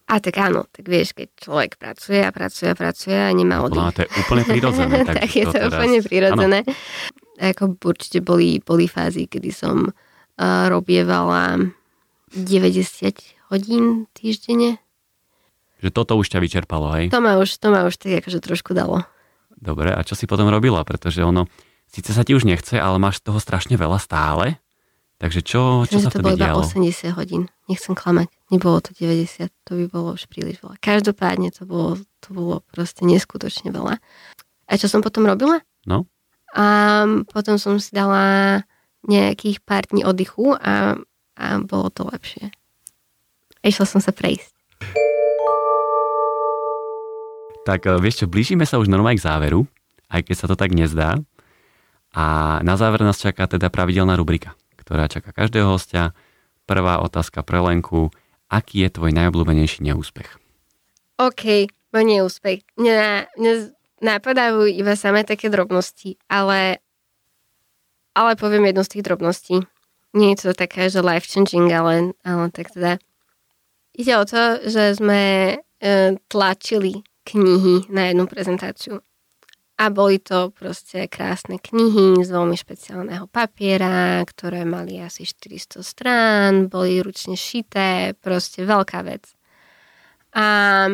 A 0.07 0.23
tak 0.23 0.39
áno, 0.39 0.71
tak 0.71 0.87
vieš, 0.87 1.19
keď 1.19 1.29
človek 1.35 1.83
pracuje 1.83 2.23
a 2.23 2.31
pracuje 2.31 2.71
a 2.71 2.79
pracuje 2.79 3.19
a 3.19 3.27
nemá 3.35 3.67
oddych. 3.67 3.91
to 3.91 4.03
je 4.07 4.11
úplne 4.23 4.45
prirodzené. 4.47 4.97
tak, 5.11 5.15
tak 5.27 5.31
je 5.35 5.45
to 5.51 5.59
teraz... 5.59 5.71
úplne 5.75 5.99
prirodzené. 6.07 6.59
Ako 7.43 7.75
určite 7.83 8.23
boli, 8.23 8.63
boli 8.63 8.87
fázy, 8.87 9.27
kedy 9.27 9.51
som 9.51 9.83
uh, 9.83 10.65
robievala 10.71 11.59
90 12.35 13.53
hodín 13.53 14.11
týždenne. 14.17 14.83
Že 15.79 15.91
toto 15.93 16.17
už 16.17 16.33
ťa 16.33 16.41
vyčerpalo, 16.41 16.91
hej? 16.97 17.13
To 17.13 17.21
ma 17.21 17.37
už, 17.37 17.61
to 17.61 17.69
ma 17.69 17.85
už 17.85 18.01
tak 18.01 18.25
akože 18.25 18.41
trošku 18.41 18.73
dalo. 18.73 19.05
Dobre, 19.57 19.93
a 19.93 20.01
čo 20.03 20.17
si 20.17 20.29
potom 20.29 20.49
robila? 20.49 20.85
Pretože 20.85 21.25
ono, 21.25 21.49
síce 21.89 22.11
sa 22.13 22.25
ti 22.25 22.33
už 22.33 22.49
nechce, 22.49 22.77
ale 22.77 22.97
máš 22.99 23.21
toho 23.21 23.39
strašne 23.41 23.77
veľa 23.77 24.01
stále. 24.01 24.59
Takže 25.17 25.41
čo, 25.41 25.89
čo 25.89 25.97
sa 25.97 26.13
to 26.13 26.21
vtedy 26.21 26.25
bolo 26.29 26.37
iba 26.37 26.47
dialo? 26.53 26.61
80 26.61 27.17
hodín. 27.17 27.43
Nechcem 27.73 27.97
klamať. 27.97 28.29
Nebolo 28.53 28.85
to 28.85 28.93
90. 28.93 29.49
To 29.49 29.73
by 29.73 29.85
bolo 29.89 30.09
už 30.13 30.29
príliš 30.29 30.61
veľa. 30.61 30.77
Každopádne 30.85 31.49
to 31.57 31.65
bolo, 31.65 31.97
to 32.21 32.29
bolo 32.37 32.61
proste 32.69 33.01
neskutočne 33.09 33.73
veľa. 33.73 33.97
A 34.69 34.73
čo 34.77 34.93
som 34.93 35.01
potom 35.01 35.25
robila? 35.25 35.65
No? 35.89 36.05
A 36.53 37.05
potom 37.33 37.57
som 37.57 37.81
si 37.81 37.97
dala 37.97 38.61
nejakých 39.09 39.65
pár 39.65 39.89
dní 39.89 40.05
oddychu 40.05 40.53
a, 40.53 41.01
a 41.37 41.61
bolo 41.63 41.93
to 41.93 42.09
lepšie. 42.09 42.51
Išla 43.63 43.87
som 43.87 44.01
sa 44.01 44.11
prejsť. 44.11 44.53
Tak 47.69 47.87
e, 47.87 47.99
vieš 48.01 48.25
čo, 48.25 48.27
blížime 48.27 48.65
sa 48.65 48.81
už 48.81 48.89
normálne 48.89 49.21
k 49.21 49.27
záveru, 49.27 49.69
aj 50.09 50.27
keď 50.27 50.35
sa 50.35 50.47
to 50.49 50.57
tak 50.57 50.73
nezdá. 50.73 51.21
A 52.17 52.59
na 52.65 52.81
záver 52.81 53.05
nás 53.05 53.21
čaká 53.21 53.45
teda 53.45 53.69
pravidelná 53.69 54.17
rubrika 54.17 54.57
ktorá 54.87 55.11
čaká 55.11 55.35
každého 55.35 55.67
hostia. 55.67 56.15
Prvá 56.63 57.03
otázka 57.03 57.43
pre 57.43 57.59
Lenku. 57.59 58.15
Aký 58.47 58.87
je 58.87 58.95
tvoj 58.95 59.11
najobľúbenejší 59.11 59.83
neúspech? 59.83 60.39
OK, 61.19 61.67
môj 61.91 62.05
neúspech. 62.07 62.63
Mne, 62.79 63.27
mne 63.35 63.75
napadajú 63.99 64.71
iba 64.71 64.95
samé 64.95 65.27
také 65.27 65.51
drobnosti, 65.51 66.15
ale, 66.31 66.79
ale 68.15 68.39
poviem 68.39 68.71
jednu 68.71 68.87
z 68.87 68.91
tých 68.95 69.05
drobností. 69.11 69.67
Nie 70.17 70.33
je 70.33 70.49
to 70.49 70.57
také, 70.57 70.89
že 70.89 71.05
life-changing, 71.05 71.69
ale, 71.77 72.17
ale 72.25 72.49
tak 72.49 72.73
teda. 72.73 72.97
Ide 73.93 74.13
o 74.17 74.25
to, 74.25 74.65
že 74.65 74.97
sme 74.97 75.23
e, 75.53 75.57
tlačili 76.33 77.05
knihy 77.29 77.93
na 77.93 78.09
jednu 78.09 78.25
prezentáciu. 78.25 79.05
A 79.77 79.93
boli 79.93 80.17
to 80.17 80.49
proste 80.57 81.05
krásne 81.13 81.61
knihy 81.61 82.25
z 82.25 82.29
veľmi 82.33 82.57
špeciálneho 82.57 83.29
papiera, 83.29 84.25
ktoré 84.25 84.65
mali 84.65 84.97
asi 85.05 85.29
400 85.29 85.85
strán, 85.85 86.53
boli 86.73 87.05
ručne 87.05 87.37
šité, 87.37 88.17
proste 88.17 88.65
veľká 88.65 89.05
vec. 89.05 89.37
A 90.33 90.89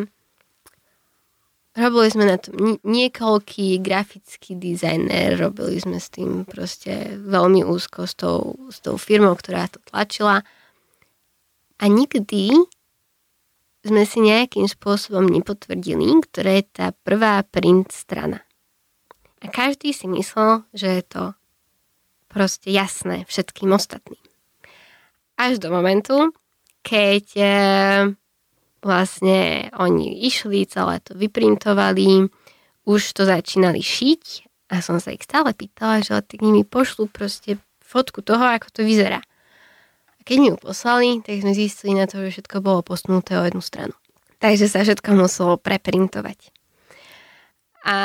robili 1.72 2.08
sme 2.12 2.24
na 2.28 2.36
tom 2.36 2.76
niekoľký 2.84 3.80
grafický 3.80 4.56
dizajner, 4.56 5.40
robili 5.40 5.80
sme 5.80 5.96
s 5.96 6.12
tým 6.12 6.44
proste 6.44 7.16
veľmi 7.16 7.64
úzko 7.64 8.04
s 8.04 8.14
tou, 8.16 8.56
s 8.68 8.84
tou 8.84 9.00
firmou, 9.00 9.32
ktorá 9.32 9.68
to 9.72 9.80
tlačila. 9.88 10.44
A 11.80 11.84
nikdy 11.88 12.54
sme 13.82 14.06
si 14.06 14.22
nejakým 14.22 14.70
spôsobom 14.70 15.26
nepotvrdili, 15.26 16.22
ktorá 16.22 16.62
je 16.62 16.64
tá 16.70 16.86
prvá 17.02 17.42
print 17.42 17.90
strana. 17.90 18.46
A 19.42 19.50
každý 19.50 19.90
si 19.90 20.06
myslel, 20.06 20.62
že 20.70 21.02
je 21.02 21.02
to 21.02 21.24
proste 22.30 22.70
jasné 22.70 23.26
všetkým 23.26 23.74
ostatným. 23.74 24.22
Až 25.34 25.58
do 25.58 25.74
momentu, 25.74 26.30
keď 26.86 27.26
e, 27.34 27.46
vlastne 28.82 29.70
oni 29.78 30.26
išli, 30.26 30.66
celé 30.66 30.98
to 31.00 31.14
vyprintovali, 31.14 32.28
už 32.82 33.00
to 33.14 33.22
začínali 33.22 33.78
šiť 33.78 34.50
a 34.74 34.82
som 34.82 34.98
sa 34.98 35.14
ich 35.14 35.22
stále 35.22 35.54
pýtala, 35.54 36.02
že 36.02 36.18
tak 36.18 36.42
nimi 36.42 36.66
pošlu 36.66 37.06
proste 37.06 37.62
fotku 37.78 38.24
toho, 38.24 38.42
ako 38.42 38.68
to 38.74 38.80
vyzerá. 38.82 39.22
A 40.18 40.20
keď 40.26 40.36
mi 40.42 40.48
ju 40.50 40.56
poslali, 40.58 41.22
tak 41.22 41.44
sme 41.44 41.54
zistili 41.54 41.94
na 41.94 42.10
to, 42.10 42.18
že 42.26 42.40
všetko 42.40 42.64
bolo 42.64 42.82
posunuté 42.82 43.38
o 43.38 43.46
jednu 43.46 43.62
stranu. 43.62 43.94
Takže 44.42 44.66
sa 44.66 44.82
všetko 44.82 45.14
muselo 45.14 45.54
preprintovať. 45.60 46.50
A 47.86 47.96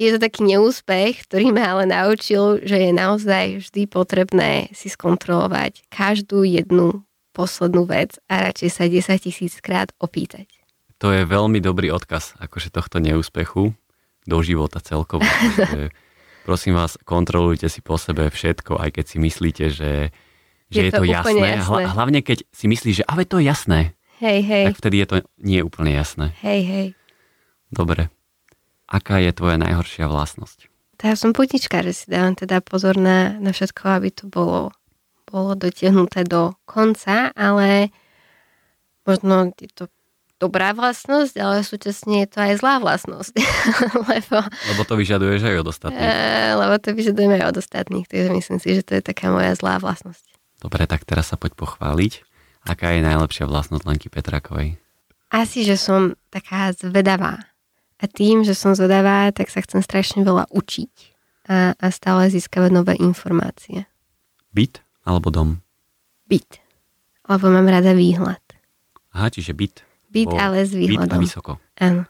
je 0.00 0.08
to 0.16 0.18
taký 0.20 0.48
neúspech, 0.48 1.28
ktorý 1.28 1.52
ma 1.52 1.76
ale 1.76 1.84
naučil, 1.84 2.64
že 2.64 2.88
je 2.88 2.90
naozaj 2.96 3.68
vždy 3.68 3.82
potrebné 3.84 4.72
si 4.72 4.88
skontrolovať 4.88 5.84
každú 5.92 6.40
jednu 6.48 7.04
poslednú 7.40 7.88
vec 7.88 8.20
a 8.28 8.52
radšej 8.52 8.68
sa 8.68 8.84
10 8.84 9.24
tisíc 9.24 9.56
krát 9.64 9.96
opýtať. 9.96 10.44
To 11.00 11.08
je 11.08 11.24
veľmi 11.24 11.64
dobrý 11.64 11.88
odkaz 11.88 12.36
akože 12.36 12.68
tohto 12.68 13.00
neúspechu 13.00 13.72
do 14.28 14.36
života 14.44 14.84
celkovo. 14.84 15.24
prosím 16.44 16.76
vás, 16.76 17.00
kontrolujte 17.00 17.72
si 17.72 17.80
po 17.80 17.96
sebe 17.96 18.28
všetko, 18.28 18.76
aj 18.76 18.90
keď 19.00 19.04
si 19.08 19.16
myslíte, 19.16 19.64
že, 19.72 19.92
že 20.68 20.80
je, 20.82 20.88
je 20.88 20.92
to, 20.92 21.00
to 21.00 21.08
jasné. 21.08 21.48
jasné. 21.56 21.82
Hlavne 21.88 22.20
keď 22.20 22.44
si 22.52 22.66
myslíš, 22.68 22.94
že 23.00 23.04
ale 23.08 23.24
to 23.24 23.40
je 23.40 23.48
jasné. 23.48 23.96
Hej, 24.20 24.44
hej. 24.44 24.64
Tak 24.68 24.76
vtedy 24.84 24.96
je 25.00 25.06
to 25.08 25.16
nie 25.40 25.64
úplne 25.64 25.96
jasné. 25.96 26.36
Hej, 26.44 26.60
hej. 26.68 26.86
Dobre. 27.72 28.12
Aká 28.84 29.22
je 29.22 29.32
tvoja 29.32 29.56
najhoršia 29.56 30.10
vlastnosť? 30.10 30.68
ja 31.00 31.16
som 31.16 31.32
putička, 31.32 31.80
že 31.80 31.96
si 31.96 32.04
dávam 32.12 32.36
teda 32.36 32.60
pozor 32.60 33.00
na, 33.00 33.40
na 33.40 33.56
všetko, 33.56 33.82
aby 33.88 34.08
to 34.12 34.28
bolo, 34.28 34.68
bolo 35.30 35.54
dotiahnuté 35.54 36.26
do 36.26 36.58
konca, 36.66 37.30
ale 37.38 37.94
možno 39.06 39.54
je 39.56 39.70
to 39.70 39.84
dobrá 40.40 40.72
vlastnosť, 40.72 41.34
ale 41.36 41.60
súčasne 41.60 42.24
je 42.24 42.28
to 42.32 42.38
aj 42.40 42.52
zlá 42.64 42.80
vlastnosť. 42.80 43.34
lebo, 44.10 44.36
lebo 44.42 44.82
to 44.88 44.94
vyžaduješ 44.96 45.40
aj 45.44 45.56
od 45.60 45.68
ostatných. 45.68 46.00
E, 46.00 46.56
lebo 46.56 46.74
to 46.80 46.90
vyžadujeme 46.96 47.34
aj 47.38 47.46
od 47.52 47.56
ostatných, 47.60 48.06
takže 48.08 48.28
myslím 48.32 48.58
si, 48.58 48.68
že 48.80 48.82
to 48.82 48.92
je 48.96 49.02
taká 49.04 49.28
moja 49.28 49.52
zlá 49.54 49.76
vlastnosť. 49.76 50.24
Dobre, 50.64 50.88
tak 50.88 51.04
teraz 51.04 51.30
sa 51.30 51.36
poď 51.36 51.54
pochváliť. 51.60 52.24
Aká 52.64 52.92
je 52.92 53.00
najlepšia 53.04 53.48
vlastnosť 53.48 53.84
Lenky 53.88 54.08
Petrakovej? 54.12 54.76
Asi, 55.32 55.64
že 55.64 55.80
som 55.80 56.16
taká 56.28 56.72
zvedavá 56.76 57.40
a 58.00 58.04
tým, 58.08 58.44
že 58.44 58.56
som 58.56 58.72
zvedavá, 58.72 59.32
tak 59.32 59.52
sa 59.52 59.60
chcem 59.64 59.80
strašne 59.84 60.24
veľa 60.24 60.48
učiť 60.52 60.92
a, 61.48 61.72
a 61.76 61.86
stále 61.92 62.28
získavať 62.32 62.70
nové 62.72 62.96
informácie. 63.00 63.88
Byt 64.52 64.84
alebo 65.10 65.34
dom? 65.34 65.58
Byt. 66.30 66.62
Lebo 67.26 67.50
mám 67.50 67.66
rada 67.66 67.90
výhľad. 67.90 68.42
Aha, 69.10 69.34
čiže 69.34 69.50
byt. 69.50 69.82
Byt, 70.10 70.30
ale 70.30 70.62
s 70.62 70.70
výhľadom. 70.70 71.10
Byt 71.10 71.14
a 71.14 71.18
vysoko. 71.18 71.52
Áno. 71.82 72.06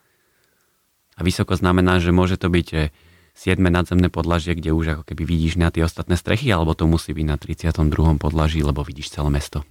A 1.17 1.21
vysoko 1.21 1.57
znamená, 1.57 2.01
že 2.01 2.13
môže 2.13 2.37
to 2.37 2.53
byť 2.53 2.93
7 3.33 3.57
eh, 3.57 3.73
nadzemné 3.73 4.09
podlažie, 4.13 4.53
kde 4.57 4.77
už 4.77 5.01
ako 5.01 5.03
keby 5.09 5.23
vidíš 5.25 5.57
na 5.57 5.73
tie 5.73 5.85
ostatné 5.85 6.17
strechy, 6.21 6.53
alebo 6.53 6.77
to 6.77 6.85
musí 6.85 7.17
byť 7.17 7.27
na 7.29 7.37
32. 7.41 8.21
podlaží, 8.21 8.61
lebo 8.61 8.85
vidíš 8.85 9.17
celé 9.17 9.33
mesto? 9.33 9.65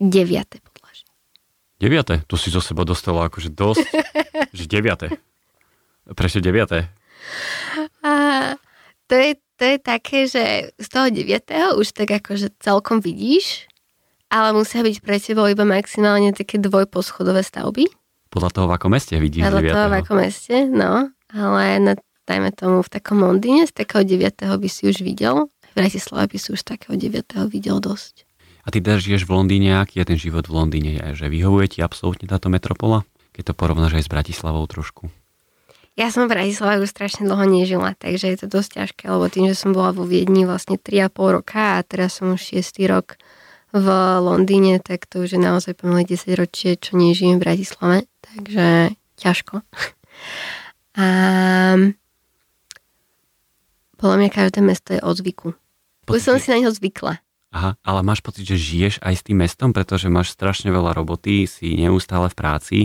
9. 0.00 0.68
Deviate? 1.78 2.26
To 2.26 2.34
si 2.34 2.50
zo 2.50 2.58
seba 2.58 2.82
dostala 2.82 3.30
akože 3.30 3.54
dosť. 3.54 3.86
že 4.58 4.64
deviate. 4.66 5.14
Prečo 6.10 6.42
deviate? 6.42 6.90
A, 8.02 8.12
to, 9.06 9.14
je, 9.14 9.38
to 9.58 9.64
je 9.66 9.76
také, 9.82 10.30
že 10.30 10.70
z 10.78 10.86
toho 10.86 11.10
deviatého 11.10 11.74
už 11.74 11.90
tak 11.90 12.14
akože 12.14 12.54
celkom 12.62 13.02
vidíš, 13.02 13.66
ale 14.30 14.54
musia 14.54 14.86
byť 14.86 14.96
pre 15.02 15.18
teba 15.18 15.50
iba 15.50 15.66
maximálne 15.66 16.30
také 16.30 16.62
dvojposchodové 16.62 17.42
stavby. 17.42 17.90
Podľa 18.30 18.50
toho, 18.54 18.66
v 18.70 18.74
akom 18.78 18.92
meste 18.94 19.18
vidíš 19.18 19.42
Podľa 19.42 19.60
deviatého. 19.60 19.76
toho, 19.76 19.88
v 19.90 19.96
akom 19.98 20.18
meste, 20.22 20.56
no. 20.70 20.92
Ale 21.34 21.62
na, 21.82 21.92
dajme 22.28 22.54
tomu 22.54 22.84
v 22.84 22.90
takom 22.92 23.18
Londýne 23.18 23.66
z 23.66 23.72
takého 23.74 24.06
deviatého 24.06 24.54
by 24.54 24.68
si 24.70 24.86
už 24.86 25.02
videl. 25.02 25.48
V 25.48 25.74
Bratislave 25.74 26.30
by 26.30 26.38
si 26.38 26.48
už 26.54 26.60
takého 26.62 26.94
deviatého 26.94 27.50
videl 27.50 27.82
dosť. 27.82 28.28
A 28.62 28.68
ty 28.68 28.84
teda 28.84 29.00
žiješ 29.00 29.24
v 29.24 29.32
Londýne, 29.32 29.80
aký 29.80 30.04
je 30.04 30.12
ten 30.12 30.18
život 30.20 30.44
v 30.44 30.52
Londýne? 30.52 30.92
Že 31.16 31.32
vyhovuje 31.32 31.66
ti 31.72 31.78
absolútne 31.80 32.28
táto 32.28 32.52
metropola? 32.52 33.08
Keď 33.32 33.52
to 33.52 33.54
porovnáš 33.56 33.96
aj 33.96 34.04
s 34.04 34.12
Bratislavou 34.12 34.60
trošku. 34.68 35.08
Ja 35.98 36.14
som 36.14 36.30
v 36.30 36.38
Bratislave 36.38 36.78
už 36.86 36.94
strašne 36.94 37.26
dlho 37.26 37.42
nežila, 37.42 37.98
takže 37.98 38.30
je 38.30 38.38
to 38.38 38.46
dosť 38.46 38.70
ťažké, 38.78 39.04
lebo 39.10 39.26
tým, 39.26 39.50
že 39.50 39.58
som 39.58 39.74
bola 39.74 39.90
vo 39.90 40.06
Viedni 40.06 40.46
vlastne 40.46 40.78
3,5 40.78 41.10
roka 41.42 41.74
a 41.74 41.82
teraz 41.82 42.22
som 42.22 42.38
už 42.38 42.62
6 42.62 42.86
rok 42.86 43.18
v 43.74 43.86
Londýne, 44.22 44.78
tak 44.78 45.10
to 45.10 45.26
už 45.26 45.34
je 45.34 45.40
naozaj 45.42 45.74
pomaly 45.74 46.06
10 46.06 46.38
ročie, 46.38 46.78
čo 46.78 46.94
nežijem 46.94 47.42
v 47.42 47.42
Bratislave, 47.42 48.06
takže 48.22 48.94
ťažko. 49.18 49.66
A 50.98 51.06
podľa 53.98 54.16
mňa 54.18 54.30
každé 54.34 54.58
mesto 54.62 54.94
je 54.94 55.02
o 55.02 55.10
zvyku. 55.14 55.54
Už 56.10 56.18
som 56.22 56.38
si 56.42 56.50
na 56.50 56.58
neho 56.58 56.74
zvykla. 56.74 57.22
Aha, 57.54 57.78
ale 57.86 58.00
máš 58.02 58.18
pocit, 58.18 58.46
že 58.46 58.58
žiješ 58.58 58.98
aj 59.02 59.14
s 59.14 59.22
tým 59.26 59.38
mestom, 59.38 59.70
pretože 59.70 60.10
máš 60.10 60.34
strašne 60.34 60.74
veľa 60.74 60.94
roboty, 60.94 61.46
si 61.46 61.78
neustále 61.78 62.26
v 62.30 62.38
práci, 62.38 62.78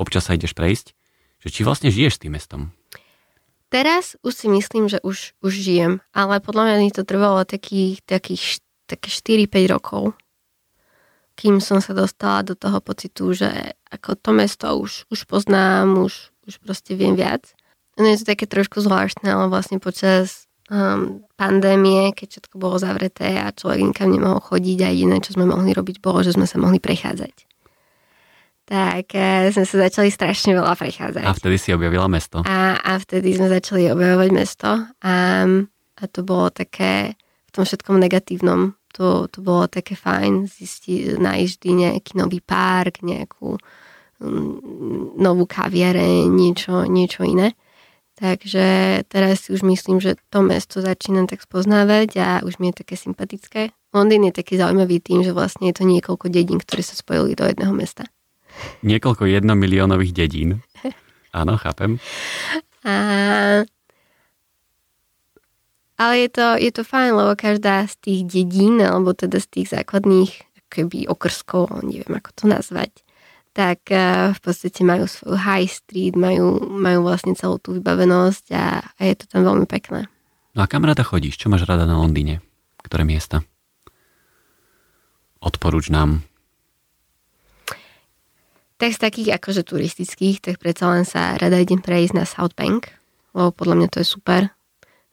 občas 0.00 0.28
sa 0.28 0.36
ideš 0.36 0.56
prejsť, 0.56 0.97
že 1.42 1.48
či 1.50 1.62
vlastne 1.62 1.90
žiješ 1.90 2.22
tým 2.22 2.34
mestom? 2.34 2.74
Teraz 3.68 4.16
už 4.24 4.32
si 4.32 4.46
myslím, 4.48 4.88
že 4.88 4.96
už, 5.04 5.36
už 5.44 5.52
žijem, 5.52 5.92
ale 6.16 6.40
podľa 6.40 6.64
mňa 6.64 6.76
mi 6.80 6.88
to 6.88 7.04
trvalo 7.04 7.44
takých, 7.44 8.00
takých, 8.08 8.64
takých 8.88 9.44
4-5 9.44 9.74
rokov, 9.74 10.02
kým 11.36 11.60
som 11.60 11.84
sa 11.84 11.92
dostala 11.92 12.40
do 12.42 12.56
toho 12.56 12.80
pocitu, 12.80 13.36
že 13.36 13.76
ako 13.92 14.16
to 14.18 14.30
mesto 14.32 14.66
už, 14.72 15.04
už 15.12 15.28
poznám, 15.28 16.00
už, 16.00 16.32
už 16.48 16.54
proste 16.64 16.96
viem 16.96 17.12
viac. 17.12 17.44
no 18.00 18.08
je 18.08 18.24
to 18.24 18.32
také 18.32 18.48
trošku 18.48 18.80
zvláštne, 18.80 19.28
ale 19.28 19.52
vlastne 19.52 19.76
počas 19.76 20.48
um, 20.72 21.24
pandémie, 21.36 22.12
keď 22.16 22.40
všetko 22.40 22.54
bolo 22.56 22.80
zavreté 22.80 23.36
a 23.36 23.52
človek 23.52 23.84
nikam 23.84 24.12
nemohol 24.12 24.40
chodiť 24.40 24.78
a 24.80 24.88
jediné, 24.92 25.16
čo 25.20 25.36
sme 25.36 25.48
mohli 25.48 25.76
robiť, 25.76 26.00
bolo, 26.00 26.24
že 26.24 26.36
sme 26.36 26.48
sa 26.48 26.56
mohli 26.56 26.80
prechádzať. 26.80 27.47
Tak 28.68 29.16
e, 29.16 29.48
sme 29.48 29.64
sa 29.64 29.76
začali 29.88 30.12
strašne 30.12 30.52
veľa 30.52 30.76
prechádzať. 30.76 31.24
A 31.24 31.32
vtedy 31.32 31.56
si 31.56 31.72
objavila 31.72 32.04
mesto. 32.04 32.44
A, 32.44 32.76
a 32.76 32.92
vtedy 33.00 33.32
sme 33.32 33.48
začali 33.48 33.88
objavovať 33.88 34.28
mesto 34.28 34.68
a, 35.00 35.16
a 35.96 36.02
to 36.12 36.20
bolo 36.20 36.52
také 36.52 37.16
v 37.48 37.50
tom 37.50 37.64
všetkom 37.64 37.96
negatívnom. 37.96 38.76
To, 39.00 39.24
to 39.32 39.40
bolo 39.40 39.72
také 39.72 39.96
fajn 39.96 40.52
zistiť, 40.52 41.16
nájsť 41.16 41.52
vždy 41.56 41.70
nejaký 41.72 42.12
nový 42.20 42.44
park, 42.44 43.00
nejakú 43.00 43.56
um, 44.20 45.16
novú 45.16 45.48
kaviareň, 45.48 46.28
niečo, 46.28 46.84
niečo 46.84 47.24
iné. 47.24 47.56
Takže 48.20 49.00
teraz 49.08 49.48
si 49.48 49.54
už 49.54 49.64
myslím, 49.64 50.02
že 50.02 50.20
to 50.28 50.44
mesto 50.44 50.84
začínam 50.84 51.24
tak 51.24 51.40
spoznávať 51.40 52.08
a 52.20 52.28
už 52.44 52.58
mi 52.60 52.68
je 52.68 52.84
také 52.84 53.00
sympatické. 53.00 53.72
Londýn 53.94 54.28
je 54.28 54.44
taký 54.44 54.60
zaujímavý 54.60 55.00
tým, 55.00 55.24
že 55.24 55.32
vlastne 55.32 55.72
je 55.72 55.78
to 55.78 55.88
niekoľko 55.88 56.28
dedín, 56.28 56.60
ktoré 56.60 56.82
sa 56.84 56.98
spojili 56.98 57.38
do 57.38 57.46
jedného 57.48 57.72
mesta. 57.72 58.04
Niekoľko 58.86 59.26
jednomiliónových 59.26 60.12
dedín. 60.14 60.62
Áno, 61.36 61.58
chápem. 61.60 62.00
A... 62.86 62.94
Ale 65.98 66.14
je 66.14 66.28
to, 66.30 66.46
je 66.62 66.70
to 66.70 66.82
fajn, 66.86 67.10
lebo 67.18 67.32
každá 67.34 67.82
z 67.90 67.94
tých 67.98 68.20
dedín, 68.30 68.78
alebo 68.78 69.18
teda 69.18 69.42
z 69.42 69.48
tých 69.50 69.66
základných 69.74 70.46
keby 70.70 71.10
okrskov, 71.10 71.82
neviem 71.82 72.14
ako 72.14 72.30
to 72.36 72.44
nazvať, 72.46 72.92
tak 73.56 73.90
eh, 73.90 74.30
v 74.30 74.38
podstate 74.38 74.86
majú 74.86 75.10
svoju 75.10 75.34
high 75.34 75.66
street, 75.66 76.14
majú, 76.14 76.62
majú 76.62 77.02
vlastne 77.02 77.34
celú 77.34 77.58
tú 77.58 77.74
vybavenosť 77.74 78.44
a, 78.54 78.84
a 78.84 79.00
je 79.02 79.14
to 79.18 79.24
tam 79.26 79.42
veľmi 79.42 79.66
pekné. 79.66 80.06
No 80.54 80.60
a 80.62 80.70
kam 80.70 80.86
rada 80.86 81.02
chodíš? 81.02 81.34
Čo 81.34 81.50
máš 81.50 81.66
rada 81.66 81.82
na 81.82 81.98
Londýne? 81.98 82.38
Ktoré 82.86 83.02
miesta? 83.02 83.42
Odporúč 85.42 85.90
nám. 85.90 86.22
Tak 88.78 88.94
z 88.94 89.00
takých 89.02 89.28
akože 89.42 89.66
turistických, 89.66 90.38
tak 90.38 90.62
predsa 90.62 90.86
len 90.94 91.02
sa 91.02 91.34
rada 91.34 91.58
idem 91.58 91.82
prejsť 91.82 92.14
na 92.14 92.22
South 92.22 92.54
Bank, 92.54 92.94
lebo 93.34 93.50
podľa 93.50 93.74
mňa 93.74 93.88
to 93.90 93.98
je 94.02 94.06
super 94.06 94.54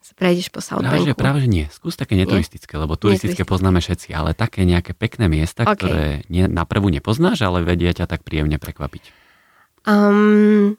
sa 0.06 0.14
prejdeš 0.14 0.54
po 0.54 0.62
South 0.62 0.86
práve, 0.86 1.02
Banku. 1.02 1.10
Že, 1.10 1.14
práve, 1.18 1.38
že 1.42 1.48
nie. 1.50 1.66
Skús 1.66 1.98
také 1.98 2.14
neturistické, 2.14 2.78
lebo 2.78 2.94
turistické 2.94 3.42
Neturistické. 3.42 3.50
poznáme 3.50 3.82
všetci, 3.82 4.08
ale 4.14 4.38
také 4.38 4.62
nejaké 4.62 4.94
pekné 4.94 5.26
miesta, 5.26 5.66
Ok. 5.66 5.82
ktoré 5.82 6.22
nie, 6.30 6.46
na 6.46 6.62
prvú 6.62 6.94
nepoznáš, 6.94 7.42
ale 7.42 7.66
vedia 7.66 7.90
ťa 7.90 8.06
tak 8.06 8.22
príjemne 8.22 8.54
prekvapiť. 8.62 9.10
Um, 9.82 10.78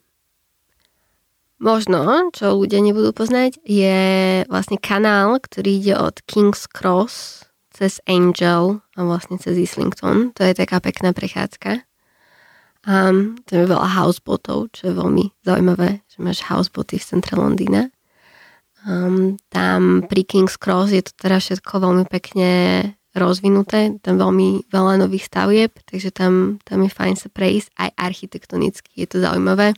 možno, 1.60 2.32
čo 2.32 2.56
ľudia 2.56 2.80
nebudú 2.80 3.12
poznať, 3.12 3.60
je 3.68 4.00
vlastne 4.48 4.80
kanál, 4.80 5.44
ktorý 5.44 5.76
ide 5.76 5.96
od 6.00 6.24
King's 6.24 6.64
Cross 6.64 7.48
cez 7.76 8.00
Angel 8.08 8.80
a 8.96 9.00
vlastne 9.04 9.36
cez 9.36 9.60
Islington. 9.60 10.32
To 10.40 10.42
je 10.48 10.56
taká 10.56 10.80
pekná 10.80 11.12
prechádzka. 11.12 11.87
Um, 12.88 13.36
to 13.44 13.60
je 13.60 13.68
veľa 13.68 14.00
houseboatov, 14.00 14.72
čo 14.72 14.88
je 14.88 14.94
veľmi 14.96 15.28
zaujímavé, 15.44 16.08
že 16.08 16.24
máš 16.24 16.40
houseboaty 16.48 16.96
v 16.96 17.04
centre 17.04 17.36
Londýna. 17.36 17.92
Um, 18.88 19.36
tam 19.52 20.08
pri 20.08 20.24
King's 20.24 20.56
Cross 20.56 20.96
je 20.96 21.04
to 21.04 21.12
teda 21.20 21.44
všetko 21.44 21.84
veľmi 21.84 22.08
pekne 22.08 22.50
rozvinuté, 23.12 24.00
tam 24.00 24.16
veľmi 24.16 24.72
veľa 24.72 25.04
nových 25.04 25.28
stavieb, 25.28 25.76
takže 25.84 26.16
tam, 26.16 26.64
tam 26.64 26.88
je 26.88 26.92
fajn 26.94 27.16
sa 27.20 27.28
prejsť 27.28 27.76
aj 27.76 27.90
architektonicky, 28.00 29.04
je 29.04 29.08
to 29.12 29.20
zaujímavé. 29.20 29.76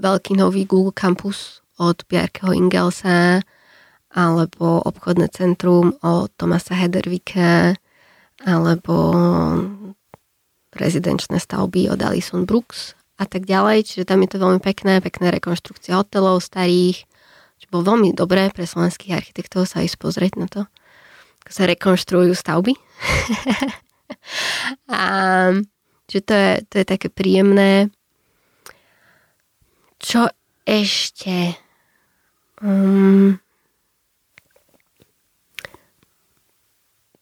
Veľký 0.00 0.32
nový 0.40 0.64
Google 0.64 0.96
Campus 0.96 1.60
od 1.76 2.08
Bjarkeho 2.08 2.56
Ingelsa 2.56 3.44
alebo 4.16 4.80
obchodné 4.80 5.28
centrum 5.28 5.92
od 6.00 6.32
Tomasa 6.40 6.72
Hedervika 6.72 7.76
alebo 8.48 8.94
rezidenčné 10.74 11.40
stavby 11.40 11.88
od 11.88 12.00
Alison 12.02 12.44
Brooks 12.44 12.98
a 13.18 13.24
tak 13.26 13.48
ďalej, 13.48 13.88
čiže 13.88 14.08
tam 14.08 14.22
je 14.22 14.30
to 14.30 14.38
veľmi 14.38 14.60
pekné, 14.62 15.02
pekné 15.02 15.34
rekonštrukcia 15.34 15.96
hotelov 15.98 16.44
starých, 16.44 17.02
čo 17.58 17.66
bolo 17.72 17.94
veľmi 17.94 18.14
dobré 18.14 18.52
pre 18.54 18.68
slovenských 18.68 19.16
architektov 19.16 19.66
sa 19.66 19.82
ísť 19.82 19.96
pozrieť 19.98 20.32
na 20.38 20.46
to, 20.46 20.62
ako 21.44 21.50
sa 21.50 21.64
rekonštruujú 21.66 22.32
stavby. 22.36 22.72
a 24.92 25.02
že 26.08 26.20
to 26.24 26.32
je, 26.32 26.50
to 26.70 26.74
je 26.80 26.86
také 26.88 27.08
príjemné. 27.12 27.92
Čo 29.98 30.30
ešte? 30.62 31.58
Um, 32.62 33.42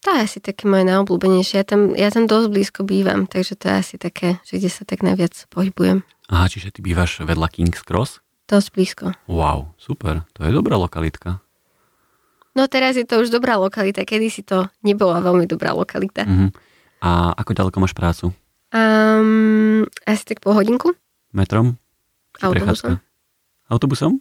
to 0.06 0.14
je 0.14 0.22
asi 0.22 0.38
také 0.38 0.70
moje 0.70 0.86
najobľúbenejšie. 0.86 1.58
Ja 1.58 1.66
tam, 1.66 1.90
ja 1.98 2.06
tam 2.14 2.30
dosť 2.30 2.46
blízko 2.54 2.80
bývam, 2.86 3.26
takže 3.26 3.58
to 3.58 3.66
je 3.66 3.74
asi 3.74 3.94
také, 3.98 4.38
že 4.46 4.62
kde 4.62 4.70
sa 4.70 4.86
tak 4.86 5.02
najviac 5.02 5.34
pohybujem. 5.50 6.06
Aha, 6.30 6.46
čiže 6.46 6.70
ty 6.70 6.78
bývaš 6.78 7.26
vedľa 7.26 7.50
King's 7.50 7.82
Cross? 7.82 8.22
Dosť 8.46 8.68
blízko. 8.70 9.04
Wow, 9.26 9.74
super, 9.74 10.22
to 10.38 10.46
je 10.46 10.54
dobrá 10.54 10.78
lokalitka. 10.78 11.42
No 12.54 12.70
teraz 12.70 12.94
je 12.94 13.02
to 13.02 13.18
už 13.18 13.34
dobrá 13.34 13.58
lokalita, 13.58 14.06
kedy 14.06 14.30
si 14.30 14.46
to 14.46 14.70
nebola 14.86 15.18
veľmi 15.18 15.50
dobrá 15.50 15.74
lokalita. 15.74 16.22
Mhm. 16.22 16.54
A 17.02 17.34
ako 17.34 17.50
ďaleko 17.52 17.78
máš 17.82 17.92
prácu? 17.92 18.30
Um, 18.70 19.84
asi 20.06 20.22
tak 20.22 20.38
po 20.38 20.54
hodinku. 20.54 20.94
Metrom? 21.34 21.82
Či 22.38 22.46
Autobusom. 22.46 22.54
prechádzka? 22.54 22.90
Autobusom? 23.74 24.12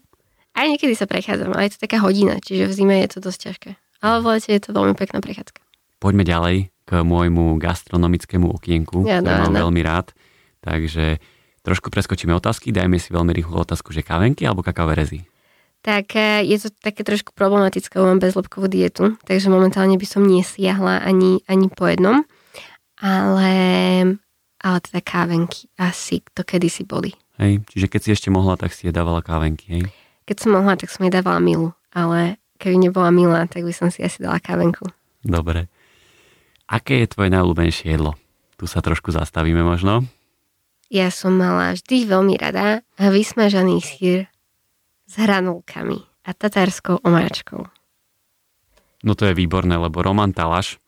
Aj 0.58 0.66
niekedy 0.66 0.98
sa 0.98 1.06
prechádzam, 1.06 1.54
ale 1.54 1.70
je 1.70 1.78
to 1.78 1.86
taká 1.86 2.02
hodina, 2.02 2.42
čiže 2.42 2.68
v 2.68 2.74
zime 2.74 2.96
je 3.06 3.10
to 3.14 3.20
dosť 3.22 3.40
ťažké. 3.46 3.70
Ale 4.02 4.22
v 4.22 4.26
lete 4.34 4.50
je 4.50 4.62
to 4.62 4.70
veľmi 4.74 4.98
pekná 4.98 5.22
prechádzka. 5.22 5.65
Poďme 6.00 6.24
ďalej 6.28 6.58
k 6.86 6.92
môjmu 7.02 7.58
gastronomickému 7.58 8.46
okienku, 8.46 9.10
Ja, 9.10 9.20
ktoré 9.20 9.50
mám 9.50 9.58
veľmi 9.58 9.82
rád. 9.82 10.14
Takže 10.62 11.18
trošku 11.66 11.90
preskočíme 11.90 12.34
otázky, 12.38 12.70
dajme 12.70 13.02
si 13.02 13.10
veľmi 13.10 13.34
rýchlu 13.34 13.58
otázku, 13.58 13.90
že 13.90 14.06
kavenky 14.06 14.46
alebo 14.46 14.62
kakaové 14.62 15.02
rezy? 15.02 15.20
Tak 15.86 16.18
e, 16.18 16.46
je 16.46 16.58
to 16.66 16.70
také 16.74 17.06
trošku 17.06 17.34
problematické, 17.38 18.02
mám 18.02 18.18
bezlepkovú 18.18 18.66
dietu, 18.66 19.18
takže 19.26 19.54
momentálne 19.54 19.98
by 19.98 20.08
som 20.10 20.26
nesiahla 20.26 21.06
ani, 21.06 21.46
ani 21.46 21.70
po 21.70 21.86
jednom. 21.86 22.26
Ale, 22.98 23.54
ale 24.62 24.78
teda 24.82 25.02
kávenky 25.06 25.70
asi 25.78 26.26
to 26.34 26.42
kedysi 26.42 26.88
boli. 26.88 27.14
Hej, 27.38 27.62
čiže 27.70 27.92
keď 27.92 28.02
si 28.02 28.10
ešte 28.18 28.30
mohla, 28.34 28.58
tak 28.58 28.74
si 28.74 28.90
je 28.90 28.94
dávala 28.96 29.22
kávenky, 29.22 29.66
hej? 29.70 29.84
Keď 30.26 30.38
som 30.42 30.58
mohla, 30.58 30.74
tak 30.74 30.90
som 30.90 31.06
jej 31.06 31.14
dávala 31.14 31.38
milu, 31.38 31.70
ale 31.94 32.42
keby 32.58 32.90
nebola 32.90 33.14
milá, 33.14 33.46
tak 33.46 33.62
by 33.62 33.74
som 33.76 33.94
si 33.94 34.02
asi 34.02 34.24
dala 34.24 34.42
kávenku. 34.42 34.90
Dobre. 35.22 35.70
Aké 36.66 37.06
je 37.06 37.12
tvoje 37.14 37.30
najľúbenejšie 37.30 37.94
jedlo? 37.94 38.18
Tu 38.58 38.66
sa 38.66 38.82
trošku 38.82 39.14
zastavíme 39.14 39.62
možno. 39.62 40.08
Ja 40.90 41.10
som 41.10 41.38
mala 41.38 41.74
vždy 41.74 42.06
veľmi 42.06 42.36
rada 42.38 42.86
vysmažaný 42.98 43.82
sír 43.82 44.20
s 45.06 45.14
hranulkami 45.18 46.02
a 46.26 46.30
tatárskou 46.34 47.02
omáčkou. 47.06 47.68
No 49.06 49.14
to 49.14 49.30
je 49.30 49.38
výborné, 49.38 49.78
lebo 49.78 50.02
Roman 50.02 50.34
Talaš, 50.34 50.82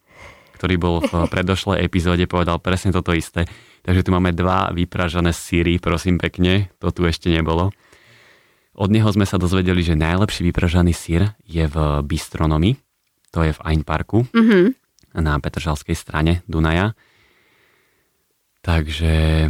ktorý 0.58 0.76
bol 0.82 0.96
v 1.06 1.12
predošlej 1.34 1.86
epizóde, 1.86 2.26
povedal 2.26 2.58
presne 2.58 2.90
toto 2.90 3.14
isté. 3.14 3.46
Takže 3.86 4.02
tu 4.02 4.10
máme 4.10 4.34
dva 4.34 4.74
vypražané 4.74 5.32
síry, 5.32 5.78
prosím 5.78 6.18
pekne, 6.18 6.74
to 6.82 6.90
tu 6.90 7.06
ešte 7.06 7.30
nebolo. 7.30 7.70
Od 8.78 8.90
neho 8.94 9.10
sme 9.10 9.26
sa 9.26 9.42
dozvedeli, 9.42 9.82
že 9.82 9.98
najlepší 9.98 10.46
vypražaný 10.54 10.94
sír 10.94 11.34
je 11.46 11.66
v 11.66 11.76
Bistronomy, 12.06 12.78
to 13.34 13.42
je 13.42 13.54
v 13.54 13.60
Ein 13.66 13.82
Parku, 13.86 14.26
Mhm. 14.34 14.87
Na 15.14 15.38
Petržalskej 15.38 15.94
strane 15.94 16.42
Dunaja. 16.46 16.96
Takže... 18.62 19.48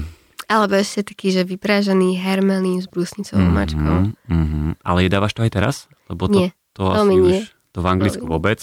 Alebo 0.48 0.80
ešte 0.80 1.12
taký, 1.12 1.36
že 1.36 1.44
vyprážaný 1.44 2.16
hermelín 2.16 2.80
s 2.80 2.88
brusnicovou 2.88 3.44
omáčkou. 3.44 4.16
mhm. 4.30 4.80
Ale 4.80 5.04
jedávaš 5.04 5.36
to 5.36 5.44
aj 5.44 5.52
teraz? 5.52 5.76
Lebo 6.08 6.32
to, 6.32 6.40
Nie, 6.40 6.50
to 6.72 6.88
veľmi 6.88 7.16
asi 7.16 7.20
nie. 7.20 7.40
už, 7.44 7.46
to 7.76 7.80
v 7.84 7.88
Anglicku 7.88 8.24
Veľmi 8.24 8.32
vôbec. 8.32 8.60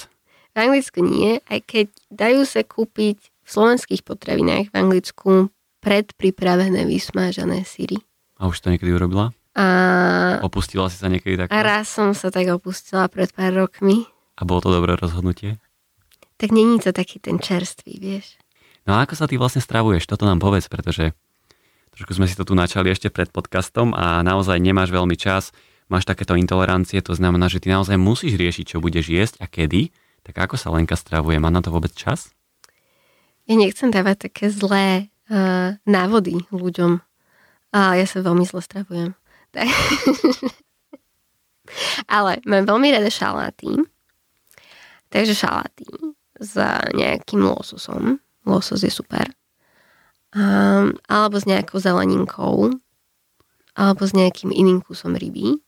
V 0.55 0.57
Anglicku 0.57 0.99
nie, 1.03 1.31
aj 1.51 1.61
keď 1.67 1.87
dajú 2.09 2.41
sa 2.47 2.63
kúpiť 2.63 3.19
v 3.21 3.49
slovenských 3.49 4.01
potravinách 4.01 4.73
v 4.73 4.75
Anglicku 4.75 5.33
predpripravené 5.85 6.89
vysmážané 6.89 7.67
síry. 7.69 8.01
A 8.41 8.49
už 8.49 8.65
to 8.65 8.73
niekedy 8.73 8.95
urobila? 8.95 9.37
A, 9.53 10.41
Opustila 10.41 10.89
si 10.89 10.97
sa 10.97 11.13
niekedy 11.13 11.37
tak? 11.37 11.53
a 11.53 11.59
raz 11.61 11.87
som 11.87 12.17
sa 12.17 12.33
tak 12.33 12.49
opustila 12.51 13.07
pred 13.07 13.29
pár 13.31 13.53
rokmi. 13.53 14.09
A 14.35 14.43
bolo 14.43 14.65
to 14.65 14.73
dobré 14.73 14.97
rozhodnutie? 14.97 15.61
Tak 16.45 16.53
není 16.53 16.77
to 16.77 16.93
taký 16.93 17.25
ten 17.25 17.41
čerstvý, 17.41 17.97
vieš. 17.97 18.37
No 18.85 19.01
a 19.01 19.09
ako 19.09 19.17
sa 19.17 19.25
ty 19.25 19.41
vlastne 19.41 19.65
stravuješ? 19.65 20.05
Toto 20.05 20.29
nám 20.29 20.45
povedz, 20.45 20.69
pretože 20.69 21.17
trošku 21.97 22.13
sme 22.13 22.29
si 22.29 22.37
to 22.37 22.45
tu 22.45 22.53
načali 22.53 22.93
ešte 22.93 23.09
pred 23.09 23.33
podcastom 23.33 23.97
a 23.97 24.21
naozaj 24.21 24.61
nemáš 24.61 24.93
veľmi 24.93 25.17
čas, 25.17 25.57
máš 25.89 26.05
takéto 26.05 26.37
intolerancie, 26.37 27.01
to 27.01 27.17
znamená, 27.17 27.49
že 27.49 27.65
ty 27.65 27.73
naozaj 27.73 27.97
musíš 27.97 28.37
riešiť, 28.37 28.77
čo 28.77 28.85
budeš 28.85 29.09
jesť 29.09 29.41
a 29.41 29.49
kedy. 29.49 29.89
Tak 30.21 30.37
ako 30.37 30.61
sa 30.61 30.69
Lenka 30.69 31.01
stravuje? 31.01 31.41
Má 31.41 31.49
na 31.49 31.65
to 31.65 31.73
vôbec 31.73 31.97
čas? 31.97 32.29
Ja 33.49 33.57
nechcem 33.57 33.89
dávať 33.89 34.29
také 34.29 34.53
zlé 34.53 35.09
uh, 35.33 35.81
návody 35.89 36.45
ľuďom. 36.53 37.01
A 37.73 37.97
ja 37.97 38.05
sa 38.05 38.21
veľmi 38.21 38.45
zle 38.45 38.61
stravujem. 38.61 39.17
Tak, 39.49 39.65
Ale 42.21 42.45
mám 42.45 42.69
veľmi 42.69 42.93
rada 42.93 43.09
šaláty. 43.09 43.81
Takže 45.09 45.33
šaláty 45.33 45.89
s 46.41 46.59
nejakým 46.95 47.43
lososom. 47.43 48.19
Losos 48.45 48.83
je 48.83 48.93
super. 48.93 49.31
Um, 50.35 50.99
alebo 51.07 51.39
s 51.39 51.47
nejakou 51.47 51.79
zeleninkou. 51.79 52.75
Alebo 53.75 54.03
s 54.07 54.13
nejakým 54.15 54.51
iným 54.55 54.83
kusom 54.83 55.15
ryby. 55.19 55.59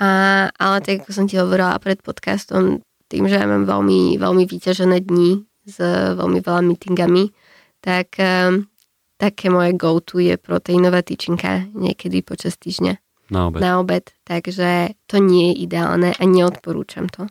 A, 0.00 0.48
ale 0.48 0.76
tak 0.80 1.04
ako 1.04 1.10
som 1.12 1.26
ti 1.28 1.36
hovorila 1.36 1.76
pred 1.78 2.00
podcastom, 2.00 2.80
tým, 3.12 3.28
že 3.28 3.36
ja 3.36 3.44
mám 3.44 3.68
veľmi, 3.68 4.16
veľmi 4.16 4.44
vyťažené 4.48 5.04
dni 5.04 5.44
s 5.68 5.78
veľmi 6.16 6.40
veľa 6.40 6.62
meetingami, 6.64 7.28
tak 7.84 8.16
um, 8.18 8.66
také 9.20 9.52
moje 9.52 9.76
go-to 9.76 10.18
je 10.18 10.40
proteínová 10.40 11.04
tyčinka 11.04 11.68
niekedy 11.76 12.24
počas 12.24 12.56
týždňa. 12.56 12.98
Na 13.30 13.52
obed. 13.52 13.60
Na 13.60 13.78
obed. 13.78 14.04
Takže 14.24 14.96
to 15.06 15.20
nie 15.20 15.52
je 15.52 15.68
ideálne 15.68 16.10
a 16.16 16.22
neodporúčam 16.24 17.06
to. 17.12 17.28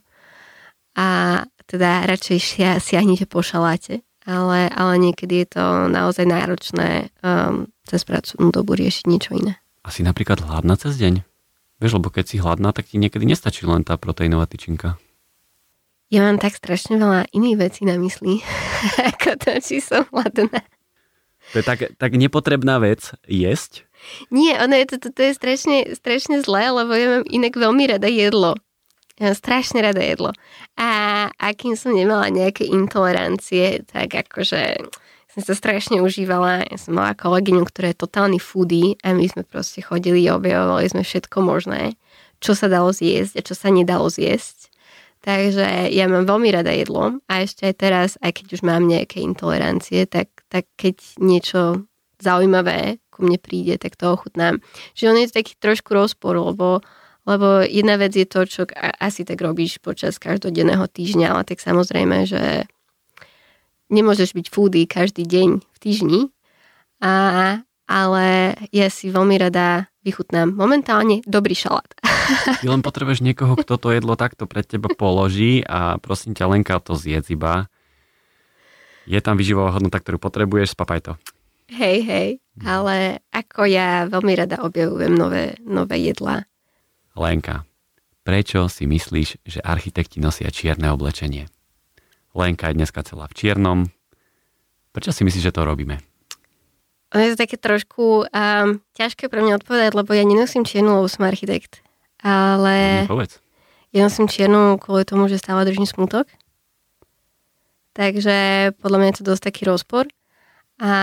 A 0.95 1.41
teda 1.71 2.03
radšej 2.03 2.39
siahnite 2.83 3.23
po 3.31 3.39
šaláte, 3.39 4.03
ale, 4.27 4.67
ale 4.67 4.93
niekedy 4.99 5.47
je 5.47 5.47
to 5.55 5.65
naozaj 5.87 6.27
náročné 6.27 7.07
um, 7.23 7.71
cez 7.87 8.03
pracovnú 8.03 8.51
dobu 8.51 8.75
riešiť 8.75 9.03
niečo 9.07 9.31
iné. 9.39 9.55
Asi 9.87 10.03
napríklad 10.03 10.43
hladná 10.43 10.75
cez 10.75 10.99
deň? 10.99 11.23
Vieš, 11.81 11.97
lebo 11.97 12.13
keď 12.13 12.25
si 12.27 12.37
hladná, 12.37 12.75
tak 12.75 12.91
ti 12.91 13.01
niekedy 13.01 13.25
nestačí 13.25 13.65
len 13.65 13.81
tá 13.81 13.97
proteínová 13.97 14.45
tyčinka. 14.45 15.01
Ja 16.11 16.27
mám 16.27 16.43
tak 16.43 16.59
strašne 16.59 16.99
veľa 16.99 17.31
iných 17.31 17.57
vecí 17.57 17.87
na 17.87 17.95
mysli, 17.95 18.43
ako 19.15 19.39
to, 19.39 19.51
či 19.63 19.79
som 19.79 20.03
hladná. 20.11 20.59
To 21.51 21.55
je 21.57 21.65
tak, 21.65 21.97
tak 21.97 22.11
nepotrebná 22.13 22.77
vec 22.77 23.15
jesť? 23.25 23.89
Nie, 24.29 24.61
ono 24.61 24.77
je 24.77 24.85
to, 24.93 24.95
to, 25.01 25.09
to 25.09 25.21
je 25.29 25.33
strašne, 25.33 25.77
strašne 25.97 26.41
zlé, 26.45 26.69
lebo 26.69 26.93
ja 26.93 27.07
mám 27.17 27.25
inak 27.25 27.53
veľmi 27.57 27.83
rada 27.89 28.09
jedlo. 28.11 28.57
Ja 29.19 29.35
strašne 29.35 29.83
rada 29.83 29.99
jedlo. 29.99 30.31
A 30.79 31.27
akým 31.35 31.75
som 31.75 31.91
nemala 31.91 32.31
nejaké 32.31 32.63
intolerancie, 32.67 33.83
tak 33.91 34.15
akože 34.15 34.87
som 35.31 35.41
sa 35.43 35.55
strašne 35.55 36.03
užívala. 36.03 36.67
Ja 36.67 36.77
som 36.79 36.99
mala 36.99 37.15
kolegyňu, 37.15 37.63
ktorá 37.63 37.95
je 37.95 38.01
totálny 38.03 38.39
foodie 38.39 38.99
a 39.03 39.15
my 39.15 39.23
sme 39.31 39.43
proste 39.47 39.79
chodili, 39.79 40.27
objavovali 40.27 40.91
sme 40.91 41.03
všetko 41.07 41.37
možné, 41.39 41.95
čo 42.43 42.51
sa 42.51 42.67
dalo 42.67 42.91
zjesť 42.91 43.39
a 43.39 43.45
čo 43.45 43.53
sa 43.55 43.71
nedalo 43.71 44.11
zjesť. 44.11 44.71
Takže 45.21 45.93
ja 45.93 46.09
mám 46.09 46.25
veľmi 46.25 46.49
rada 46.49 46.73
jedlo 46.73 47.21
a 47.29 47.45
ešte 47.45 47.69
aj 47.69 47.75
teraz, 47.77 48.09
aj 48.25 48.41
keď 48.41 48.45
už 48.57 48.61
mám 48.65 48.89
nejaké 48.89 49.21
intolerancie, 49.21 50.09
tak, 50.09 50.33
tak 50.49 50.65
keď 50.75 50.97
niečo 51.21 51.85
zaujímavé 52.17 52.97
ku 53.13 53.21
mne 53.21 53.37
príde, 53.37 53.77
tak 53.77 53.93
to 54.01 54.17
ochutnám. 54.17 54.57
Čiže 54.97 55.09
on 55.13 55.17
je 55.21 55.29
taký 55.29 55.53
trošku 55.61 55.93
rozpor, 55.93 56.41
lebo, 56.41 56.81
lebo 57.25 57.61
jedna 57.61 57.95
vec 58.01 58.17
je 58.17 58.25
to, 58.25 58.45
čo 58.49 58.61
asi 58.97 59.21
tak 59.23 59.41
robíš 59.41 59.77
počas 59.77 60.17
každodenného 60.17 60.85
týždňa, 60.89 61.27
ale 61.37 61.43
tak 61.45 61.61
samozrejme, 61.61 62.25
že 62.25 62.65
nemôžeš 63.91 64.33
byť 64.33 64.47
foodie 64.49 64.89
každý 64.89 65.27
deň 65.27 65.61
v 65.61 65.77
týždni, 65.77 66.21
a, 67.01 67.61
ale 67.85 68.25
ja 68.71 68.87
si 68.87 69.11
veľmi 69.11 69.35
rada 69.37 69.91
vychutnám 70.01 70.53
momentálne 70.57 71.21
dobrý 71.29 71.53
šalát. 71.53 71.89
Ty 72.61 72.65
len 72.65 72.81
potrebuješ 72.81 73.21
niekoho, 73.21 73.53
kto 73.59 73.77
to 73.77 73.93
jedlo 73.93 74.17
takto 74.17 74.49
pred 74.49 74.65
teba 74.65 74.89
položí 74.93 75.61
a 75.65 76.01
prosím 76.01 76.33
ťa, 76.33 76.49
Lenka, 76.49 76.81
to 76.81 76.97
zjedz 76.97 77.29
iba. 77.33 77.69
Je 79.05 79.17
tam 79.21 79.37
vyživová 79.37 79.73
hodnota, 79.77 79.97
ktorú 79.97 80.21
potrebuješ, 80.21 80.73
spapaj 80.77 80.99
to. 81.05 81.13
Hej, 81.71 81.97
hej, 82.03 82.29
ale 82.67 83.23
ako 83.31 83.63
ja 83.63 84.03
veľmi 84.11 84.33
rada 84.35 84.59
objavujem 84.59 85.15
nové, 85.15 85.55
nové 85.63 86.03
jedlá. 86.03 86.43
Lenka, 87.15 87.67
prečo 88.23 88.71
si 88.71 88.87
myslíš, 88.87 89.43
že 89.43 89.59
architekti 89.59 90.23
nosia 90.23 90.47
čierne 90.47 90.87
oblečenie? 90.95 91.51
Lenka 92.31 92.71
je 92.71 92.79
dneska 92.79 93.03
celá 93.03 93.27
v 93.27 93.35
čiernom. 93.35 93.79
Prečo 94.95 95.11
si 95.11 95.27
myslíš, 95.27 95.51
že 95.51 95.55
to 95.55 95.67
robíme? 95.67 95.99
Ono 97.11 97.21
je 97.27 97.35
to 97.35 97.43
také 97.43 97.59
trošku 97.59 98.23
um, 98.23 98.79
ťažké 98.95 99.27
pre 99.27 99.43
mňa 99.43 99.59
odpovedať, 99.59 99.91
lebo 99.91 100.15
ja 100.15 100.23
nenosím 100.23 100.63
čiernu, 100.63 101.03
lebo 101.03 101.11
som 101.11 101.27
architekt. 101.27 101.83
Ale 102.23 103.03
no, 103.03 103.11
povedz. 103.11 103.43
ja 103.91 104.07
nosím 104.07 104.31
čiernu 104.31 104.79
kvôli 104.79 105.03
tomu, 105.03 105.27
že 105.27 105.35
stále 105.35 105.67
držím 105.67 105.83
smutok. 105.83 106.31
Takže 107.91 108.71
podľa 108.79 108.97
mňa 109.03 109.07
je 109.11 109.17
to 109.19 109.27
dosť 109.27 109.43
taký 109.51 109.67
rozpor. 109.67 110.07
A 110.79 110.93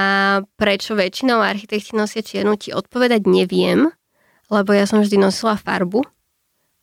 prečo 0.57 0.97
väčšinou 0.97 1.45
architekti 1.45 1.93
nosia 1.93 2.25
čiernu, 2.25 2.57
ti 2.57 2.73
odpovedať 2.73 3.29
neviem, 3.29 3.93
lebo 4.49 4.73
ja 4.73 4.85
som 4.89 5.01
vždy 5.01 5.21
nosila 5.21 5.61
farbu 5.61 6.05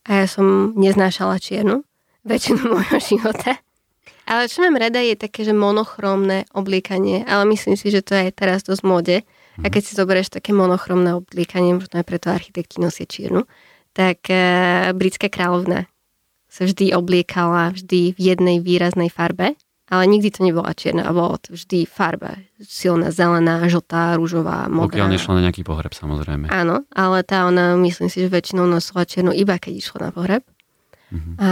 a 0.05 0.23
ja 0.23 0.27
som 0.29 0.77
neznášala 0.77 1.41
čiernu 1.41 1.85
väčšinu 2.25 2.61
môjho 2.73 2.99
života. 3.01 3.61
Ale 4.25 4.49
čo 4.49 4.65
mám 4.65 4.81
rada 4.81 4.97
je 5.05 5.13
také, 5.13 5.45
že 5.45 5.53
monochromné 5.53 6.49
obliekanie, 6.57 7.21
ale 7.29 7.45
myslím 7.53 7.77
si, 7.77 7.93
že 7.93 8.01
to 8.01 8.17
je 8.17 8.33
teraz 8.33 8.65
dosť 8.65 8.81
mode. 8.81 9.17
A 9.61 9.65
keď 9.69 9.81
si 9.85 9.93
zoberieš 9.93 10.33
také 10.33 10.49
monochromné 10.49 11.13
obliekanie, 11.13 11.77
možno 11.77 12.01
aj 12.01 12.05
preto 12.09 12.33
architekti 12.33 12.81
nosia 12.81 13.05
čiernu, 13.05 13.45
tak 13.93 14.25
uh, 14.27 14.91
britská 14.97 15.29
kráľovna 15.29 15.85
sa 16.49 16.65
vždy 16.65 16.91
obliekala 16.97 17.71
vždy 17.71 18.17
v 18.17 18.19
jednej 18.19 18.57
výraznej 18.59 19.13
farbe, 19.13 19.55
ale 19.95 20.11
nikdy 20.11 20.29
to 20.31 20.43
nebola 20.43 20.75
čierna, 20.75 21.07
a 21.07 21.11
bolo 21.15 21.39
to 21.39 21.55
vždy 21.55 21.87
farba. 21.87 22.39
Silná 22.59 23.09
zelená, 23.09 23.63
žltá, 23.65 24.19
rúžová, 24.19 24.67
modrá. 24.67 25.01
Pokiaľ 25.01 25.09
nešla 25.15 25.33
na 25.39 25.41
nejaký 25.47 25.63
pohreb, 25.63 25.95
samozrejme. 25.95 26.51
Áno, 26.51 26.83
ale 26.91 27.23
tá 27.23 27.47
ona, 27.47 27.79
myslím 27.79 28.11
si, 28.11 28.23
že 28.23 28.29
väčšinou 28.29 28.67
nosila 28.67 29.07
čiernu 29.07 29.31
iba 29.31 29.55
keď 29.55 29.73
išla 29.79 29.97
na 30.07 30.11
pohreb. 30.11 30.43
Mm-hmm. 31.11 31.35
A 31.39 31.49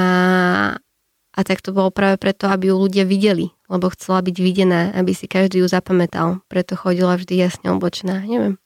a 1.33 1.41
tak 1.41 1.65
to 1.65 1.73
bolo 1.73 1.89
práve 1.89 2.21
preto, 2.21 2.45
aby 2.45 2.69
ju 2.69 2.77
ľudia 2.77 3.09
videli, 3.09 3.49
lebo 3.65 3.89
chcela 3.89 4.21
byť 4.21 4.37
videná, 4.37 4.93
aby 4.93 5.17
si 5.17 5.25
každý 5.25 5.65
ju 5.65 5.67
zapamätal. 5.67 6.45
Preto 6.45 6.77
chodila 6.77 7.17
vždy 7.17 7.33
jasne 7.41 7.73
oblečená, 7.73 8.21
neviem. 8.21 8.61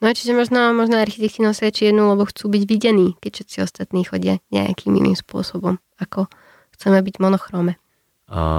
No 0.00 0.08
čiže 0.14 0.32
možno, 0.32 0.72
možno 0.72 0.96
architekti 0.96 1.44
nosia 1.44 1.68
čiernu, 1.68 2.08
lebo 2.08 2.24
chcú 2.24 2.48
byť 2.48 2.62
videní, 2.64 3.12
keď 3.20 3.30
všetci 3.44 3.56
ostatní 3.60 4.08
chodia 4.08 4.40
nejakým 4.48 4.94
iným 4.96 5.18
spôsobom, 5.18 5.76
ako 6.00 6.32
chceme 6.78 6.96
byť 7.02 7.20
monochrome. 7.20 7.76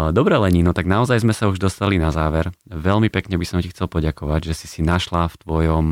Dobre, 0.10 0.34
Lení, 0.42 0.66
no 0.66 0.74
tak 0.74 0.90
naozaj 0.90 1.22
sme 1.22 1.34
sa 1.38 1.46
už 1.46 1.62
dostali 1.62 2.02
na 2.02 2.10
záver. 2.10 2.50
Veľmi 2.66 3.14
pekne 3.14 3.38
by 3.38 3.46
som 3.46 3.62
ti 3.62 3.70
chcel 3.70 3.86
poďakovať, 3.86 4.50
že 4.50 4.66
si 4.66 4.68
si 4.68 4.82
našla 4.82 5.30
v 5.30 5.36
tvojom 5.46 5.86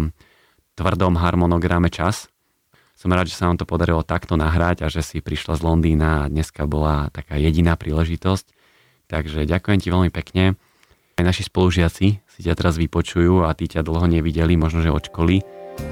tvrdom 0.73 1.13
harmonograme 1.21 1.93
čas 1.93 2.29
som 2.97 3.13
rád, 3.13 3.29
že 3.29 3.37
sa 3.37 3.45
nám 3.45 3.61
to 3.61 3.69
podarilo 3.69 4.01
takto 4.01 4.33
nahrať 4.33 4.81
a 4.81 4.89
že 4.89 5.05
si 5.05 5.21
prišla 5.21 5.61
z 5.61 5.65
Londýna 5.69 6.25
a 6.25 6.29
dneska 6.33 6.65
bola 6.65 7.13
taká 7.13 7.37
jediná 7.37 7.77
príležitosť. 7.77 8.49
Takže 9.05 9.45
ďakujem 9.45 9.77
ti 9.77 9.93
veľmi 9.93 10.09
pekne. 10.09 10.57
Aj 11.13 11.23
naši 11.23 11.45
spolužiaci 11.45 12.07
si 12.17 12.39
ťa 12.41 12.57
teraz 12.57 12.81
vypočujú 12.81 13.45
a 13.45 13.53
tí 13.53 13.69
ťa 13.69 13.85
dlho 13.85 14.09
nevideli, 14.09 14.57
možno 14.57 14.81
že 14.81 14.89
od 14.89 15.05
školy, 15.13 15.45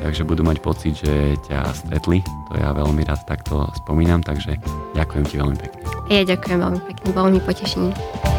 takže 0.03 0.27
budú 0.27 0.45
mať 0.45 0.57
pocit, 0.61 0.93
že 0.99 1.39
ťa 1.49 1.71
stretli. 1.73 2.21
To 2.51 2.53
ja 2.57 2.75
veľmi 2.75 3.05
rád 3.07 3.25
takto 3.25 3.69
spomínam, 3.73 4.21
takže 4.21 4.59
ďakujem 4.93 5.25
ti 5.25 5.36
veľmi 5.39 5.57
pekne. 5.57 5.81
Ja 6.11 6.21
ďakujem 6.21 6.59
veľmi 6.61 6.81
pekne, 6.86 7.07
bolo 7.15 7.27
mi 7.33 7.39
potešenie. 7.41 8.34